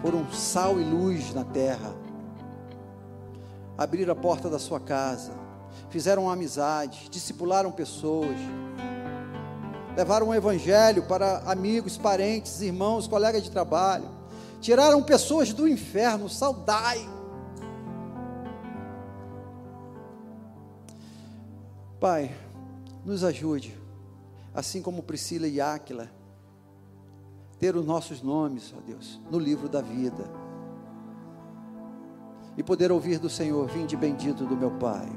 foram 0.05 0.31
sal 0.31 0.79
e 0.79 0.85
luz 0.85 1.33
na 1.33 1.45
terra. 1.45 1.97
abriram 3.79 4.13
a 4.13 4.15
porta 4.15 4.51
da 4.51 4.59
sua 4.59 4.79
casa, 4.79 5.33
fizeram 5.89 6.29
amizade, 6.29 7.09
discipularam 7.09 7.73
pessoas, 7.73 8.37
levaram 9.97 10.29
o 10.29 10.35
evangelho 10.35 11.05
para 11.05 11.39
amigos, 11.47 11.97
parentes, 11.97 12.61
irmãos, 12.61 13.09
colegas 13.09 13.43
de 13.43 13.51
trabalho, 13.51 14.07
tiraram 14.61 15.03
pessoas 15.03 15.55
do 15.55 15.67
inferno, 15.67 16.29
saudai. 16.29 17.09
Pai, 21.99 22.31
nos 23.07 23.25
ajude, 23.25 23.75
assim 24.55 24.83
como 24.83 25.03
Priscila 25.03 25.49
e 25.49 25.63
Áquila, 25.63 26.11
ter 27.65 27.77
os 27.77 27.87
nossos 27.87 28.21
nomes, 28.21 28.75
ó 28.77 28.81
Deus, 28.83 29.19
no 29.31 29.39
livro 29.39 29.71
da 29.71 29.81
vida. 29.81 30.31
E 32.59 32.63
poder 32.63 32.93
ouvir 32.93 33.19
do 33.19 33.31
Senhor, 33.31 33.67
vinde 33.69 33.97
bendito 33.97 34.45
do 34.45 34.55
meu 34.55 34.71
Pai. 34.73 35.09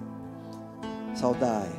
Saudai. 1.14 1.70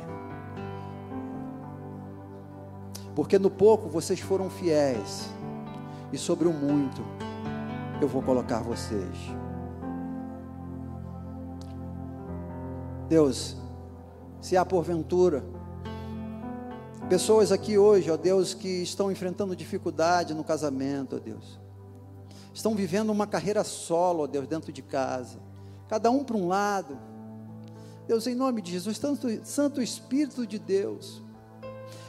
Porque 3.15 3.39
no 3.39 3.49
pouco 3.49 3.89
vocês 3.89 4.19
foram 4.19 4.47
fiéis, 4.47 5.33
e 6.13 6.19
sobre 6.19 6.47
o 6.47 6.53
muito 6.53 7.01
eu 7.99 8.07
vou 8.07 8.21
colocar 8.21 8.61
vocês. 8.61 9.17
Deus, 13.07 13.57
se 14.39 14.55
há 14.55 14.63
porventura 14.63 15.43
pessoas 17.09 17.51
aqui 17.51 17.75
hoje, 17.75 18.11
ó 18.11 18.15
Deus, 18.15 18.53
que 18.53 18.83
estão 18.83 19.11
enfrentando 19.11 19.55
dificuldade 19.55 20.35
no 20.35 20.43
casamento, 20.43 21.15
ó 21.15 21.19
Deus, 21.19 21.59
estão 22.53 22.75
vivendo 22.75 23.09
uma 23.09 23.25
carreira 23.25 23.63
solo, 23.63 24.23
ó 24.23 24.27
Deus, 24.27 24.47
dentro 24.47 24.71
de 24.71 24.83
casa, 24.83 25.39
cada 25.87 26.11
um 26.11 26.23
para 26.23 26.37
um 26.37 26.47
lado. 26.47 26.99
Deus, 28.07 28.27
em 28.27 28.35
nome 28.35 28.61
de 28.61 28.71
Jesus, 28.71 28.97
Santo, 28.97 29.27
Santo 29.43 29.81
Espírito 29.81 30.45
de 30.45 30.59
Deus, 30.59 31.23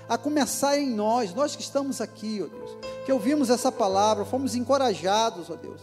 a 0.07 0.19
começar 0.19 0.79
em 0.79 0.91
nós, 0.91 1.35
nós 1.35 1.57
que 1.57 1.63
estamos 1.63 2.03
aqui, 2.03 2.43
ó 2.45 2.47
Deus, 2.47 2.77
que 3.07 3.13
ouvimos 3.13 3.49
essa 3.49 3.73
palavra, 3.73 4.27
fomos 4.27 4.55
encorajados, 4.55 5.49
ó 5.49 5.57
Deus. 5.57 5.81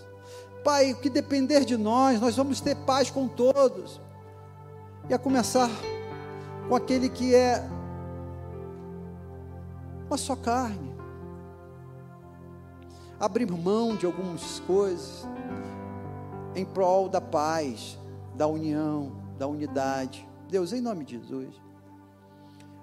Pai, 0.64 0.92
o 0.92 0.98
que 0.98 1.10
depender 1.10 1.66
de 1.66 1.76
nós, 1.76 2.22
nós 2.22 2.36
vamos 2.36 2.62
ter 2.62 2.76
paz 2.76 3.10
com 3.10 3.28
todos. 3.28 4.00
E 5.10 5.14
a 5.14 5.18
começar 5.18 5.72
com 6.68 6.76
aquele 6.76 7.10
que 7.10 7.34
é 7.34 7.68
uma 10.08 10.18
só 10.18 10.36
carne. 10.36 10.96
Abrir 13.20 13.50
mão 13.52 13.96
de 13.96 14.06
algumas 14.06 14.60
coisas 14.62 15.28
em 16.56 16.66
prol 16.66 17.10
da 17.10 17.22
paz, 17.22 17.98
da 18.36 18.48
união, 18.48 19.12
da 19.38 19.48
unidade. 19.48 20.28
Deus, 20.50 20.72
em 20.72 20.82
nome 20.82 21.04
de 21.04 21.18
Jesus, 21.18 21.54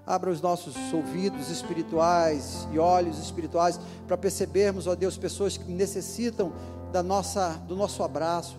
abra 0.07 0.31
os 0.31 0.41
nossos 0.41 0.77
ouvidos 0.93 1.51
espirituais 1.51 2.69
e 2.73 2.79
olhos 2.79 3.19
espirituais 3.19 3.81
para 4.07 4.17
percebermos, 4.17 4.87
ó 4.87 4.95
Deus, 4.95 5.17
pessoas 5.17 5.57
que 5.57 5.71
necessitam 5.71 6.53
da 6.93 7.03
nossa, 7.03 7.51
do 7.67 7.75
nosso 7.75 8.03
abraço, 8.03 8.59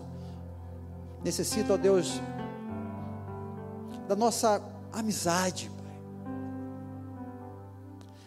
necessitam, 1.22 1.76
ó 1.76 1.78
Deus, 1.78 2.20
da 4.08 4.16
nossa 4.16 4.62
amizade. 4.92 5.70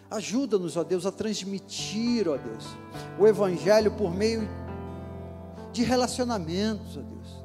Ajuda-nos, 0.10 0.76
ó 0.76 0.84
Deus, 0.84 1.06
a 1.06 1.12
transmitir, 1.12 2.28
ó 2.28 2.36
Deus, 2.36 2.66
o 3.20 3.28
Evangelho 3.28 3.92
por 3.92 4.12
meio 4.12 4.42
de 5.72 5.84
relacionamentos, 5.84 6.98
ó 6.98 7.02
Deus, 7.02 7.44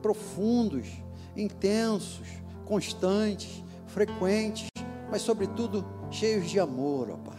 profundos, 0.00 0.86
intensos, 1.36 2.28
constantes, 2.64 3.64
frequentes, 3.88 4.68
mas, 5.10 5.22
sobretudo, 5.22 5.84
cheios 6.08 6.48
de 6.48 6.60
amor, 6.60 7.10
ó 7.10 7.16
Pai. 7.16 7.36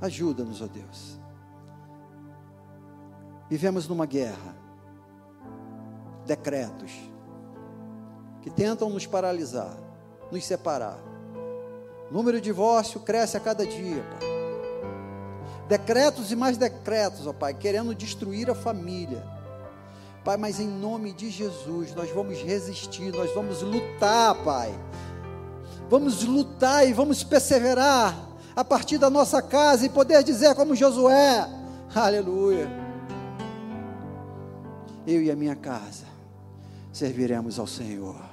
Ajuda-nos, 0.00 0.62
ó 0.62 0.66
Deus. 0.66 1.20
Vivemos 3.50 3.86
numa 3.86 4.06
guerra, 4.06 4.56
decretos, 6.24 6.92
que 8.40 8.48
tentam 8.48 8.88
nos 8.88 9.04
paralisar, 9.04 9.76
nos 10.32 10.46
separar. 10.46 11.09
O 12.10 12.14
número 12.14 12.38
de 12.38 12.44
divórcio 12.44 13.00
cresce 13.00 13.36
a 13.36 13.40
cada 13.40 13.64
dia, 13.64 14.02
Pai. 14.02 14.28
Decretos 15.68 16.32
e 16.32 16.36
mais 16.36 16.56
decretos, 16.56 17.26
ó 17.28 17.32
Pai, 17.32 17.54
querendo 17.54 17.94
destruir 17.94 18.50
a 18.50 18.54
família. 18.54 19.24
Pai, 20.24 20.36
mas 20.36 20.58
em 20.58 20.66
nome 20.66 21.12
de 21.12 21.30
Jesus, 21.30 21.94
nós 21.94 22.10
vamos 22.10 22.38
resistir, 22.42 23.12
nós 23.14 23.32
vamos 23.32 23.62
lutar, 23.62 24.34
Pai. 24.42 24.74
Vamos 25.88 26.24
lutar 26.24 26.86
e 26.86 26.92
vamos 26.92 27.22
perseverar 27.22 28.16
a 28.54 28.64
partir 28.64 28.98
da 28.98 29.08
nossa 29.08 29.40
casa 29.40 29.86
e 29.86 29.88
poder 29.88 30.22
dizer 30.24 30.54
como 30.54 30.74
Josué: 30.74 31.48
Aleluia. 31.94 32.68
Eu 35.06 35.22
e 35.22 35.30
a 35.30 35.36
minha 35.36 35.56
casa 35.56 36.04
serviremos 36.92 37.58
ao 37.58 37.66
Senhor. 37.66 38.29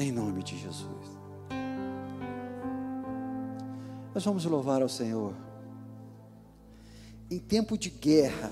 Em 0.00 0.10
nome 0.10 0.42
de 0.42 0.56
Jesus. 0.56 1.20
Nós 4.14 4.24
vamos 4.24 4.46
louvar 4.46 4.80
ao 4.80 4.88
Senhor. 4.88 5.34
Em 7.30 7.38
tempo 7.38 7.76
de 7.76 7.90
guerra, 7.90 8.50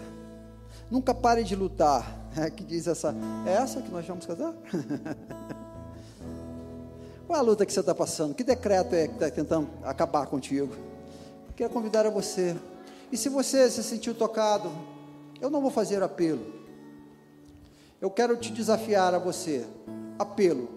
nunca 0.90 1.14
pare 1.14 1.42
de 1.42 1.56
lutar. 1.56 2.28
É 2.36 2.50
que 2.50 2.62
diz 2.62 2.86
essa, 2.86 3.14
é 3.46 3.54
essa 3.54 3.80
que 3.80 3.90
nós 3.90 4.06
vamos 4.06 4.26
casar? 4.26 4.52
Qual 7.26 7.34
é 7.34 7.40
a 7.40 7.42
luta 7.42 7.64
que 7.64 7.72
você 7.72 7.80
está 7.80 7.94
passando? 7.94 8.34
Que 8.34 8.44
decreto 8.44 8.94
é 8.94 9.08
que 9.08 9.14
está 9.14 9.30
tentando 9.30 9.70
acabar 9.84 10.26
contigo? 10.26 10.76
Quero 11.56 11.72
convidar 11.72 12.04
a 12.04 12.10
você. 12.10 12.54
E 13.10 13.16
se 13.16 13.30
você 13.30 13.70
se 13.70 13.82
sentiu 13.82 14.14
tocado, 14.14 14.70
eu 15.40 15.48
não 15.48 15.62
vou 15.62 15.70
fazer 15.70 16.02
apelo. 16.02 16.44
Eu 18.02 18.10
quero 18.10 18.36
te 18.36 18.52
desafiar 18.52 19.14
a 19.14 19.18
você. 19.18 19.66
Apelo 20.18 20.76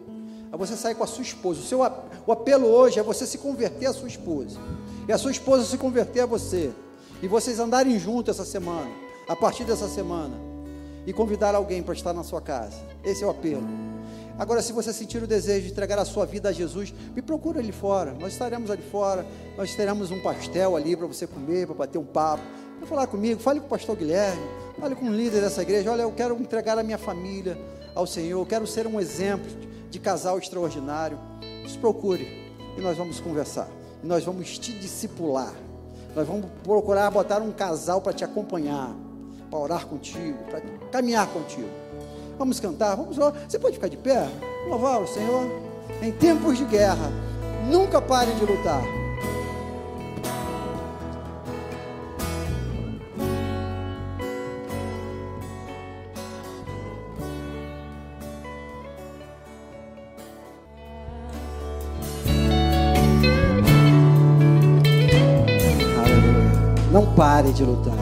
é 0.52 0.58
você 0.58 0.76
sair 0.76 0.96
com 0.96 1.04
a 1.04 1.08
sua 1.08 1.22
esposa. 1.22 1.62
O, 1.62 1.64
seu, 1.64 1.80
o 1.80 2.32
apelo 2.32 2.68
hoje 2.68 3.00
é 3.00 3.04
você 3.04 3.26
se 3.26 3.38
converter 3.38 3.86
à 3.86 3.94
sua 3.94 4.08
esposa. 4.08 4.60
E 5.08 5.12
a 5.12 5.18
sua 5.18 5.32
esposa 5.32 5.64
se 5.64 5.78
converter 5.78 6.22
a 6.22 6.26
você. 6.26 6.72
E 7.22 7.28
vocês 7.28 7.60
andarem 7.60 7.98
juntos 7.98 8.36
essa 8.36 8.46
semana, 8.46 8.90
a 9.28 9.36
partir 9.36 9.64
dessa 9.64 9.88
semana. 9.88 10.36
E 11.08 11.14
convidar 11.14 11.56
alguém 11.56 11.82
para 11.82 11.94
estar 11.94 12.14
na 12.14 12.24
sua 12.24 12.42
casa. 12.42 12.78
Esse 13.04 13.24
é 13.24 13.28
o 13.28 13.30
apelo. 13.30 13.64
Agora, 14.38 14.62
se 14.62 14.74
você 14.74 14.92
sentir 14.92 15.24
o 15.24 15.28
desejo 15.28 15.66
de 15.66 15.72
entregar 15.72 15.98
a 16.00 16.06
sua 16.06 16.26
vida 16.26 16.50
a 16.50 16.52
Jesus, 16.52 16.94
me 17.16 17.22
procura 17.22 17.60
ali 17.60 17.72
fora. 17.72 18.14
Nós 18.20 18.34
estaremos 18.34 18.70
ali 18.70 18.84
fora. 18.84 19.26
Nós 19.58 19.74
teremos 19.74 20.12
um 20.12 20.20
pastel 20.22 20.76
ali 20.76 20.96
para 20.96 21.08
você 21.08 21.26
comer, 21.26 21.66
para 21.66 21.76
bater 21.76 21.98
um 21.98 22.06
papo. 22.06 22.44
Vai 22.80 22.90
falar 22.90 23.08
comigo, 23.08 23.40
fale 23.40 23.60
com 23.60 23.68
o 23.68 23.70
pastor 23.70 23.96
Guilherme, 23.96 24.42
fale 24.80 24.96
com 24.96 25.06
o 25.06 25.14
líder 25.14 25.42
dessa 25.42 25.62
igreja. 25.62 25.92
Olha, 25.92 26.02
eu 26.02 26.12
quero 26.12 26.36
entregar 26.40 26.78
a 26.78 26.84
minha 26.84 26.98
família 26.98 27.58
ao 27.94 28.08
Senhor, 28.08 28.40
eu 28.40 28.46
quero 28.46 28.66
ser 28.66 28.88
um 28.88 29.00
exemplo 29.00 29.71
de 29.92 30.00
casal 30.00 30.40
extraordinário, 30.40 31.20
nos 31.62 31.76
procure 31.76 32.26
e 32.78 32.82
nós 32.82 32.98
vamos 32.98 33.20
conversar. 33.20 33.68
E 34.02 34.08
nós 34.08 34.24
vamos 34.24 34.58
te 34.58 34.72
discipular. 34.80 35.54
Nós 36.16 36.28
vamos 36.28 36.46
procurar 36.64 37.12
botar 37.12 37.42
um 37.42 37.52
casal 37.52 38.02
para 38.02 38.14
te 38.14 38.24
acompanhar, 38.24 38.96
para 39.50 39.60
orar 39.60 39.86
contigo, 39.86 40.38
para 40.50 40.62
caminhar 40.92 41.28
contigo. 41.28 41.70
Vamos 42.38 42.60
cantar, 42.60 42.96
vamos 42.96 43.18
lá. 43.18 43.32
Você 43.48 43.60
pode 43.60 43.76
ficar 43.76 43.88
de 43.88 43.98
pé? 43.98 44.28
Louvar 44.68 45.02
o 45.02 45.08
Senhor. 45.08 45.48
Em 46.02 46.12
tempos 46.12 46.58
de 46.58 46.66
guerra, 46.66 47.12
nunca 47.70 48.02
pare 48.02 48.32
de 48.34 48.46
lutar. 48.46 49.01
Pare 67.42 67.54
de 67.54 67.64
lutar. 67.64 67.98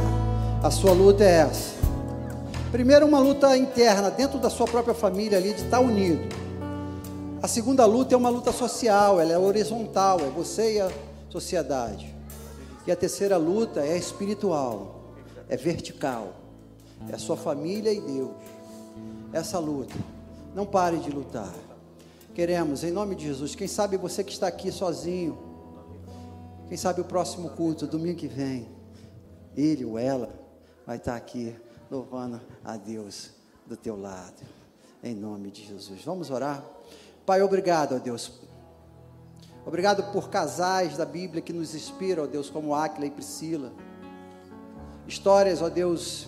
A 0.61 0.69
sua 0.69 0.91
luta 0.91 1.23
é 1.23 1.37
essa. 1.43 1.73
Primeiro, 2.73 3.05
uma 3.05 3.19
luta 3.19 3.55
interna, 3.55 4.11
dentro 4.11 4.37
da 4.37 4.49
sua 4.49 4.67
própria 4.67 4.93
família 4.93 5.37
ali, 5.37 5.53
de 5.53 5.63
estar 5.63 5.79
unido. 5.79 6.27
A 7.41 7.47
segunda 7.47 7.85
luta 7.85 8.13
é 8.13 8.17
uma 8.17 8.27
luta 8.27 8.51
social, 8.51 9.17
ela 9.17 9.31
é 9.31 9.37
horizontal, 9.37 10.19
é 10.19 10.29
você 10.29 10.75
e 10.75 10.81
a 10.81 10.91
sociedade. 11.29 12.13
E 12.85 12.91
a 12.91 12.97
terceira 12.97 13.37
luta 13.37 13.79
é 13.79 13.97
espiritual, 13.97 15.13
é 15.47 15.55
vertical, 15.55 16.33
é 17.09 17.15
a 17.15 17.17
sua 17.17 17.37
família 17.37 17.93
e 17.93 18.01
Deus. 18.01 18.31
Essa 19.31 19.57
luta. 19.57 19.95
Não 20.53 20.65
pare 20.65 20.97
de 20.97 21.09
lutar. 21.09 21.53
Queremos, 22.35 22.83
em 22.83 22.91
nome 22.91 23.15
de 23.15 23.23
Jesus, 23.27 23.55
quem 23.55 23.69
sabe 23.69 23.95
você 23.95 24.21
que 24.21 24.33
está 24.33 24.47
aqui 24.47 24.69
sozinho, 24.69 25.37
quem 26.67 26.75
sabe 26.75 26.99
o 26.99 27.05
próximo 27.05 27.51
culto, 27.51 27.87
domingo 27.87 28.17
que 28.17 28.27
vem 28.27 28.78
ele 29.55 29.85
ou 29.85 29.97
ela 29.97 30.29
vai 30.85 30.97
estar 30.97 31.15
aqui 31.15 31.55
louvando 31.89 32.39
a 32.63 32.77
Deus 32.77 33.31
do 33.65 33.75
teu 33.75 33.99
lado. 33.99 34.41
Em 35.03 35.15
nome 35.15 35.51
de 35.51 35.63
Jesus. 35.65 36.03
Vamos 36.03 36.29
orar? 36.29 36.63
Pai, 37.25 37.41
obrigado, 37.41 37.95
ó 37.95 37.99
Deus. 37.99 38.41
Obrigado 39.65 40.11
por 40.11 40.29
casais 40.29 40.97
da 40.97 41.05
Bíblia 41.05 41.41
que 41.41 41.53
nos 41.53 41.75
inspiram, 41.75 42.23
ó 42.23 42.27
Deus, 42.27 42.49
como 42.49 42.73
Áquila 42.73 43.05
e 43.05 43.11
Priscila. 43.11 43.71
Histórias, 45.07 45.61
ó 45.61 45.69
Deus, 45.69 46.27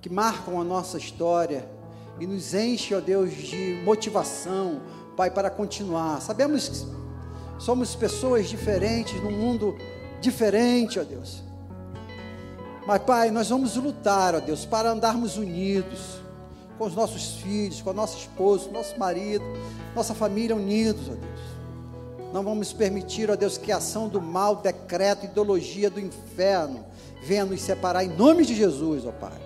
que 0.00 0.10
marcam 0.10 0.60
a 0.60 0.64
nossa 0.64 0.98
história 0.98 1.68
e 2.20 2.26
nos 2.26 2.54
enche, 2.54 2.94
ó 2.94 3.00
Deus, 3.00 3.32
de 3.32 3.80
motivação, 3.84 4.80
Pai, 5.16 5.30
para 5.30 5.48
continuar. 5.48 6.20
Sabemos 6.20 6.68
que 6.68 7.62
somos 7.62 7.94
pessoas 7.94 8.48
diferentes, 8.48 9.22
num 9.22 9.30
mundo 9.30 9.76
diferente, 10.20 10.98
ó 10.98 11.04
Deus. 11.04 11.42
Mas, 12.86 13.02
Pai, 13.02 13.30
nós 13.30 13.48
vamos 13.48 13.76
lutar, 13.76 14.34
ó 14.34 14.40
Deus, 14.40 14.66
para 14.66 14.90
andarmos 14.90 15.38
unidos 15.38 16.20
com 16.76 16.84
os 16.84 16.94
nossos 16.94 17.36
filhos, 17.36 17.80
com 17.80 17.90
a 17.90 17.94
nossa 17.94 18.18
esposa, 18.18 18.70
nosso 18.70 18.98
marido, 18.98 19.44
nossa 19.94 20.14
família 20.14 20.54
unidos, 20.54 21.08
ó 21.08 21.14
Deus. 21.14 21.54
Não 22.32 22.42
vamos 22.42 22.72
permitir, 22.72 23.30
ó 23.30 23.36
Deus, 23.36 23.56
que 23.56 23.72
a 23.72 23.78
ação 23.78 24.08
do 24.08 24.20
mal, 24.20 24.56
decreto, 24.56 25.24
ideologia 25.24 25.88
do 25.88 26.00
inferno 26.00 26.84
venha 27.22 27.44
nos 27.44 27.62
separar 27.62 28.04
em 28.04 28.08
nome 28.08 28.44
de 28.44 28.54
Jesus, 28.54 29.06
ó 29.06 29.12
Pai. 29.12 29.40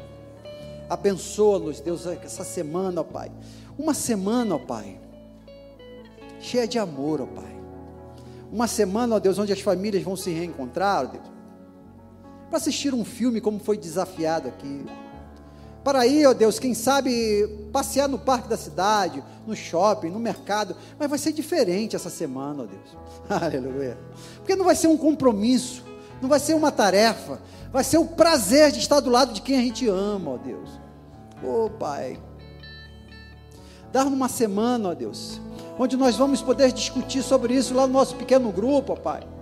Abençoa-nos, 0.91 1.81
Deus, 1.81 2.07
essa 2.07 2.43
semana, 2.43 3.03
ó 3.03 3.05
Pai. 3.05 3.31
Uma 3.79 3.95
semana, 3.95 4.57
ó 4.57 4.59
Pai, 4.59 4.99
cheia 6.41 6.67
de 6.67 6.79
amor, 6.79 7.21
ó 7.21 7.27
Pai. 7.27 7.57
Uma 8.51 8.67
semana, 8.67 9.15
ó 9.15 9.19
Deus, 9.21 9.39
onde 9.39 9.53
as 9.53 9.61
famílias 9.61 10.03
vão 10.03 10.17
se 10.17 10.31
reencontrar, 10.31 11.05
ó 11.05 11.07
Deus. 11.07 11.38
Para 12.49 12.59
assistir 12.59 12.95
um 12.95 13.05
filme 13.05 13.41
como 13.41 13.59
foi 13.59 13.77
desafiado 13.77 14.49
aqui 14.49 14.85
para 15.89 16.07
ir, 16.07 16.27
ó 16.27 16.35
Deus, 16.35 16.59
quem 16.59 16.75
sabe 16.75 17.49
passear 17.73 18.09
no 18.09 18.19
parque 18.19 18.47
da 18.47 18.59
cidade, 18.59 19.25
no 19.47 19.57
shopping, 19.57 20.11
no 20.11 20.19
mercado, 20.19 20.77
mas 20.99 21.09
vai 21.09 21.19
ser 21.19 21.33
diferente 21.33 21.97
essa 21.97 22.11
semana, 22.11 22.65
ó 22.65 22.67
Deus. 22.67 22.97
Aleluia. 23.43 23.97
Porque 24.37 24.55
não 24.55 24.67
vai 24.67 24.77
ser 24.77 24.89
um 24.89 24.99
compromisso, 24.99 25.83
não 26.21 26.29
vai 26.29 26.41
ser 26.41 26.53
uma 26.53 26.71
tarefa, 26.71 27.41
vai 27.73 27.83
ser 27.83 27.97
o 27.97 28.05
prazer 28.05 28.71
de 28.71 28.81
estar 28.81 29.01
do 29.01 29.09
lado 29.09 29.33
de 29.33 29.41
quem 29.41 29.59
a 29.59 29.63
gente 29.63 29.89
ama, 29.89 30.33
ó 30.33 30.37
Deus. 30.37 30.69
Ô 31.43 31.71
Pai. 31.71 32.21
Dar 33.91 34.05
numa 34.05 34.29
semana, 34.29 34.91
ó 34.91 34.95
Deus, 34.95 35.41
onde 35.79 35.97
nós 35.97 36.17
vamos 36.17 36.43
poder 36.43 36.71
discutir 36.71 37.23
sobre 37.23 37.55
isso 37.55 37.73
lá 37.73 37.87
no 37.87 37.95
nosso 37.95 38.15
pequeno 38.17 38.53
grupo, 38.53 38.93
ó 38.93 38.97
Pai 38.97 39.38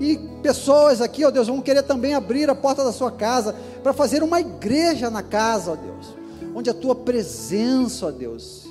e 0.00 0.18
pessoas 0.42 1.00
aqui, 1.00 1.24
ó 1.24 1.30
Deus, 1.30 1.46
vão 1.46 1.60
querer 1.60 1.82
também 1.82 2.14
abrir 2.14 2.50
a 2.50 2.54
porta 2.54 2.82
da 2.82 2.92
sua 2.92 3.12
casa 3.12 3.54
para 3.82 3.92
fazer 3.92 4.22
uma 4.22 4.40
igreja 4.40 5.08
na 5.08 5.22
casa, 5.22 5.72
ó 5.72 5.76
Deus, 5.76 6.14
onde 6.54 6.68
a 6.68 6.74
tua 6.74 6.94
presença, 6.94 8.06
ó 8.06 8.10
Deus, 8.10 8.64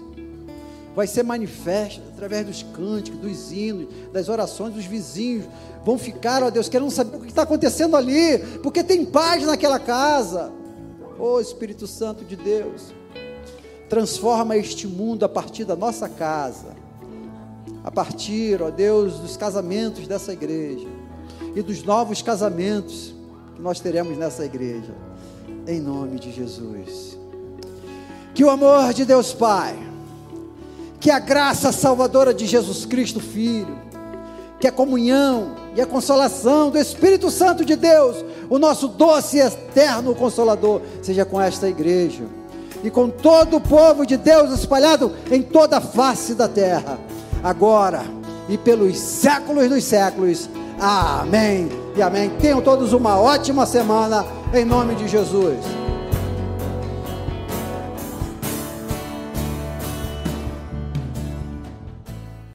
vai 0.96 1.08
ser 1.08 1.24
manifesta 1.24 2.04
através 2.14 2.46
dos 2.46 2.64
cânticos, 2.64 3.20
dos 3.20 3.52
hinos, 3.52 3.88
das 4.12 4.30
orações 4.30 4.74
dos 4.74 4.86
vizinhos. 4.86 5.46
Vão 5.84 5.98
ficar, 5.98 6.44
ó 6.44 6.50
Deus, 6.50 6.70
querendo 6.70 6.92
saber 6.92 7.18
o 7.18 7.22
que 7.22 7.30
está 7.30 7.44
acontecendo 7.44 7.96
ali, 7.96 8.38
porque 8.62 8.84
tem 8.84 9.06
paz 9.06 9.44
naquela 9.46 9.80
casa. 9.80 10.52
Ô 11.18 11.36
oh, 11.36 11.40
Espírito 11.40 11.88
Santo 11.88 12.26
de 12.26 12.36
Deus, 12.36 12.94
transforma 13.88 14.58
este 14.58 14.88
mundo 14.88 15.24
a 15.24 15.30
partir 15.30 15.64
da 15.64 15.76
nossa 15.76 16.10
casa, 16.10 16.76
a 17.84 17.92
partir, 17.92 18.62
ó 18.62 18.70
Deus, 18.70 19.20
dos 19.20 19.38
casamentos 19.38 20.08
dessa 20.08 20.34
igreja 20.34 20.88
e 21.56 21.62
dos 21.62 21.84
novos 21.84 22.22
casamentos 22.22 23.14
que 23.56 23.62
nós 23.62 23.80
teremos 23.80 24.18
nessa 24.18 24.46
igreja. 24.46 24.94
Em 25.68 25.80
nome 25.80 26.20
de 26.20 26.32
Jesus. 26.32 27.18
Que 28.34 28.44
o 28.44 28.50
amor 28.50 28.94
de 28.94 29.06
Deus 29.06 29.34
Pai, 29.34 29.78
que 31.00 31.12
a 31.12 31.20
graça 31.20 31.72
salvadora 31.72 32.34
de 32.34 32.46
Jesus 32.46 32.86
Cristo 32.86 33.20
Filho, 33.20 33.78
que 34.60 34.68
a 34.68 34.72
comunhão 34.72 35.56
e 35.76 35.82
a 35.82 35.86
consolação 35.86 36.70
do 36.70 36.78
Espírito 36.78 37.30
Santo 37.30 37.66
de 37.66 37.76
Deus, 37.76 38.24
o 38.50 38.58
nosso 38.58 38.88
doce 38.88 39.38
e 39.38 39.42
eterno 39.42 40.16
consolador, 40.16 40.82
seja 41.02 41.26
com 41.26 41.40
esta 41.40 41.68
igreja 41.68 42.24
e 42.84 42.90
com 42.90 43.10
todo 43.10 43.58
o 43.58 43.62
povo 43.62 44.06
de 44.06 44.18
Deus 44.18 44.52
espalhado 44.52 45.12
em 45.32 45.42
toda 45.42 45.78
a 45.78 45.82
face 45.82 46.34
da 46.34 46.48
terra, 46.48 47.00
agora 47.44 48.04
e 48.50 48.58
pelos 48.58 48.98
séculos 48.98 49.70
dos 49.70 49.84
séculos. 49.84 50.50
Amém 50.80 51.70
e 51.96 52.02
amém. 52.02 52.30
Tenham 52.40 52.62
todos 52.62 52.94
uma 52.94 53.20
ótima 53.20 53.66
semana, 53.66 54.26
em 54.54 54.66
nome 54.66 54.96
de 54.96 55.08
Jesus. 55.08 55.83